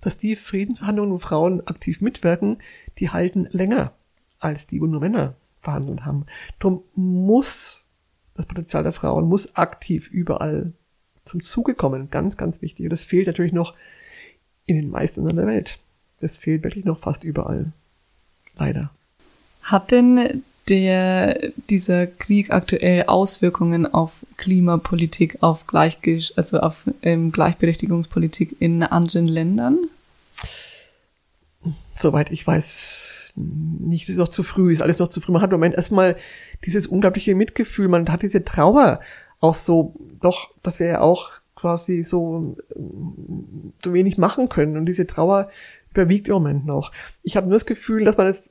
dass 0.00 0.16
die 0.16 0.36
Friedensverhandlungen, 0.36 1.12
wo 1.12 1.18
Frauen 1.18 1.60
aktiv 1.66 2.00
mitwirken, 2.00 2.58
die 2.98 3.10
halten 3.10 3.48
länger 3.50 3.92
als 4.38 4.66
die, 4.66 4.80
wo 4.80 4.86
nur 4.86 5.00
Männer 5.00 5.34
verhandelt 5.60 6.04
haben. 6.04 6.26
Darum 6.58 6.82
muss 6.94 7.88
das 8.38 8.46
Potenzial 8.46 8.84
der 8.84 8.92
Frauen 8.92 9.28
muss 9.28 9.56
aktiv 9.56 10.08
überall 10.12 10.72
zum 11.24 11.42
Zuge 11.42 11.74
kommen. 11.74 12.08
Ganz, 12.08 12.36
ganz 12.36 12.62
wichtig. 12.62 12.86
Und 12.86 12.90
das 12.90 13.02
fehlt 13.02 13.26
natürlich 13.26 13.52
noch 13.52 13.74
in 14.68 14.76
den 14.76 14.90
meisten 14.90 15.26
Ländern 15.26 15.46
der 15.46 15.54
Welt. 15.54 15.78
Das 16.20 16.36
fehlt 16.36 16.62
wirklich 16.62 16.84
noch 16.84 16.98
fast 16.98 17.24
überall. 17.24 17.72
Leider. 18.56 18.90
Hat 19.62 19.90
denn 19.90 20.42
der, 20.68 21.50
dieser 21.70 22.06
Krieg 22.06 22.50
aktuell 22.50 23.04
Auswirkungen 23.06 23.86
auf 23.86 24.24
Klimapolitik, 24.36 25.38
auf 25.40 25.66
Gleichge 25.66 26.20
also 26.36 26.60
auf 26.60 26.84
ähm, 27.02 27.32
Gleichberechtigungspolitik 27.32 28.56
in 28.60 28.82
anderen 28.82 29.28
Ländern? 29.28 29.78
Soweit 31.96 32.30
ich 32.30 32.46
weiß, 32.46 33.32
nicht, 33.36 34.04
das 34.04 34.14
ist 34.14 34.18
noch 34.18 34.28
zu 34.28 34.42
früh, 34.42 34.72
ist 34.72 34.82
alles 34.82 34.98
noch 34.98 35.08
zu 35.08 35.20
früh. 35.20 35.32
Man 35.32 35.42
hat 35.42 35.50
im 35.50 35.56
Moment 35.56 35.76
erstmal 35.76 36.16
dieses 36.64 36.86
unglaubliche 36.86 37.34
Mitgefühl, 37.34 37.88
man 37.88 38.10
hat 38.10 38.22
diese 38.22 38.44
Trauer 38.44 39.00
auch 39.40 39.54
so, 39.54 39.94
doch, 40.20 40.50
dass 40.62 40.80
wir 40.80 40.86
ja 40.86 41.00
auch 41.00 41.30
quasi 41.58 42.04
so, 42.04 42.56
so 43.84 43.92
wenig 43.92 44.16
machen 44.16 44.48
können 44.48 44.76
und 44.76 44.86
diese 44.86 45.08
Trauer 45.08 45.50
überwiegt 45.90 46.28
im 46.28 46.34
Moment 46.34 46.66
noch. 46.66 46.92
Ich 47.24 47.36
habe 47.36 47.48
nur 47.48 47.56
das 47.56 47.66
Gefühl, 47.66 48.04
dass 48.04 48.16
man 48.16 48.28
jetzt 48.28 48.50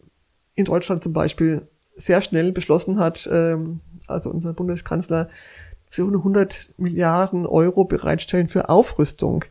in 0.55 0.65
Deutschland 0.65 1.03
zum 1.03 1.13
Beispiel 1.13 1.67
sehr 1.95 2.19
schnell 2.19 2.51
beschlossen 2.51 2.99
hat, 2.99 3.27
ähm, 3.31 3.79
also 4.07 4.29
unser 4.29 4.51
Bundeskanzler, 4.53 5.29
sie 5.89 6.01
100 6.01 6.69
Milliarden 6.77 7.45
Euro 7.45 7.85
bereitstellen 7.85 8.49
für 8.49 8.67
Aufrüstung. 8.67 9.45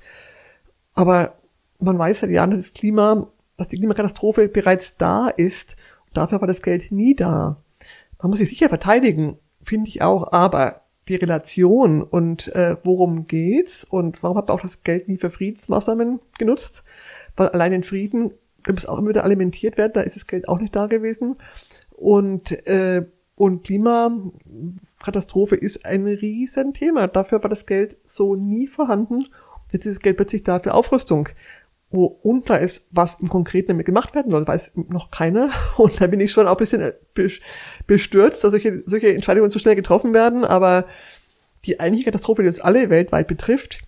Aber 0.92 1.36
man 1.78 1.98
weiß 1.98 2.20
seit 2.20 2.30
Jahren, 2.30 2.50
dass 2.50 2.60
das 2.60 2.74
Klima, 2.74 3.26
dass 3.56 3.68
die 3.68 3.78
Klimakatastrophe 3.78 4.48
bereits 4.48 4.98
da 4.98 5.28
ist. 5.28 5.76
Und 6.08 6.18
dafür 6.18 6.42
war 6.42 6.48
das 6.48 6.60
Geld 6.60 6.92
nie 6.92 7.16
da. 7.16 7.56
Man 8.20 8.30
muss 8.30 8.38
sich 8.38 8.50
sicher 8.50 8.68
verteidigen, 8.68 9.38
finde 9.64 9.88
ich 9.88 10.02
auch, 10.02 10.30
aber 10.32 10.82
die 11.08 11.16
Relation 11.16 12.02
und 12.02 12.48
äh, 12.54 12.76
worum 12.82 13.26
geht's 13.26 13.84
und 13.84 14.22
warum 14.22 14.38
hat 14.38 14.48
man 14.48 14.56
auch 14.56 14.62
das 14.62 14.82
Geld 14.82 15.08
nie 15.08 15.18
für 15.18 15.30
Friedensmaßnahmen 15.30 16.20
genutzt? 16.38 16.82
Weil 17.36 17.48
allein 17.48 17.72
den 17.72 17.82
Frieden 17.82 18.32
muss 18.68 18.86
auch 18.86 18.98
immer 18.98 19.10
wieder 19.10 19.24
alimentiert 19.24 19.76
werden, 19.76 19.92
da 19.94 20.00
ist 20.00 20.16
das 20.16 20.26
Geld 20.26 20.48
auch 20.48 20.58
nicht 20.58 20.74
da 20.74 20.86
gewesen. 20.86 21.36
Und, 21.90 22.52
äh, 22.66 23.04
und 23.36 23.64
Klimakatastrophe 23.64 25.56
ist 25.56 25.86
ein 25.86 26.06
Riesenthema. 26.06 27.06
Dafür 27.06 27.42
war 27.42 27.50
das 27.50 27.66
Geld 27.66 27.96
so 28.04 28.34
nie 28.34 28.66
vorhanden. 28.66 29.26
Jetzt 29.72 29.86
ist 29.86 29.96
das 29.96 30.02
Geld 30.02 30.16
plötzlich 30.16 30.42
da 30.42 30.58
für 30.60 30.74
Aufrüstung, 30.74 31.28
wo 31.96 32.04
unklar 32.22 32.60
ist, 32.60 32.86
was 32.92 33.20
im 33.20 33.28
Konkreten 33.28 33.68
damit 33.68 33.86
gemacht 33.86 34.14
werden 34.14 34.30
soll, 34.30 34.46
weiß 34.46 34.72
noch 34.88 35.10
keiner. 35.10 35.50
Und 35.76 36.00
da 36.00 36.06
bin 36.06 36.20
ich 36.20 36.30
schon 36.30 36.46
auch 36.46 36.52
ein 36.52 36.58
bisschen 36.58 36.92
bestürzt, 37.86 38.44
dass 38.44 38.52
solche, 38.52 38.82
solche 38.86 39.12
Entscheidungen 39.12 39.50
so 39.50 39.58
schnell 39.58 39.74
getroffen 39.74 40.14
werden. 40.14 40.44
Aber 40.44 40.86
die 41.64 41.80
eigentliche 41.80 42.04
Katastrophe, 42.04 42.42
die 42.42 42.48
uns 42.48 42.60
alle 42.60 42.90
weltweit 42.90 43.26
betrifft, 43.26 43.80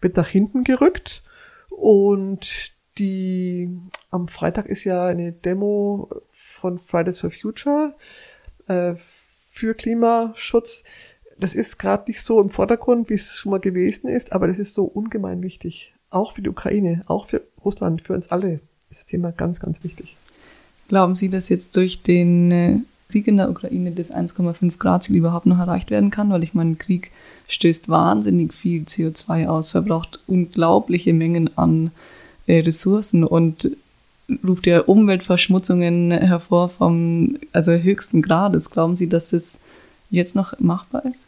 wird 0.00 0.16
nach 0.16 0.28
hinten 0.28 0.62
gerückt. 0.62 1.22
Und 1.70 2.72
die 2.98 3.68
am 4.10 4.28
Freitag 4.28 4.66
ist 4.66 4.84
ja 4.84 5.06
eine 5.06 5.32
Demo 5.32 6.08
von 6.30 6.78
Fridays 6.78 7.18
for 7.18 7.30
Future 7.30 7.94
äh, 8.68 8.94
für 8.96 9.74
Klimaschutz. 9.74 10.84
Das 11.38 11.54
ist 11.54 11.78
gerade 11.78 12.04
nicht 12.08 12.22
so 12.22 12.40
im 12.40 12.50
Vordergrund, 12.50 13.10
wie 13.10 13.14
es 13.14 13.38
schon 13.38 13.50
mal 13.50 13.58
gewesen 13.60 14.08
ist, 14.08 14.32
aber 14.32 14.46
das 14.46 14.58
ist 14.58 14.74
so 14.74 14.84
ungemein 14.84 15.42
wichtig. 15.42 15.93
Auch 16.14 16.34
für 16.34 16.42
die 16.42 16.48
Ukraine, 16.48 17.02
auch 17.06 17.26
für 17.26 17.42
Russland, 17.64 18.02
für 18.02 18.12
uns 18.12 18.30
alle 18.30 18.60
ist 18.88 19.00
das 19.00 19.06
Thema 19.06 19.32
ganz, 19.32 19.58
ganz 19.58 19.82
wichtig. 19.82 20.16
Glauben 20.86 21.16
Sie, 21.16 21.28
dass 21.28 21.48
jetzt 21.48 21.76
durch 21.76 22.02
den 22.02 22.52
äh, 22.52 22.76
Krieg 23.08 23.26
in 23.26 23.36
der 23.36 23.50
Ukraine 23.50 23.90
das 23.90 24.12
1,5 24.12 24.78
Grad 24.78 25.02
Ziel 25.02 25.16
überhaupt 25.16 25.46
noch 25.46 25.58
erreicht 25.58 25.90
werden 25.90 26.10
kann? 26.10 26.30
Weil 26.30 26.44
ich 26.44 26.54
meine, 26.54 26.76
Krieg 26.76 27.10
stößt 27.48 27.88
wahnsinnig 27.88 28.54
viel 28.54 28.84
CO2 28.84 29.48
aus, 29.48 29.72
verbraucht 29.72 30.20
unglaubliche 30.28 31.12
Mengen 31.12 31.50
an 31.56 31.90
äh, 32.46 32.60
Ressourcen 32.60 33.24
und 33.24 33.76
ruft 34.46 34.68
ja 34.68 34.82
Umweltverschmutzungen 34.82 36.12
hervor 36.12 36.68
vom 36.68 37.38
also 37.52 37.72
höchsten 37.72 38.22
Grades. 38.22 38.70
Glauben 38.70 38.94
Sie, 38.94 39.08
dass 39.08 39.32
es 39.32 39.58
jetzt 40.10 40.36
noch 40.36 40.60
machbar 40.60 41.04
ist? 41.06 41.26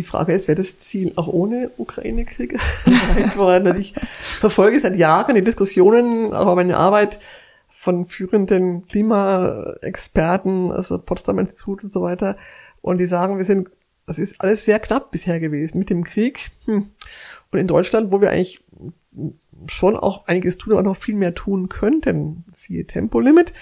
Die 0.00 0.06
Frage 0.06 0.32
ist, 0.32 0.48
wäre 0.48 0.56
das 0.56 0.78
Ziel 0.78 1.12
auch 1.16 1.28
ohne 1.28 1.72
Ukraine-Krieg 1.76 2.58
erreicht 2.86 3.36
worden? 3.36 3.78
ich 3.78 3.92
verfolge 4.18 4.80
seit 4.80 4.96
Jahren 4.96 5.34
die 5.34 5.44
Diskussionen, 5.44 6.32
auch 6.32 6.54
meine 6.54 6.78
Arbeit 6.78 7.20
von 7.68 8.06
führenden 8.06 8.86
Klimaexperten, 8.86 10.72
also 10.72 10.96
Potsdam 10.96 11.38
Institut 11.38 11.84
und 11.84 11.92
so 11.92 12.00
weiter. 12.00 12.38
Und 12.80 12.96
die 12.96 13.04
sagen, 13.04 13.36
wir 13.36 13.44
sind, 13.44 13.68
das 14.06 14.18
ist 14.18 14.40
alles 14.40 14.64
sehr 14.64 14.78
knapp 14.78 15.10
bisher 15.10 15.38
gewesen 15.38 15.78
mit 15.78 15.90
dem 15.90 16.02
Krieg. 16.04 16.50
Hm. 16.64 16.88
Und 17.52 17.58
in 17.58 17.66
Deutschland, 17.66 18.10
wo 18.10 18.22
wir 18.22 18.30
eigentlich 18.30 18.64
schon 19.66 19.96
auch 19.96 20.26
einiges 20.26 20.56
tun, 20.56 20.72
aber 20.72 20.82
noch 20.82 20.96
viel 20.96 21.14
mehr 21.14 21.34
tun 21.34 21.68
könnten, 21.68 22.46
siehe 22.54 22.86
Tempolimit, 22.86 23.52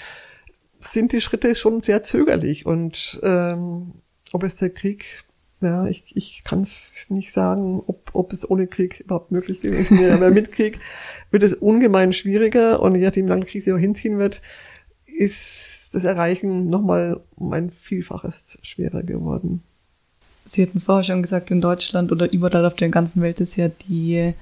sind 0.78 1.10
die 1.10 1.20
Schritte 1.20 1.56
schon 1.56 1.82
sehr 1.82 2.04
zögerlich. 2.04 2.64
Und 2.64 3.18
ähm, 3.24 3.94
ob 4.30 4.44
es 4.44 4.54
der 4.54 4.70
Krieg, 4.70 5.24
ja, 5.60 5.86
ich, 5.86 6.04
ich 6.14 6.44
kann 6.44 6.62
es 6.62 7.06
nicht 7.08 7.32
sagen, 7.32 7.82
ob, 7.86 8.10
ob 8.12 8.32
es 8.32 8.48
ohne 8.48 8.66
Krieg 8.66 9.00
überhaupt 9.00 9.32
möglich 9.32 9.60
gewesen 9.60 9.98
wäre, 9.98 10.14
aber 10.14 10.30
mit 10.30 10.52
Krieg 10.52 10.78
wird 11.30 11.42
es 11.42 11.54
ungemein 11.54 12.12
schwieriger 12.12 12.80
und 12.80 12.94
je 12.94 13.04
nachdem, 13.04 13.26
wie 13.26 13.30
lange 13.30 13.44
Krieg 13.44 13.62
sich 13.62 13.72
auch 13.72 13.78
hinziehen 13.78 14.18
wird, 14.18 14.40
ist 15.06 15.90
das 15.92 16.04
Erreichen 16.04 16.68
nochmal 16.68 17.20
um 17.34 17.52
ein 17.52 17.70
Vielfaches 17.70 18.58
schwerer 18.62 19.02
geworden. 19.02 19.62
Sie 20.48 20.62
hatten 20.62 20.78
es 20.78 20.84
vorher 20.84 21.04
schon 21.04 21.22
gesagt, 21.22 21.50
in 21.50 21.60
Deutschland 21.60 22.12
oder 22.12 22.32
überall 22.32 22.64
auf 22.64 22.74
der 22.74 22.88
ganzen 22.88 23.20
Welt 23.20 23.40
ist 23.40 23.56
ja 23.56 23.68
die 23.68 24.32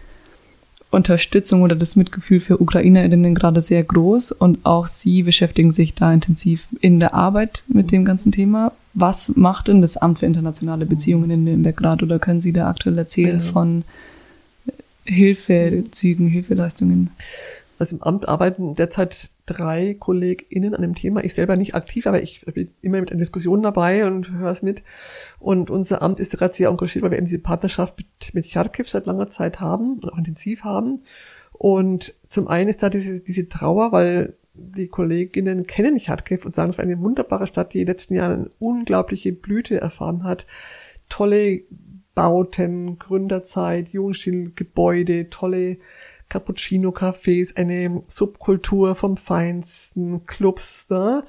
Unterstützung 0.91 1.63
oder 1.63 1.75
das 1.75 1.97
Mitgefühl 1.97 2.41
für 2.41 2.61
UkrainerInnen 2.61 3.35
gerade 3.35 3.61
sehr 3.61 3.83
groß 3.83 4.33
und 4.33 4.65
auch 4.65 4.87
Sie 4.87 5.23
beschäftigen 5.23 5.73
sich 5.73 5.95
da 5.95 6.13
intensiv 6.13 6.69
in 6.81 7.01
der 7.01 7.15
Arbeit 7.15 7.65
mit 7.69 7.91
dem 7.91 8.05
ganzen 8.05 8.33
Thema. 8.33 8.73
Was 8.99 9.37
macht 9.37 9.69
denn 9.69 9.83
das 9.83 9.99
Amt 9.99 10.21
für 10.21 10.27
internationale 10.27 10.87
Beziehungen 10.87 11.31
in 11.31 11.45
Nürnberg 11.45 11.77
gerade 11.77 12.07
oder 12.07 12.19
können 12.19 12.41
Sie 12.41 12.55
da 12.55 12.67
aktuell 12.71 12.97
erzählen 12.97 13.43
ja. 13.45 13.53
von 13.53 13.85
Hilfezügen, 15.05 16.29
Hilfeleistungen? 16.29 17.11
Also 17.79 17.97
im 17.97 18.03
Amt 18.03 18.27
arbeiten 18.27 18.75
derzeit 18.75 19.29
drei 19.45 19.95
KollegInnen 20.01 20.75
an 20.75 20.81
dem 20.81 20.95
Thema. 20.95 21.23
Ich 21.23 21.35
selber 21.35 21.57
nicht 21.57 21.75
aktiv, 21.75 22.07
aber 22.07 22.23
ich 22.23 22.41
bin 22.47 22.71
immer 22.81 23.01
mit 23.01 23.11
einer 23.11 23.19
Diskussion 23.19 23.63
dabei 23.63 24.07
und 24.07 24.31
höre 24.31 24.51
es 24.51 24.63
mit. 24.63 24.83
Und 25.41 25.69
unser 25.69 26.01
Amt 26.01 26.19
ist 26.19 26.33
gerade 26.33 26.55
sehr 26.55 26.71
engagiert, 26.71 27.03
weil 27.05 27.11
wir 27.11 27.19
eben 27.19 27.27
diese 27.27 27.39
Partnerschaft 27.39 27.99
mit, 27.99 28.35
mit 28.35 28.47
Charkiw 28.47 28.87
seit 28.87 29.05
langer 29.05 29.29
Zeit 29.29 29.61
haben 29.61 29.99
und 29.99 30.11
auch 30.11 30.17
intensiv 30.17 30.65
haben. 30.65 31.03
Und 31.53 32.15
zum 32.31 32.49
einen 32.49 32.71
ist 32.71 32.83
da 32.83 32.89
diese, 32.89 33.21
diese 33.21 33.51
Trauer, 33.51 33.93
weil 33.93 34.33
die 34.57 34.89
Kolleginnen 34.89 35.67
kennen 35.67 35.99
Charkiw 35.99 36.45
und 36.45 36.55
sagen, 36.55 36.71
es 36.71 36.79
war 36.79 36.85
eine 36.85 37.01
wunderbare 37.01 37.47
Stadt, 37.47 37.75
die 37.75 37.81
in 37.81 37.87
den 37.87 37.93
letzten 37.93 38.15
Jahren 38.15 38.33
eine 38.33 38.51
unglaubliche 38.59 39.33
Blüte 39.33 39.81
erfahren 39.81 40.25
hat. 40.25 40.47
Tolle 41.09 41.63
Bauten, 42.15 42.99
Gründerzeit, 42.99 43.91
Jugendstilgebäude, 43.91 45.29
tolle 45.31 45.79
Cappuccino-Cafés, 46.29 47.57
eine 47.57 48.03
Subkultur 48.09 48.95
vom 48.95 49.17
Feinsten, 49.17 50.27
Clubs, 50.27 50.89
ne? 50.91 51.25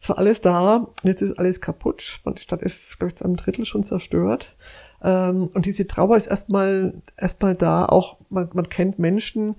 Es 0.00 0.08
war 0.10 0.18
alles 0.18 0.42
da, 0.42 0.88
jetzt 1.02 1.22
ist 1.22 1.38
alles 1.38 1.62
kaputt. 1.62 2.20
Die 2.26 2.42
Stadt 2.42 2.62
ist, 2.62 2.98
glaube 2.98 3.14
ich, 3.16 3.24
ein 3.24 3.36
Drittel 3.36 3.64
schon 3.64 3.84
zerstört. 3.84 4.54
Ähm, 5.02 5.48
und 5.54 5.64
diese 5.64 5.86
Trauer 5.86 6.16
ist 6.16 6.26
erstmal, 6.26 6.94
erstmal 7.16 7.54
da. 7.54 7.86
Auch, 7.86 8.18
man, 8.28 8.50
man 8.52 8.68
kennt 8.68 8.98
Menschen, 8.98 9.54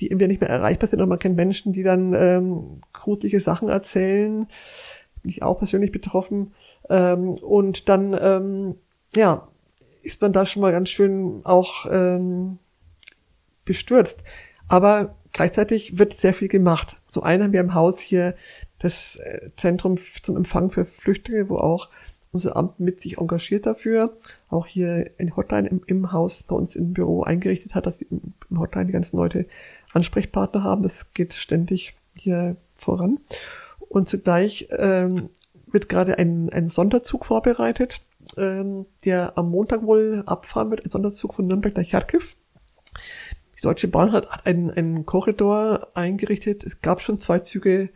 die 0.00 0.10
entweder 0.10 0.28
nicht 0.28 0.40
mehr 0.40 0.50
erreichbar 0.50 0.88
sind, 0.88 1.00
oder 1.00 1.08
man 1.08 1.18
kennt 1.18 1.36
Menschen, 1.36 1.72
die 1.72 1.82
dann 1.82 2.14
ähm, 2.14 2.80
gruselige 2.92 3.40
Sachen 3.40 3.68
erzählen. 3.68 4.46
Bin 5.22 5.30
ich 5.30 5.42
auch 5.42 5.58
persönlich 5.58 5.92
betroffen. 5.92 6.52
Ähm, 6.88 7.30
und 7.30 7.88
dann, 7.88 8.16
ähm, 8.18 8.74
ja, 9.14 9.48
ist 10.02 10.20
man 10.22 10.32
da 10.32 10.46
schon 10.46 10.62
mal 10.62 10.72
ganz 10.72 10.88
schön 10.90 11.40
auch 11.44 11.86
ähm, 11.90 12.58
bestürzt. 13.64 14.22
Aber 14.68 15.16
gleichzeitig 15.32 15.98
wird 15.98 16.14
sehr 16.14 16.34
viel 16.34 16.48
gemacht. 16.48 16.96
So 17.10 17.22
einen 17.22 17.42
haben 17.42 17.52
wir 17.52 17.60
im 17.60 17.74
Haus 17.74 18.00
hier 18.00 18.34
das 18.78 19.16
äh, 19.16 19.50
Zentrum 19.56 19.98
zum 20.22 20.36
Empfang 20.36 20.70
für 20.70 20.84
Flüchtlinge, 20.84 21.48
wo 21.48 21.56
auch 21.56 21.88
unser 22.32 22.56
Amt 22.56 22.78
mit 22.80 23.00
sich 23.00 23.18
engagiert 23.18 23.64
dafür, 23.64 24.12
auch 24.50 24.66
hier 24.66 25.10
eine 25.18 25.34
Hotline 25.36 25.68
im, 25.68 25.80
im 25.86 26.12
Haus 26.12 26.42
bei 26.42 26.54
uns 26.54 26.76
im 26.76 26.92
Büro 26.92 27.22
eingerichtet 27.22 27.74
hat, 27.74 27.86
dass 27.86 28.02
im 28.02 28.34
Hotline 28.54 28.86
die 28.86 28.92
ganzen 28.92 29.16
Leute 29.16 29.46
Ansprechpartner 29.96 30.62
haben. 30.62 30.82
Das 30.82 31.12
geht 31.12 31.34
ständig 31.34 31.96
hier 32.14 32.56
voran. 32.74 33.18
Und 33.88 34.08
zugleich 34.08 34.68
ähm, 34.70 35.30
wird 35.66 35.88
gerade 35.88 36.18
ein, 36.18 36.50
ein 36.50 36.68
Sonderzug 36.68 37.24
vorbereitet, 37.24 38.00
ähm, 38.36 38.86
der 39.04 39.36
am 39.36 39.50
Montag 39.50 39.82
wohl 39.82 40.22
abfahren 40.26 40.70
wird, 40.70 40.84
ein 40.84 40.90
Sonderzug 40.90 41.34
von 41.34 41.46
Nürnberg 41.46 41.76
nach 41.76 41.84
Charkiw. 41.84 42.22
Die 43.56 43.62
Deutsche 43.62 43.88
Bahn 43.88 44.12
hat 44.12 44.46
einen, 44.46 44.70
einen 44.70 45.06
Korridor 45.06 45.88
eingerichtet. 45.94 46.64
Es 46.64 46.80
gab 46.80 47.00
schon 47.00 47.20
zwei 47.20 47.38
Züge 47.38 47.88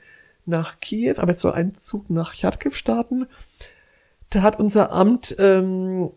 nach 0.47 0.81
Kiew, 0.81 1.15
aber 1.19 1.33
jetzt 1.33 1.41
soll 1.41 1.53
ein 1.53 1.75
Zug 1.75 2.09
nach 2.11 2.35
Charkiw 2.35 2.73
starten. 2.73 3.27
Da 4.31 4.43
hat 4.43 4.59
unser 4.59 4.93
Amt, 4.93 5.37
ähm, 5.39 6.11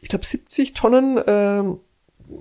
ich 0.00 0.08
glaube, 0.08 0.26
70 0.26 0.74
Tonnen, 0.74 1.20
ähm, 1.26 1.78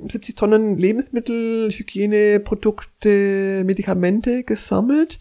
70 0.07 0.35
Tonnen 0.35 0.77
Lebensmittel, 0.77 1.71
Hygieneprodukte, 1.71 3.63
Medikamente 3.65 4.43
gesammelt 4.43 5.19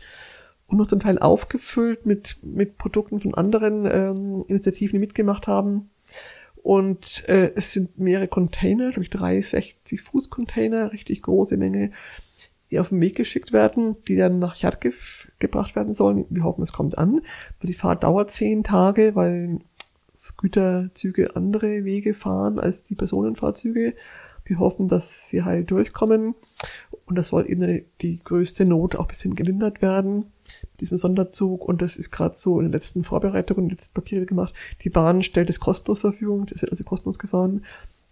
und 0.66 0.78
noch 0.78 0.88
zum 0.88 1.00
Teil 1.00 1.18
aufgefüllt 1.18 2.06
mit, 2.06 2.36
mit 2.42 2.78
Produkten 2.78 3.20
von 3.20 3.34
anderen 3.34 3.86
ähm, 3.86 4.44
Initiativen, 4.48 4.98
die 4.98 5.06
mitgemacht 5.06 5.46
haben. 5.46 5.90
Und 6.62 7.26
äh, 7.28 7.52
es 7.54 7.72
sind 7.72 7.98
mehrere 7.98 8.28
Container, 8.28 8.90
glaube 8.90 9.04
ich, 9.04 9.10
360 9.10 10.02
Fuß 10.02 10.28
Container, 10.28 10.92
richtig 10.92 11.22
große 11.22 11.56
Menge, 11.56 11.92
die 12.70 12.78
auf 12.78 12.90
den 12.90 13.00
Weg 13.00 13.16
geschickt 13.16 13.52
werden, 13.52 13.96
die 14.06 14.16
dann 14.16 14.38
nach 14.38 14.54
Charkiw 14.54 14.92
gebracht 15.38 15.76
werden 15.76 15.94
sollen. 15.94 16.26
Wir 16.28 16.44
hoffen, 16.44 16.62
es 16.62 16.72
kommt 16.72 16.98
an. 16.98 17.22
Die 17.62 17.72
Fahrt 17.72 18.04
dauert 18.04 18.30
zehn 18.30 18.64
Tage, 18.64 19.14
weil 19.14 19.60
Güterzüge 20.36 21.36
andere 21.36 21.84
Wege 21.84 22.12
fahren 22.12 22.58
als 22.58 22.84
die 22.84 22.94
Personenfahrzüge. 22.94 23.94
Wir 24.48 24.58
hoffen, 24.58 24.88
dass 24.88 25.28
sie 25.28 25.42
heil 25.42 25.62
durchkommen. 25.62 26.34
Und 27.04 27.16
das 27.16 27.28
soll 27.28 27.50
eben 27.50 27.84
die 28.00 28.20
größte 28.24 28.64
Not 28.64 28.96
auch 28.96 29.04
ein 29.04 29.08
bisschen 29.08 29.34
gelindert 29.34 29.82
werden 29.82 30.32
mit 30.72 30.80
diesem 30.80 30.96
Sonderzug. 30.96 31.68
Und 31.68 31.82
das 31.82 31.96
ist 31.96 32.10
gerade 32.10 32.34
so 32.34 32.58
in 32.58 32.66
den 32.66 32.72
letzten 32.72 33.04
Vorbereitungen, 33.04 33.68
letzten 33.68 33.92
Papiere 33.92 34.24
gemacht. 34.24 34.54
Die 34.82 34.88
Bahn 34.88 35.22
stellt 35.22 35.50
es 35.50 35.60
kostenlos 35.60 36.00
zur 36.00 36.12
Verfügung. 36.12 36.46
Das 36.46 36.62
wird 36.62 36.72
also 36.72 36.82
kostenlos 36.82 37.18
gefahren. 37.18 37.64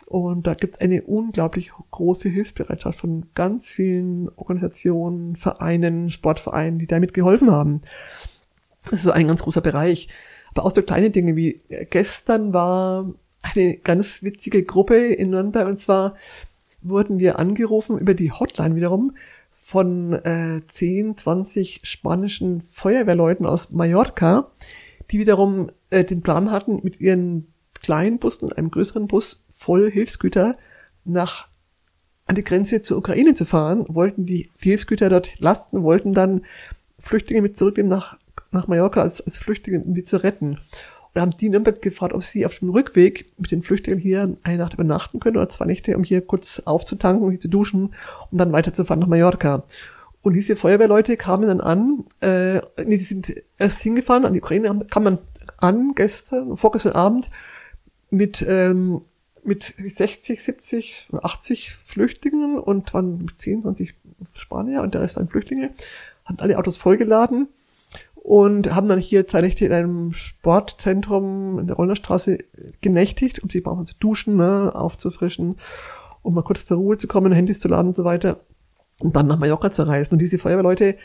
Und 0.08 0.46
da 0.46 0.52
gibt 0.52 0.74
es 0.74 0.80
eine 0.82 1.02
unglaublich 1.02 1.72
große 1.90 2.28
Hilfsbereitschaft 2.28 2.98
von 2.98 3.26
ganz 3.34 3.70
vielen 3.70 4.28
Organisationen, 4.36 5.36
Vereinen, 5.36 6.10
Sportvereinen, 6.10 6.78
die 6.78 6.86
damit 6.86 7.14
geholfen 7.14 7.50
haben. 7.50 7.80
Das 8.84 8.92
ist 8.92 9.02
so 9.04 9.10
ein 9.10 9.26
ganz 9.26 9.42
großer 9.42 9.62
Bereich. 9.62 10.08
Aber 10.54 10.66
auch 10.66 10.74
so 10.74 10.82
kleine 10.82 11.10
Dinge 11.10 11.34
wie 11.34 11.62
gestern 11.90 12.52
war 12.52 13.14
eine 13.54 13.76
ganz 13.76 14.22
witzige 14.22 14.64
Gruppe 14.64 14.96
in 14.96 15.30
Nürnberg 15.30 15.66
und 15.66 15.78
zwar 15.78 16.14
wurden 16.82 17.18
wir 17.18 17.38
angerufen 17.38 17.98
über 17.98 18.14
die 18.14 18.32
Hotline 18.32 18.76
wiederum 18.76 19.16
von 19.54 20.12
äh, 20.12 20.60
10, 20.66 21.16
20 21.16 21.80
spanischen 21.82 22.60
Feuerwehrleuten 22.60 23.46
aus 23.46 23.72
Mallorca, 23.72 24.52
die 25.10 25.18
wiederum 25.18 25.70
äh, 25.90 26.04
den 26.04 26.22
Plan 26.22 26.52
hatten, 26.52 26.80
mit 26.82 27.00
ihren 27.00 27.48
kleinen 27.74 28.18
Bussen, 28.18 28.52
einem 28.52 28.70
größeren 28.70 29.08
Bus 29.08 29.44
voll 29.52 29.90
Hilfsgüter 29.90 30.56
nach 31.04 31.48
an 32.26 32.34
die 32.34 32.44
Grenze 32.44 32.82
zur 32.82 32.98
Ukraine 32.98 33.34
zu 33.34 33.44
fahren, 33.44 33.86
wollten 33.88 34.26
die, 34.26 34.50
die 34.62 34.70
Hilfsgüter 34.70 35.08
dort 35.08 35.38
lasten, 35.38 35.82
wollten 35.82 36.12
dann 36.12 36.42
Flüchtlinge 36.98 37.42
mit 37.42 37.56
zurücknehmen 37.56 37.90
nach, 37.90 38.18
nach 38.50 38.66
Mallorca 38.66 39.00
als, 39.02 39.20
als 39.20 39.38
Flüchtlinge, 39.38 39.84
um 39.84 39.94
die 39.94 40.02
zu 40.02 40.22
retten. 40.22 40.58
Und 41.16 41.22
haben 41.22 41.36
die 41.38 41.48
Nürnberg 41.48 41.80
gefragt, 41.80 42.12
ob 42.12 42.22
sie 42.24 42.44
auf 42.44 42.58
dem 42.58 42.68
Rückweg 42.68 43.24
mit 43.38 43.50
den 43.50 43.62
Flüchtlingen 43.62 43.98
hier 43.98 44.36
eine 44.42 44.58
Nacht 44.58 44.74
übernachten 44.74 45.18
können 45.18 45.38
oder 45.38 45.48
zwei 45.48 45.64
Nächte, 45.64 45.96
um 45.96 46.04
hier 46.04 46.20
kurz 46.20 46.60
aufzutanken, 46.66 47.30
sie 47.30 47.38
zu 47.38 47.48
duschen, 47.48 47.94
um 48.30 48.36
dann 48.36 48.52
weiterzufahren 48.52 49.00
nach 49.00 49.06
Mallorca. 49.06 49.64
Und 50.20 50.34
diese 50.34 50.56
Feuerwehrleute 50.56 51.16
kamen 51.16 51.46
dann 51.46 51.62
an, 51.62 52.04
äh, 52.20 52.56
nee, 52.84 52.98
die 52.98 53.04
sind 53.04 53.34
erst 53.56 53.80
hingefahren 53.80 54.26
an 54.26 54.34
die 54.34 54.42
Ukraine, 54.42 54.84
kam 54.90 55.04
man 55.04 55.18
an 55.56 55.94
gestern, 55.94 56.58
vorgestern 56.58 56.92
Abend 56.92 57.30
mit 58.10 58.44
ähm, 58.46 59.00
mit 59.42 59.72
60, 59.78 60.42
70, 60.42 61.08
80 61.12 61.76
Flüchtlingen 61.82 62.58
und 62.58 62.92
waren 62.92 63.32
10, 63.38 63.62
20 63.62 63.94
Spanier 64.34 64.82
und 64.82 64.92
der 64.92 65.00
Rest 65.00 65.16
waren 65.16 65.28
Flüchtlinge, 65.28 65.70
haben 66.26 66.40
alle 66.40 66.58
Autos 66.58 66.76
vollgeladen 66.76 67.48
und 68.26 68.74
haben 68.74 68.88
dann 68.88 68.98
hier 68.98 69.24
zwei 69.28 69.40
Nächte 69.40 69.64
in 69.64 69.72
einem 69.72 70.12
Sportzentrum 70.12 71.60
in 71.60 71.68
der 71.68 71.76
Rollnerstraße 71.76 72.38
genächtigt, 72.80 73.38
um 73.38 73.50
sich 73.50 73.62
brauchen 73.62 73.86
zu 73.86 73.94
duschen, 74.00 74.36
ne, 74.36 74.72
aufzufrischen, 74.74 75.58
um 76.22 76.34
mal 76.34 76.42
kurz 76.42 76.64
zur 76.64 76.78
Ruhe 76.78 76.98
zu 76.98 77.06
kommen, 77.06 77.30
Handys 77.30 77.60
zu 77.60 77.68
laden 77.68 77.86
und 77.86 77.96
so 77.96 78.02
weiter 78.02 78.40
und 78.98 79.14
dann 79.14 79.28
nach 79.28 79.38
Mallorca 79.38 79.70
zu 79.70 79.86
reisen. 79.86 80.14
Und 80.14 80.18
diese 80.18 80.38
Feuerwehrleute 80.38 80.96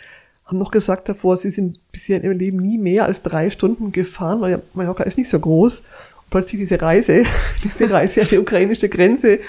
haben 0.45 0.57
noch 0.57 0.71
gesagt 0.71 1.09
davor, 1.09 1.37
sie 1.37 1.51
sind 1.51 1.77
bisher 1.91 2.17
in 2.17 2.23
ihrem 2.23 2.39
Leben 2.39 2.57
nie 2.57 2.79
mehr 2.79 3.05
als 3.05 3.21
drei 3.21 3.51
Stunden 3.51 3.91
gefahren, 3.91 4.41
weil 4.41 4.63
Mallorca 4.73 5.03
ist 5.03 5.19
nicht 5.19 5.29
so 5.29 5.39
groß 5.39 5.83
plötzlich 6.31 6.61
diese 6.61 6.81
Reise, 6.81 7.21
diese 7.63 7.87
Reise 7.87 8.21
an 8.21 8.29
die 8.31 8.39
ukrainische 8.39 8.89
Grenze 8.89 9.41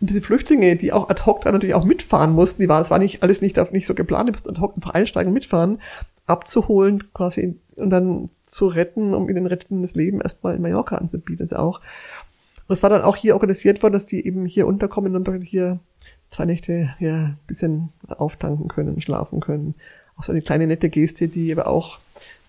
und 0.00 0.10
diese 0.10 0.20
Flüchtlinge, 0.20 0.76
die 0.76 0.92
auch 0.92 1.08
ad 1.10 1.24
hoc 1.26 1.40
da 1.40 1.50
natürlich 1.50 1.74
auch 1.74 1.84
mitfahren 1.84 2.30
mussten, 2.30 2.62
die 2.62 2.68
war, 2.68 2.80
es 2.80 2.92
war 2.92 3.00
nicht 3.00 3.24
alles 3.24 3.40
nicht, 3.40 3.56
nicht 3.72 3.88
so 3.88 3.94
geplant, 3.94 4.28
die 4.28 4.32
mussten 4.32 4.50
ad 4.50 4.60
hoc 4.60 4.76
einfach 4.76 4.94
einsteigen, 4.94 5.32
mitfahren, 5.32 5.80
abzuholen, 6.28 7.12
quasi, 7.12 7.56
und 7.76 7.90
dann 7.90 8.30
zu 8.44 8.68
retten, 8.68 9.14
um 9.14 9.28
ihnen 9.28 9.46
rettendes 9.46 9.94
Leben 9.94 10.20
erstmal 10.20 10.54
in 10.54 10.62
Mallorca 10.62 10.96
anzubieten, 10.96 11.50
auch. 11.52 11.80
Und 12.68 12.74
es 12.74 12.82
war 12.82 12.90
dann 12.90 13.02
auch 13.02 13.16
hier 13.16 13.34
organisiert 13.34 13.82
worden, 13.82 13.94
dass 13.94 14.06
die 14.06 14.24
eben 14.26 14.44
hier 14.44 14.66
unterkommen 14.66 15.16
und 15.16 15.42
hier 15.42 15.80
zwei 16.30 16.44
Nächte 16.44 16.94
hier 16.98 17.14
ein 17.14 17.38
bisschen 17.46 17.88
auftanken 18.08 18.68
können, 18.68 19.00
schlafen 19.00 19.40
können. 19.40 19.74
Auch 20.16 20.24
so 20.24 20.32
eine 20.32 20.42
kleine 20.42 20.66
nette 20.66 20.90
Geste, 20.90 21.28
die 21.28 21.50
aber 21.50 21.66
auch 21.66 21.98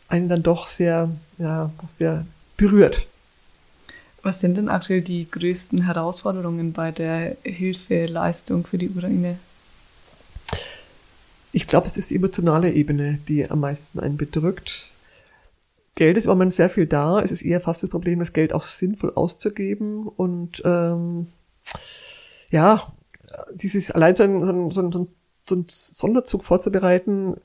einen 0.10 0.28
dann 0.28 0.44
doch 0.44 0.68
sehr, 0.68 1.10
ja, 1.38 1.72
sehr 1.98 2.26
berührt. 2.58 3.08
Was 4.22 4.42
sind 4.42 4.58
denn 4.58 4.68
aktuell 4.68 5.02
die 5.02 5.30
größten 5.32 5.86
Herausforderungen 5.86 6.74
bei 6.74 6.92
der 6.92 7.38
Hilfeleistung 7.44 8.66
für 8.66 8.78
die 8.78 8.90
Ukraine? 8.90 9.38
Ich 11.52 11.68
glaube, 11.68 11.88
es 11.88 11.98
ist 11.98 12.12
die 12.12 12.16
emotionale 12.16 12.72
Ebene, 12.72 13.20
die 13.28 13.50
am 13.50 13.62
meisten 13.62 14.00
einen 14.00 14.18
bedrückt. 14.18 14.94
Geld 15.96 16.18
ist 16.18 16.26
im 16.26 16.32
Moment 16.32 16.54
sehr 16.54 16.70
viel 16.70 16.86
da. 16.86 17.20
Es 17.20 17.32
ist 17.32 17.42
eher 17.42 17.60
fast 17.60 17.84
das 17.84 17.90
Problem, 17.90 18.20
das 18.20 18.34
Geld 18.34 18.54
auch 18.54 18.62
sinnvoll 18.62 19.12
auszugeben. 19.16 20.08
Und 20.08 20.62
ähm, 20.64 21.28
ja, 22.52 22.94
dieses 23.54 23.92
allein 23.92 24.16
so 24.16 24.24
ein, 24.24 24.72
so, 24.72 24.82
ein, 24.82 24.92
so 25.48 25.56
ein 25.56 25.66
Sonderzug 25.68 26.44
vorzubereiten, 26.44 27.36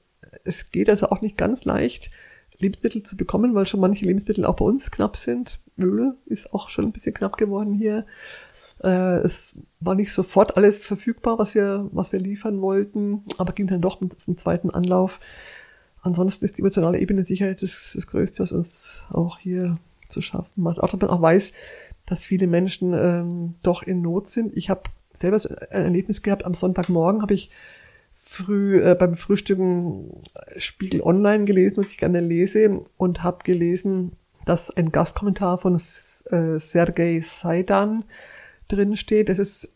es 0.45 0.71
geht 0.71 0.91
also 0.91 1.09
auch 1.09 1.21
nicht 1.21 1.37
ganz 1.37 1.65
leicht, 1.65 2.11
Lebensmittel 2.59 3.03
zu 3.03 3.17
bekommen, 3.17 3.55
weil 3.55 3.67
schon 3.67 3.81
manche 3.81 4.05
Lebensmittel 4.05 4.45
auch 4.45 4.57
bei 4.57 4.65
uns 4.65 4.91
knapp 4.91 5.17
sind. 5.17 5.61
Öl 5.79 6.15
ist 6.27 6.53
auch 6.55 6.69
schon 6.69 6.85
ein 6.87 6.93
bisschen 6.93 7.15
knapp 7.15 7.37
geworden 7.37 7.75
hier. 7.75 8.07
Äh, 8.85 9.18
es 9.18 9.57
war 9.80 9.95
nicht 9.95 10.12
sofort 10.12 10.57
alles 10.57 10.85
verfügbar, 10.85 11.39
was 11.39 11.55
wir, 11.55 11.89
was 11.93 12.12
wir 12.12 12.20
liefern 12.20 12.61
wollten, 12.61 13.24
aber 13.39 13.55
ging 13.55 13.66
dann 13.66 13.80
doch 13.80 14.01
mit 14.01 14.14
dem 14.26 14.37
zweiten 14.37 14.70
Anlauf. 14.70 15.20
Ansonsten 16.03 16.45
ist 16.45 16.59
die 16.59 16.61
emotionale 16.61 17.01
Ebene 17.01 17.24
sicher 17.24 17.55
das, 17.55 17.93
das 17.95 18.07
Größte, 18.07 18.43
was 18.43 18.53
uns 18.53 19.03
auch 19.11 19.39
hier 19.39 19.78
zu 20.11 20.20
schaffen 20.20 20.62
macht. 20.62 20.80
Auch, 20.80 20.89
dass 20.91 21.01
man 21.01 21.09
auch 21.09 21.22
weiß, 21.22 21.53
dass 22.05 22.26
viele 22.26 22.47
Menschen 22.47 22.93
ähm, 22.93 23.55
doch 23.62 23.82
in 23.82 24.03
Not 24.03 24.28
sind. 24.28 24.55
Ich 24.55 24.68
habe 24.68 24.82
selber 25.14 25.41
ein 25.70 25.85
Erlebnis 25.85 26.20
gehabt. 26.20 26.45
Am 26.45 26.53
Sonntagmorgen 26.53 27.22
habe 27.22 27.32
ich 27.32 27.51
früh 28.14 28.82
äh, 28.82 28.95
beim 28.95 29.16
Frühstücken 29.16 30.22
Spiegel 30.59 31.01
Online 31.01 31.47
gelesen, 31.47 31.78
was 31.78 31.91
ich 31.91 31.97
gerne 31.97 32.20
lese, 32.20 32.82
und 32.99 33.22
habe 33.22 33.45
gelesen, 33.45 34.12
dass 34.45 34.70
ein 34.70 34.93
Gastkommentar 34.93 35.57
von 35.57 35.76
äh, 35.76 36.59
Sergei 36.59 37.20
Saidan 37.22 38.05
drin 38.69 38.97
steht. 38.97 39.29
Das 39.29 39.39
ist 39.39 39.69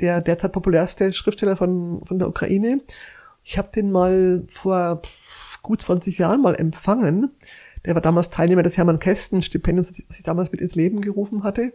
der 0.00 0.20
derzeit 0.20 0.52
populärste 0.52 1.12
Schriftsteller 1.12 1.56
von, 1.56 2.02
von 2.04 2.18
der 2.18 2.28
Ukraine. 2.28 2.80
Ich 3.44 3.58
habe 3.58 3.68
den 3.74 3.90
mal 3.90 4.44
vor 4.50 5.02
gut 5.62 5.82
20 5.82 6.18
Jahren 6.18 6.42
mal 6.42 6.54
empfangen. 6.54 7.30
Der 7.84 7.94
war 7.94 8.02
damals 8.02 8.30
Teilnehmer 8.30 8.62
des 8.62 8.76
Hermann 8.76 8.98
Kästen 8.98 9.42
Stipendiums, 9.42 9.92
das 9.92 10.18
ich 10.18 10.22
damals 10.22 10.52
mit 10.52 10.60
ins 10.60 10.74
Leben 10.74 11.00
gerufen 11.00 11.42
hatte. 11.42 11.72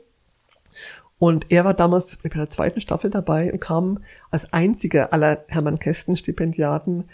Und 1.17 1.51
er 1.51 1.65
war 1.65 1.73
damals 1.73 2.17
bei 2.17 2.29
der 2.29 2.49
zweiten 2.49 2.81
Staffel 2.81 3.09
dabei 3.09 3.51
und 3.51 3.59
kam 3.59 4.03
als 4.31 4.51
einziger 4.51 5.13
aller 5.13 5.45
Hermann 5.47 5.79
Kästen 5.79 6.17
Stipendiaten 6.17 7.05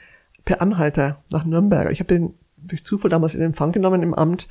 per 0.44 0.62
Anhalter 0.62 1.24
nach 1.30 1.46
Nürnberg. 1.46 1.92
Ich 1.92 2.00
habe 2.00 2.08
den 2.14 2.34
durch 2.58 2.84
Zufall 2.84 3.10
damals 3.10 3.36
in 3.36 3.42
Empfang 3.42 3.72
genommen 3.72 4.04
im 4.04 4.14
Amt, 4.14 4.48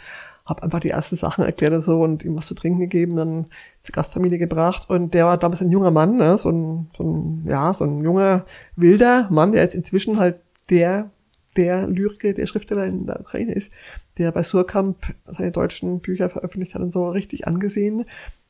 habe 0.51 0.63
einfach 0.63 0.81
die 0.81 0.91
ersten 0.91 1.17
Sachen 1.17 1.45
erklärt 1.45 1.73
und 1.73 1.81
so 1.81 2.03
und 2.03 2.25
ihm 2.25 2.37
was 2.37 2.47
zu 2.47 2.55
trinken 2.55 2.81
gegeben, 2.81 3.17
dann 3.17 3.47
zur 3.83 3.95
Gastfamilie 3.95 4.39
gebracht. 4.39 4.91
Und 4.91 5.15
der 5.15 5.25
war 5.25 5.39
damals 5.39 5.63
ein 5.63 5.71
junger 5.71 5.91
Mann, 5.91 6.17
ne? 6.17 6.37
so, 6.37 6.51
ein, 6.51 6.91
so 6.97 7.05
ein, 7.05 7.47
ja, 7.49 7.73
so 7.73 7.85
ein 7.85 8.03
junger, 8.03 8.45
wilder 8.77 9.29
Mann, 9.31 9.53
der 9.53 9.63
jetzt 9.63 9.75
inzwischen 9.75 10.19
halt 10.19 10.41
der, 10.69 11.11
der 11.57 11.87
Lyriker, 11.87 12.33
der 12.33 12.47
Schriftsteller 12.47 12.85
in 12.85 13.07
der 13.07 13.21
Ukraine 13.21 13.53
ist, 13.53 13.73
der 14.19 14.33
bei 14.33 14.43
Surkamp 14.43 14.99
seine 15.27 15.53
deutschen 15.53 16.01
Bücher 16.01 16.29
veröffentlicht 16.29 16.75
hat 16.75 16.83
und 16.83 16.93
so 16.93 17.09
richtig 17.09 17.47
angesehen. 17.47 18.05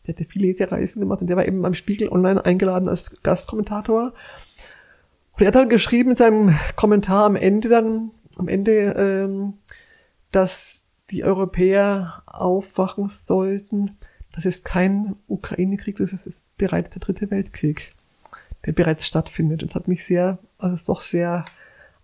Der 0.06 0.14
hat 0.14 0.20
ja 0.20 0.26
viele 0.28 0.48
Lesereisen 0.48 1.00
gemacht 1.00 1.20
und 1.20 1.28
der 1.28 1.36
war 1.36 1.46
eben 1.46 1.62
beim 1.62 1.74
Spiegel 1.74 2.08
online 2.08 2.44
eingeladen 2.44 2.88
als 2.88 3.22
Gastkommentator. 3.22 4.12
Und 5.32 5.40
er 5.40 5.48
hat 5.48 5.54
dann 5.54 5.68
geschrieben 5.68 6.10
in 6.10 6.16
seinem 6.16 6.54
Kommentar 6.76 7.26
am 7.26 7.36
Ende 7.36 7.68
dann, 7.68 8.10
am 8.36 8.48
Ende, 8.48 8.94
ähm, 8.96 9.54
dass 10.32 10.79
die 11.10 11.24
Europäer 11.24 12.22
aufwachen 12.26 13.08
sollten. 13.08 13.96
Das 14.32 14.44
ist 14.46 14.64
kein 14.64 15.16
Ukraine-Krieg, 15.28 15.96
das 15.96 16.12
ist 16.12 16.42
bereits 16.56 16.90
der 16.90 17.00
dritte 17.00 17.30
Weltkrieg, 17.30 17.94
der 18.64 18.72
bereits 18.72 19.06
stattfindet. 19.06 19.62
Und 19.62 19.70
das 19.70 19.76
hat 19.76 19.88
mich 19.88 20.04
sehr, 20.04 20.38
also 20.58 20.74
es 20.74 20.80
ist 20.80 20.88
doch 20.88 21.00
sehr, 21.00 21.44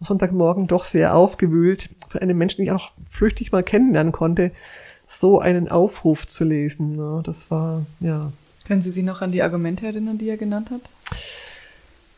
am 0.00 0.06
Sonntagmorgen 0.06 0.66
doch 0.66 0.84
sehr 0.84 1.14
aufgewühlt, 1.14 1.88
von 2.08 2.20
einem 2.20 2.36
Menschen, 2.36 2.58
den 2.58 2.66
ich 2.66 2.72
auch 2.72 2.92
flüchtig 3.04 3.52
mal 3.52 3.62
kennenlernen 3.62 4.12
konnte, 4.12 4.50
so 5.06 5.38
einen 5.38 5.68
Aufruf 5.68 6.26
zu 6.26 6.44
lesen. 6.44 6.96
Ne? 6.96 7.22
Das 7.24 7.50
war, 7.50 7.86
ja. 8.00 8.32
Können 8.66 8.82
Sie 8.82 8.90
sich 8.90 9.04
noch 9.04 9.22
an 9.22 9.30
die 9.30 9.42
Argumente 9.42 9.86
erinnern, 9.86 10.18
die 10.18 10.28
er 10.28 10.36
genannt 10.36 10.70
hat? 10.70 10.80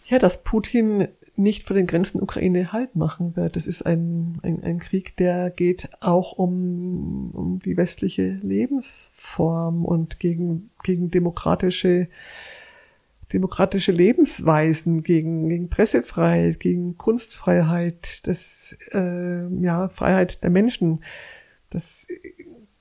Ja, 0.06 0.18
dass 0.18 0.42
Putin 0.42 1.08
nicht 1.38 1.66
vor 1.66 1.74
den 1.76 1.86
Grenzen 1.86 2.20
Ukraine 2.20 2.72
Halt 2.72 2.96
machen 2.96 3.36
wird. 3.36 3.56
Das 3.56 3.66
ist 3.66 3.82
ein, 3.82 4.38
ein, 4.42 4.62
ein 4.62 4.78
Krieg, 4.78 5.16
der 5.16 5.50
geht 5.50 5.88
auch 6.00 6.32
um, 6.32 7.30
um 7.32 7.60
die 7.60 7.76
westliche 7.76 8.38
Lebensform 8.42 9.84
und 9.84 10.18
gegen, 10.18 10.70
gegen 10.82 11.10
demokratische, 11.10 12.08
demokratische 13.32 13.92
Lebensweisen, 13.92 15.02
gegen, 15.02 15.48
gegen 15.48 15.68
Pressefreiheit, 15.68 16.60
gegen 16.60 16.98
Kunstfreiheit, 16.98 18.26
das, 18.26 18.76
äh, 18.92 19.46
ja, 19.62 19.88
Freiheit 19.88 20.42
der 20.42 20.50
Menschen. 20.50 21.04
Das 21.70 22.06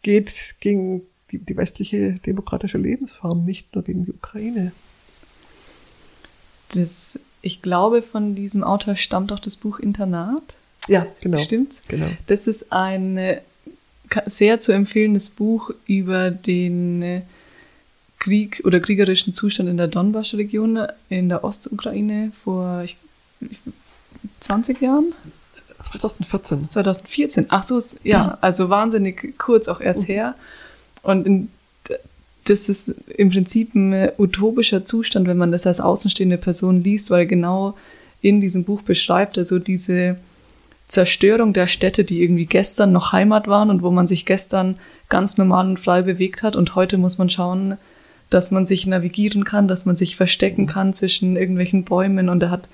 geht 0.01 0.55
gegen 0.59 1.01
die, 1.31 1.39
die 1.39 1.57
westliche 1.57 2.13
demokratische 2.25 2.77
Lebensform, 2.77 3.45
nicht 3.45 3.75
nur 3.75 3.83
gegen 3.83 4.05
die 4.05 4.13
Ukraine. 4.13 4.71
Das, 6.73 7.19
ich 7.41 7.61
glaube, 7.61 8.01
von 8.01 8.35
diesem 8.35 8.63
Autor 8.63 8.95
stammt 8.95 9.31
auch 9.31 9.39
das 9.39 9.55
Buch 9.55 9.79
Internat. 9.79 10.55
Ja, 10.87 11.05
genau. 11.21 11.37
Stimmt? 11.37 11.73
Genau. 11.87 12.07
Das 12.27 12.47
ist 12.47 12.71
ein 12.71 13.17
äh, 13.17 13.41
sehr 14.25 14.59
zu 14.59 14.71
empfehlendes 14.71 15.29
Buch 15.29 15.71
über 15.85 16.31
den 16.31 17.01
äh, 17.01 17.21
Krieg 18.19 18.61
oder 18.65 18.79
kriegerischen 18.79 19.33
Zustand 19.33 19.69
in 19.69 19.77
der 19.77 19.87
Donbass-Region 19.87 20.87
in 21.09 21.29
der 21.29 21.43
Ostukraine 21.43 22.31
vor 22.33 22.83
ich, 22.83 22.97
20 24.39 24.81
Jahren. 24.81 25.13
2014. 25.83 26.69
2014. 26.69 27.45
Ach 27.49 27.63
so, 27.63 27.79
ja, 28.03 28.37
also 28.41 28.69
wahnsinnig 28.69 29.37
kurz 29.37 29.67
auch 29.67 29.79
erst 29.79 30.01
mhm. 30.01 30.05
her. 30.05 30.35
Und 31.03 31.27
in, 31.27 31.49
das 32.49 32.69
ist 32.69 32.95
im 33.15 33.29
Prinzip 33.29 33.75
ein 33.75 34.11
utopischer 34.17 34.85
Zustand, 34.85 35.27
wenn 35.27 35.37
man 35.37 35.51
das 35.51 35.67
als 35.67 35.79
außenstehende 35.79 36.37
Person 36.37 36.83
liest, 36.83 37.11
weil 37.11 37.27
genau 37.27 37.75
in 38.21 38.41
diesem 38.41 38.63
Buch 38.63 38.81
beschreibt 38.81 39.37
er 39.37 39.45
so 39.45 39.59
diese 39.59 40.17
Zerstörung 40.87 41.53
der 41.53 41.67
Städte, 41.67 42.05
die 42.05 42.21
irgendwie 42.23 42.45
gestern 42.45 42.93
noch 42.93 43.11
Heimat 43.11 43.47
waren 43.47 43.69
und 43.69 43.83
wo 43.83 43.91
man 43.91 44.07
sich 44.07 44.25
gestern 44.25 44.77
ganz 45.09 45.37
normal 45.37 45.67
und 45.67 45.79
frei 45.79 46.01
bewegt 46.01 46.43
hat 46.43 46.55
und 46.55 46.75
heute 46.75 46.97
muss 46.97 47.17
man 47.17 47.29
schauen, 47.29 47.77
dass 48.29 48.51
man 48.51 48.65
sich 48.65 48.87
navigieren 48.87 49.43
kann, 49.43 49.67
dass 49.67 49.85
man 49.85 49.95
sich 49.95 50.15
verstecken 50.15 50.63
mhm. 50.63 50.67
kann 50.67 50.93
zwischen 50.93 51.35
irgendwelchen 51.35 51.83
Bäumen 51.83 52.29
und 52.29 52.41
er 52.43 52.51
hat 52.51 52.69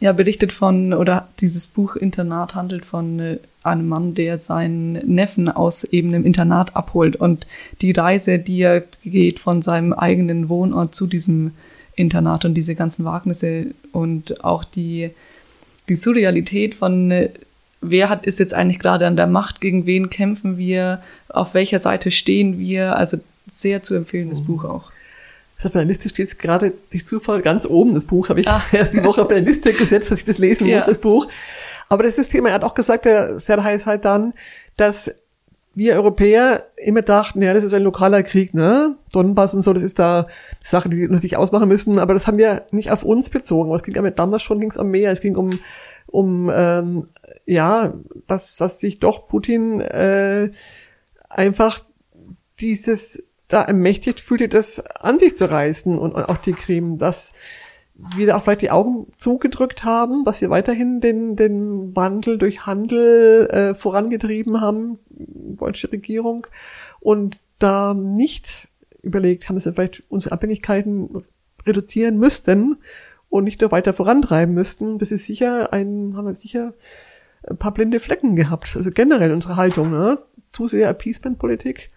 ja, 0.00 0.12
berichtet 0.12 0.52
von, 0.52 0.92
oder 0.92 1.28
dieses 1.40 1.66
Buch 1.66 1.96
Internat 1.96 2.54
handelt 2.54 2.84
von 2.84 3.18
äh, 3.20 3.38
einem 3.62 3.88
Mann, 3.88 4.14
der 4.14 4.38
seinen 4.38 4.92
Neffen 4.92 5.48
aus 5.48 5.84
eben 5.84 6.08
einem 6.08 6.26
Internat 6.26 6.76
abholt. 6.76 7.16
Und 7.16 7.46
die 7.80 7.92
Reise, 7.92 8.38
die 8.38 8.60
er 8.60 8.82
geht 9.04 9.38
von 9.38 9.62
seinem 9.62 9.92
eigenen 9.92 10.48
Wohnort 10.48 10.94
zu 10.94 11.06
diesem 11.06 11.52
Internat 11.96 12.44
und 12.44 12.54
diese 12.54 12.74
ganzen 12.74 13.04
Wagnisse 13.04 13.66
und 13.92 14.44
auch 14.44 14.64
die, 14.64 15.10
die 15.88 15.96
Surrealität 15.96 16.74
von, 16.74 17.10
äh, 17.10 17.30
wer 17.80 18.08
hat, 18.08 18.26
ist 18.26 18.40
jetzt 18.40 18.54
eigentlich 18.54 18.80
gerade 18.80 19.06
an 19.06 19.16
der 19.16 19.26
Macht, 19.26 19.60
gegen 19.60 19.86
wen 19.86 20.10
kämpfen 20.10 20.58
wir, 20.58 21.02
auf 21.28 21.54
welcher 21.54 21.78
Seite 21.78 22.10
stehen 22.10 22.58
wir, 22.58 22.96
also 22.96 23.18
sehr 23.52 23.82
zu 23.82 23.94
empfehlendes 23.94 24.40
mhm. 24.40 24.46
Buch 24.46 24.64
auch 24.64 24.93
auf 25.62 25.74
meiner 25.74 25.86
Liste 25.86 26.08
steht 26.08 26.38
gerade 26.38 26.72
durch 26.90 27.06
Zufall 27.06 27.42
ganz 27.42 27.66
oben. 27.66 27.94
Das 27.94 28.04
Buch 28.04 28.28
habe 28.28 28.40
ich 28.40 28.48
Ach. 28.48 28.72
erst 28.72 28.92
die 28.92 29.04
Woche 29.04 29.22
auf 29.22 29.28
meine 29.28 29.46
Liste 29.46 29.72
gesetzt, 29.72 30.10
dass 30.10 30.18
ich 30.18 30.24
das 30.24 30.38
lesen 30.38 30.66
ja. 30.66 30.76
muss, 30.76 30.86
das 30.86 30.98
Buch. 30.98 31.28
Aber 31.88 32.02
das 32.02 32.10
ist 32.10 32.18
das 32.18 32.28
Thema. 32.28 32.48
Er 32.48 32.56
hat 32.56 32.64
auch 32.64 32.74
gesagt, 32.74 33.04
der 33.04 33.38
Serhai 33.38 33.74
ist 33.74 33.86
halt 33.86 34.04
dann, 34.04 34.34
dass 34.76 35.14
wir 35.74 35.94
Europäer 35.94 36.64
immer 36.76 37.02
dachten, 37.02 37.42
ja, 37.42 37.52
das 37.52 37.64
ist 37.64 37.74
ein 37.74 37.82
lokaler 37.82 38.22
Krieg, 38.22 38.54
ne? 38.54 38.96
Donbass 39.12 39.54
und 39.54 39.62
so, 39.62 39.72
das 39.72 39.82
ist 39.82 39.98
da 39.98 40.28
Sache, 40.62 40.88
die 40.88 41.08
nur 41.08 41.18
sich 41.18 41.36
ausmachen 41.36 41.68
müssen. 41.68 41.98
Aber 41.98 42.14
das 42.14 42.26
haben 42.26 42.38
wir 42.38 42.66
nicht 42.70 42.90
auf 42.90 43.02
uns 43.02 43.30
bezogen. 43.30 43.70
Aber 43.70 43.76
es 43.76 43.82
ging 43.82 43.94
ja 43.94 44.02
mit 44.02 44.18
damals 44.18 44.42
schon 44.42 44.60
ging 44.60 44.70
es 44.70 44.76
um 44.76 44.90
mehr. 44.90 45.10
Es 45.10 45.20
ging 45.20 45.36
um, 45.36 45.58
um 46.06 46.50
ähm, 46.54 47.08
ja, 47.46 47.94
dass, 48.26 48.56
dass 48.56 48.78
sich 48.78 49.00
doch 49.00 49.28
Putin 49.28 49.80
äh, 49.80 50.50
einfach 51.28 51.80
dieses 52.60 53.22
da 53.54 53.62
ermächtigt 53.62 54.20
fühlte, 54.20 54.48
das 54.48 54.80
an 54.80 55.18
sich 55.18 55.36
zu 55.36 55.48
reißen 55.48 55.96
und, 55.96 56.12
und 56.12 56.24
auch 56.24 56.38
die 56.38 56.52
Krim, 56.52 56.98
dass 56.98 57.32
wir 57.94 58.36
auch 58.36 58.42
vielleicht 58.42 58.62
die 58.62 58.72
Augen 58.72 59.06
zugedrückt 59.16 59.84
haben, 59.84 60.24
dass 60.24 60.40
wir 60.40 60.50
weiterhin 60.50 61.00
den, 61.00 61.36
den 61.36 61.94
Wandel 61.94 62.38
durch 62.38 62.66
Handel 62.66 63.46
äh, 63.48 63.74
vorangetrieben 63.74 64.60
haben, 64.60 64.98
deutsche 65.08 65.92
Regierung, 65.92 66.46
und 66.98 67.38
da 67.60 67.94
nicht 67.94 68.68
überlegt 69.02 69.48
haben, 69.48 69.54
dass 69.54 69.66
wir 69.66 69.74
vielleicht 69.74 70.02
unsere 70.08 70.32
Abhängigkeiten 70.32 71.22
reduzieren 71.64 72.18
müssten 72.18 72.78
und 73.30 73.44
nicht 73.44 73.60
nur 73.60 73.70
weiter 73.70 73.92
vorantreiben 73.92 74.54
müssten. 74.54 74.98
Das 74.98 75.12
ist 75.12 75.26
sicher 75.26 75.72
ein, 75.72 76.14
haben 76.16 76.26
wir 76.26 76.34
sicher 76.34 76.74
ein 77.48 77.56
paar 77.56 77.72
blinde 77.72 78.00
Flecken 78.00 78.34
gehabt. 78.34 78.74
Also 78.76 78.90
generell 78.90 79.32
unsere 79.32 79.56
Haltung, 79.56 79.90
ne? 79.90 80.18
Zu 80.50 80.66
sehr 80.66 80.88
Appeasement-Politik 80.88 81.90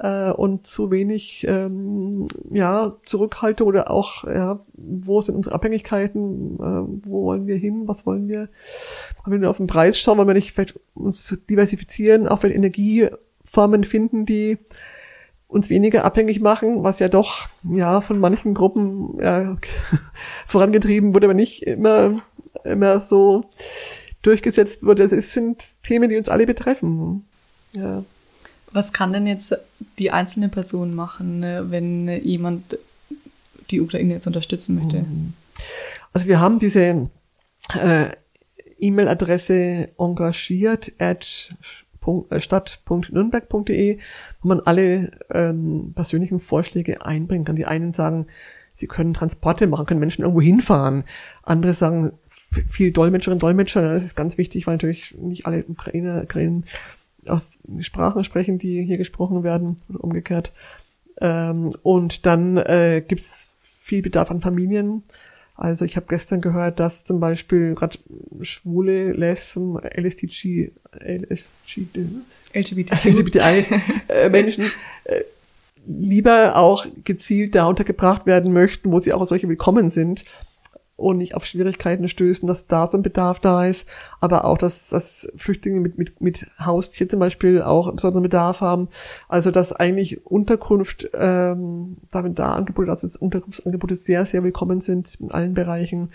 äh, 0.00 0.30
und 0.30 0.66
zu 0.66 0.90
wenig 0.90 1.46
ähm, 1.46 2.26
ja, 2.50 2.96
Zurückhaltung 3.04 3.68
oder 3.68 3.90
auch, 3.90 4.24
ja, 4.24 4.60
wo 4.72 5.20
sind 5.20 5.36
unsere 5.36 5.54
Abhängigkeiten, 5.54 6.56
äh, 6.56 7.08
wo 7.08 7.24
wollen 7.24 7.46
wir 7.46 7.56
hin, 7.56 7.86
was 7.86 8.06
wollen 8.06 8.28
wir? 8.28 8.48
Wenn 9.26 9.42
wir 9.42 9.50
auf 9.50 9.58
den 9.58 9.66
Preis 9.66 9.98
schauen, 9.98 10.18
wollen 10.18 10.28
wir 10.28 10.34
nicht 10.34 10.52
vielleicht 10.52 10.80
uns 10.94 11.38
diversifizieren, 11.48 12.26
auch 12.26 12.42
wenn 12.42 12.50
Energieformen 12.50 13.84
finden, 13.84 14.26
die 14.26 14.58
uns 15.48 15.68
weniger 15.68 16.04
abhängig 16.04 16.40
machen, 16.40 16.82
was 16.82 17.00
ja 17.00 17.08
doch 17.08 17.48
ja 17.64 18.00
von 18.00 18.18
manchen 18.18 18.54
Gruppen 18.54 19.18
ja, 19.20 19.56
vorangetrieben 20.46 21.12
wurde, 21.12 21.26
aber 21.26 21.34
nicht 21.34 21.64
immer 21.64 22.22
immer 22.64 23.00
so 23.00 23.44
durchgesetzt 24.22 24.84
wurde. 24.84 25.04
Es 25.04 25.34
sind 25.34 25.82
Themen, 25.82 26.08
die 26.08 26.16
uns 26.16 26.28
alle 26.28 26.46
betreffen. 26.46 27.24
Ja. 27.72 28.04
Was 28.72 28.92
kann 28.92 29.12
denn 29.12 29.26
jetzt 29.26 29.56
die 29.98 30.10
einzelne 30.10 30.48
Person 30.48 30.94
machen, 30.94 31.40
ne, 31.40 31.66
wenn 31.70 32.08
jemand 32.24 32.78
die 33.70 33.80
Ukraine 33.80 34.14
jetzt 34.14 34.26
unterstützen 34.26 34.76
möchte? 34.76 35.00
Mhm. 35.00 35.32
Also 36.12 36.28
wir 36.28 36.40
haben 36.40 36.58
diese 36.58 37.08
äh, 37.78 38.10
E-Mail-Adresse 38.78 39.88
engagiert 39.98 40.92
at 40.98 41.54
äh, 42.30 42.40
stadt.nürnberg.de, 42.40 43.98
wo 44.42 44.48
man 44.48 44.60
alle 44.60 45.10
ähm, 45.30 45.92
persönlichen 45.94 46.38
Vorschläge 46.38 47.04
einbringen 47.04 47.44
kann. 47.44 47.56
Die 47.56 47.66
einen 47.66 47.92
sagen, 47.92 48.26
sie 48.74 48.86
können 48.86 49.14
Transporte 49.14 49.66
machen, 49.66 49.86
können 49.86 50.00
Menschen 50.00 50.22
irgendwo 50.22 50.40
hinfahren. 50.40 51.04
Andere 51.42 51.74
sagen, 51.74 52.12
viel 52.68 52.90
Dolmetscherinnen 52.90 53.38
Dolmetscher. 53.38 53.92
Das 53.92 54.04
ist 54.04 54.16
ganz 54.16 54.38
wichtig, 54.38 54.66
weil 54.66 54.74
natürlich 54.74 55.14
nicht 55.18 55.46
alle 55.46 55.64
Ukrainer, 55.64 56.22
Ukrainer 56.22 56.62
aus 57.26 57.52
Sprachen 57.80 58.24
sprechen, 58.24 58.58
die 58.58 58.82
hier 58.84 58.98
gesprochen 58.98 59.42
werden 59.42 59.80
oder 59.88 60.02
umgekehrt. 60.02 60.52
Ähm, 61.20 61.74
und 61.82 62.26
dann 62.26 62.56
äh, 62.56 63.02
gibt 63.06 63.22
es 63.22 63.54
viel 63.82 64.02
Bedarf 64.02 64.30
an 64.30 64.40
Familien. 64.40 65.02
Also 65.54 65.84
ich 65.84 65.96
habe 65.96 66.06
gestern 66.08 66.40
gehört, 66.40 66.80
dass 66.80 67.04
zum 67.04 67.20
Beispiel 67.20 67.74
gerade 67.74 67.98
schwule, 68.40 69.12
Lesben, 69.12 69.78
LSTG, 69.78 70.70
LSG, 70.98 71.86
LGBT. 72.54 73.04
LGBTI 73.04 73.66
äh, 74.08 74.28
Menschen 74.30 74.64
äh, 75.04 75.20
lieber 75.86 76.56
auch 76.56 76.86
gezielt 77.04 77.54
da 77.54 77.66
untergebracht 77.66 78.24
werden 78.24 78.52
möchten, 78.52 78.90
wo 78.90 79.00
sie 79.00 79.12
auch 79.12 79.20
als 79.20 79.28
solche 79.28 79.48
willkommen 79.48 79.90
sind 79.90 80.24
und 81.00 81.18
nicht 81.18 81.34
auf 81.34 81.46
Schwierigkeiten 81.46 82.08
stößen, 82.08 82.46
dass 82.46 82.66
da 82.66 82.86
so 82.86 82.96
ein 82.96 83.02
Bedarf 83.02 83.40
da 83.40 83.66
ist, 83.66 83.88
aber 84.20 84.44
auch, 84.44 84.58
dass, 84.58 84.88
dass 84.90 85.28
Flüchtlinge 85.36 85.80
mit, 85.80 85.98
mit, 85.98 86.20
mit 86.20 86.46
Haustier 86.58 87.08
zum 87.08 87.20
Beispiel 87.20 87.62
auch 87.62 87.90
besonderen 87.92 88.22
Bedarf 88.22 88.60
haben. 88.60 88.88
Also 89.28 89.50
dass 89.50 89.72
eigentlich 89.72 90.26
Unterkunft, 90.26 91.08
ähm, 91.14 91.96
damit 92.10 92.38
da 92.38 92.54
Angebote, 92.54 92.90
also 92.90 93.08
Unterkunftsangebote 93.18 93.96
sehr, 93.96 94.26
sehr 94.26 94.42
willkommen 94.42 94.80
sind 94.80 95.14
in 95.20 95.30
allen 95.30 95.54
Bereichen. 95.54 96.10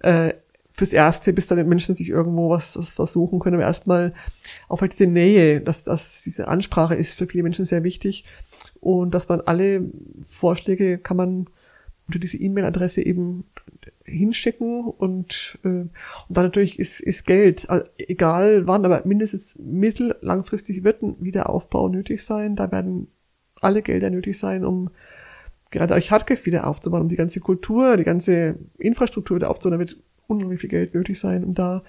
Äh, 0.00 0.34
fürs 0.72 0.92
Erste, 0.92 1.32
bis 1.32 1.46
dann 1.46 1.68
Menschen 1.68 1.94
sich 1.94 2.08
irgendwo 2.08 2.48
was, 2.50 2.76
was 2.78 2.90
versuchen 2.90 3.38
können, 3.38 3.56
aber 3.56 3.64
erstmal 3.64 4.14
auch 4.68 4.80
halt 4.80 4.92
diese 4.92 5.06
Nähe, 5.06 5.60
dass, 5.60 5.84
dass 5.84 6.22
diese 6.22 6.48
Ansprache 6.48 6.94
ist 6.94 7.14
für 7.14 7.26
viele 7.26 7.42
Menschen 7.42 7.66
sehr 7.66 7.84
wichtig 7.84 8.24
und 8.80 9.14
dass 9.14 9.28
man 9.28 9.42
alle 9.42 9.84
Vorschläge 10.24 10.96
kann 10.96 11.18
man 11.18 11.46
unter 12.06 12.18
diese 12.18 12.38
E-Mail-Adresse 12.38 13.02
eben 13.02 13.44
hinschicken 14.04 14.84
und, 14.84 15.58
äh, 15.64 15.68
und 15.68 15.90
dann 16.28 16.44
natürlich 16.44 16.78
ist, 16.78 17.00
ist 17.00 17.26
Geld, 17.26 17.68
egal 17.98 18.66
wann, 18.66 18.84
aber 18.84 19.02
mindestens 19.04 19.58
mittel, 19.58 20.16
langfristig 20.20 20.84
wird 20.84 21.02
ein 21.02 21.16
Wiederaufbau 21.20 21.88
nötig 21.88 22.24
sein. 22.24 22.56
Da 22.56 22.70
werden 22.72 23.08
alle 23.60 23.82
Gelder 23.82 24.10
nötig 24.10 24.38
sein, 24.38 24.64
um 24.64 24.90
gerade 25.70 25.94
euch 25.94 26.10
Hartkiv 26.10 26.46
wieder 26.46 26.66
aufzubauen, 26.66 27.02
um 27.02 27.08
die 27.08 27.16
ganze 27.16 27.40
Kultur, 27.40 27.96
die 27.96 28.04
ganze 28.04 28.56
Infrastruktur 28.78 29.36
wieder 29.36 29.50
aufzubauen. 29.50 29.78
Da 29.78 29.78
wird 29.78 29.96
unglaublich 30.26 30.60
viel 30.60 30.70
Geld 30.70 30.94
nötig 30.94 31.18
sein, 31.18 31.44
um 31.44 31.54
da, 31.54 31.82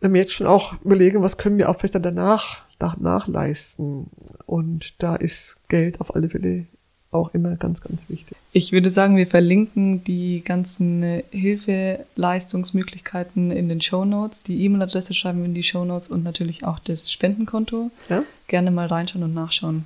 wenn 0.00 0.14
wir 0.14 0.20
jetzt 0.20 0.32
schon 0.32 0.46
auch 0.46 0.80
überlegen, 0.82 1.22
was 1.22 1.38
können 1.38 1.58
wir 1.58 1.68
auch 1.68 1.78
vielleicht 1.78 1.94
dann 1.94 2.02
danach 2.02 2.64
nach, 2.80 2.96
nachleisten. 2.96 4.06
Und 4.46 5.02
da 5.02 5.16
ist 5.16 5.68
Geld 5.68 6.00
auf 6.00 6.14
alle 6.14 6.28
Fälle 6.28 6.66
auch 7.12 7.34
immer 7.34 7.56
ganz, 7.56 7.80
ganz 7.80 8.02
wichtig. 8.08 8.36
Ich 8.52 8.72
würde 8.72 8.90
sagen, 8.90 9.16
wir 9.16 9.26
verlinken 9.26 10.04
die 10.04 10.42
ganzen 10.44 11.22
Hilfeleistungsmöglichkeiten 11.30 13.50
in 13.50 13.68
den 13.68 13.80
Show 13.80 14.04
Notes. 14.04 14.42
Die 14.42 14.62
E-Mail-Adresse 14.64 15.14
schreiben 15.14 15.38
wir 15.40 15.46
in 15.46 15.54
die 15.54 15.62
Show 15.62 15.84
Notes 15.84 16.08
und 16.08 16.22
natürlich 16.22 16.64
auch 16.64 16.78
das 16.78 17.10
Spendenkonto. 17.10 17.90
Ja? 18.08 18.22
Gerne 18.46 18.70
mal 18.70 18.86
reinschauen 18.86 19.24
und 19.24 19.34
nachschauen. 19.34 19.84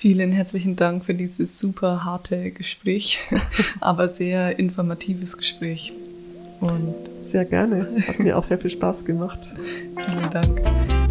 Vielen 0.00 0.32
herzlichen 0.32 0.76
Dank 0.76 1.04
für 1.04 1.12
dieses 1.12 1.58
super 1.58 2.04
harte 2.04 2.52
Gespräch, 2.52 3.20
aber 3.80 4.08
sehr 4.08 4.58
informatives 4.58 5.36
Gespräch. 5.36 5.92
Und 6.60 6.94
sehr 7.22 7.44
gerne. 7.44 7.86
Hat 8.06 8.18
mir 8.18 8.38
auch 8.38 8.44
sehr 8.44 8.58
viel 8.58 8.70
Spaß 8.70 9.04
gemacht. 9.04 9.40
Vielen 9.94 10.30
Dank. 10.30 11.09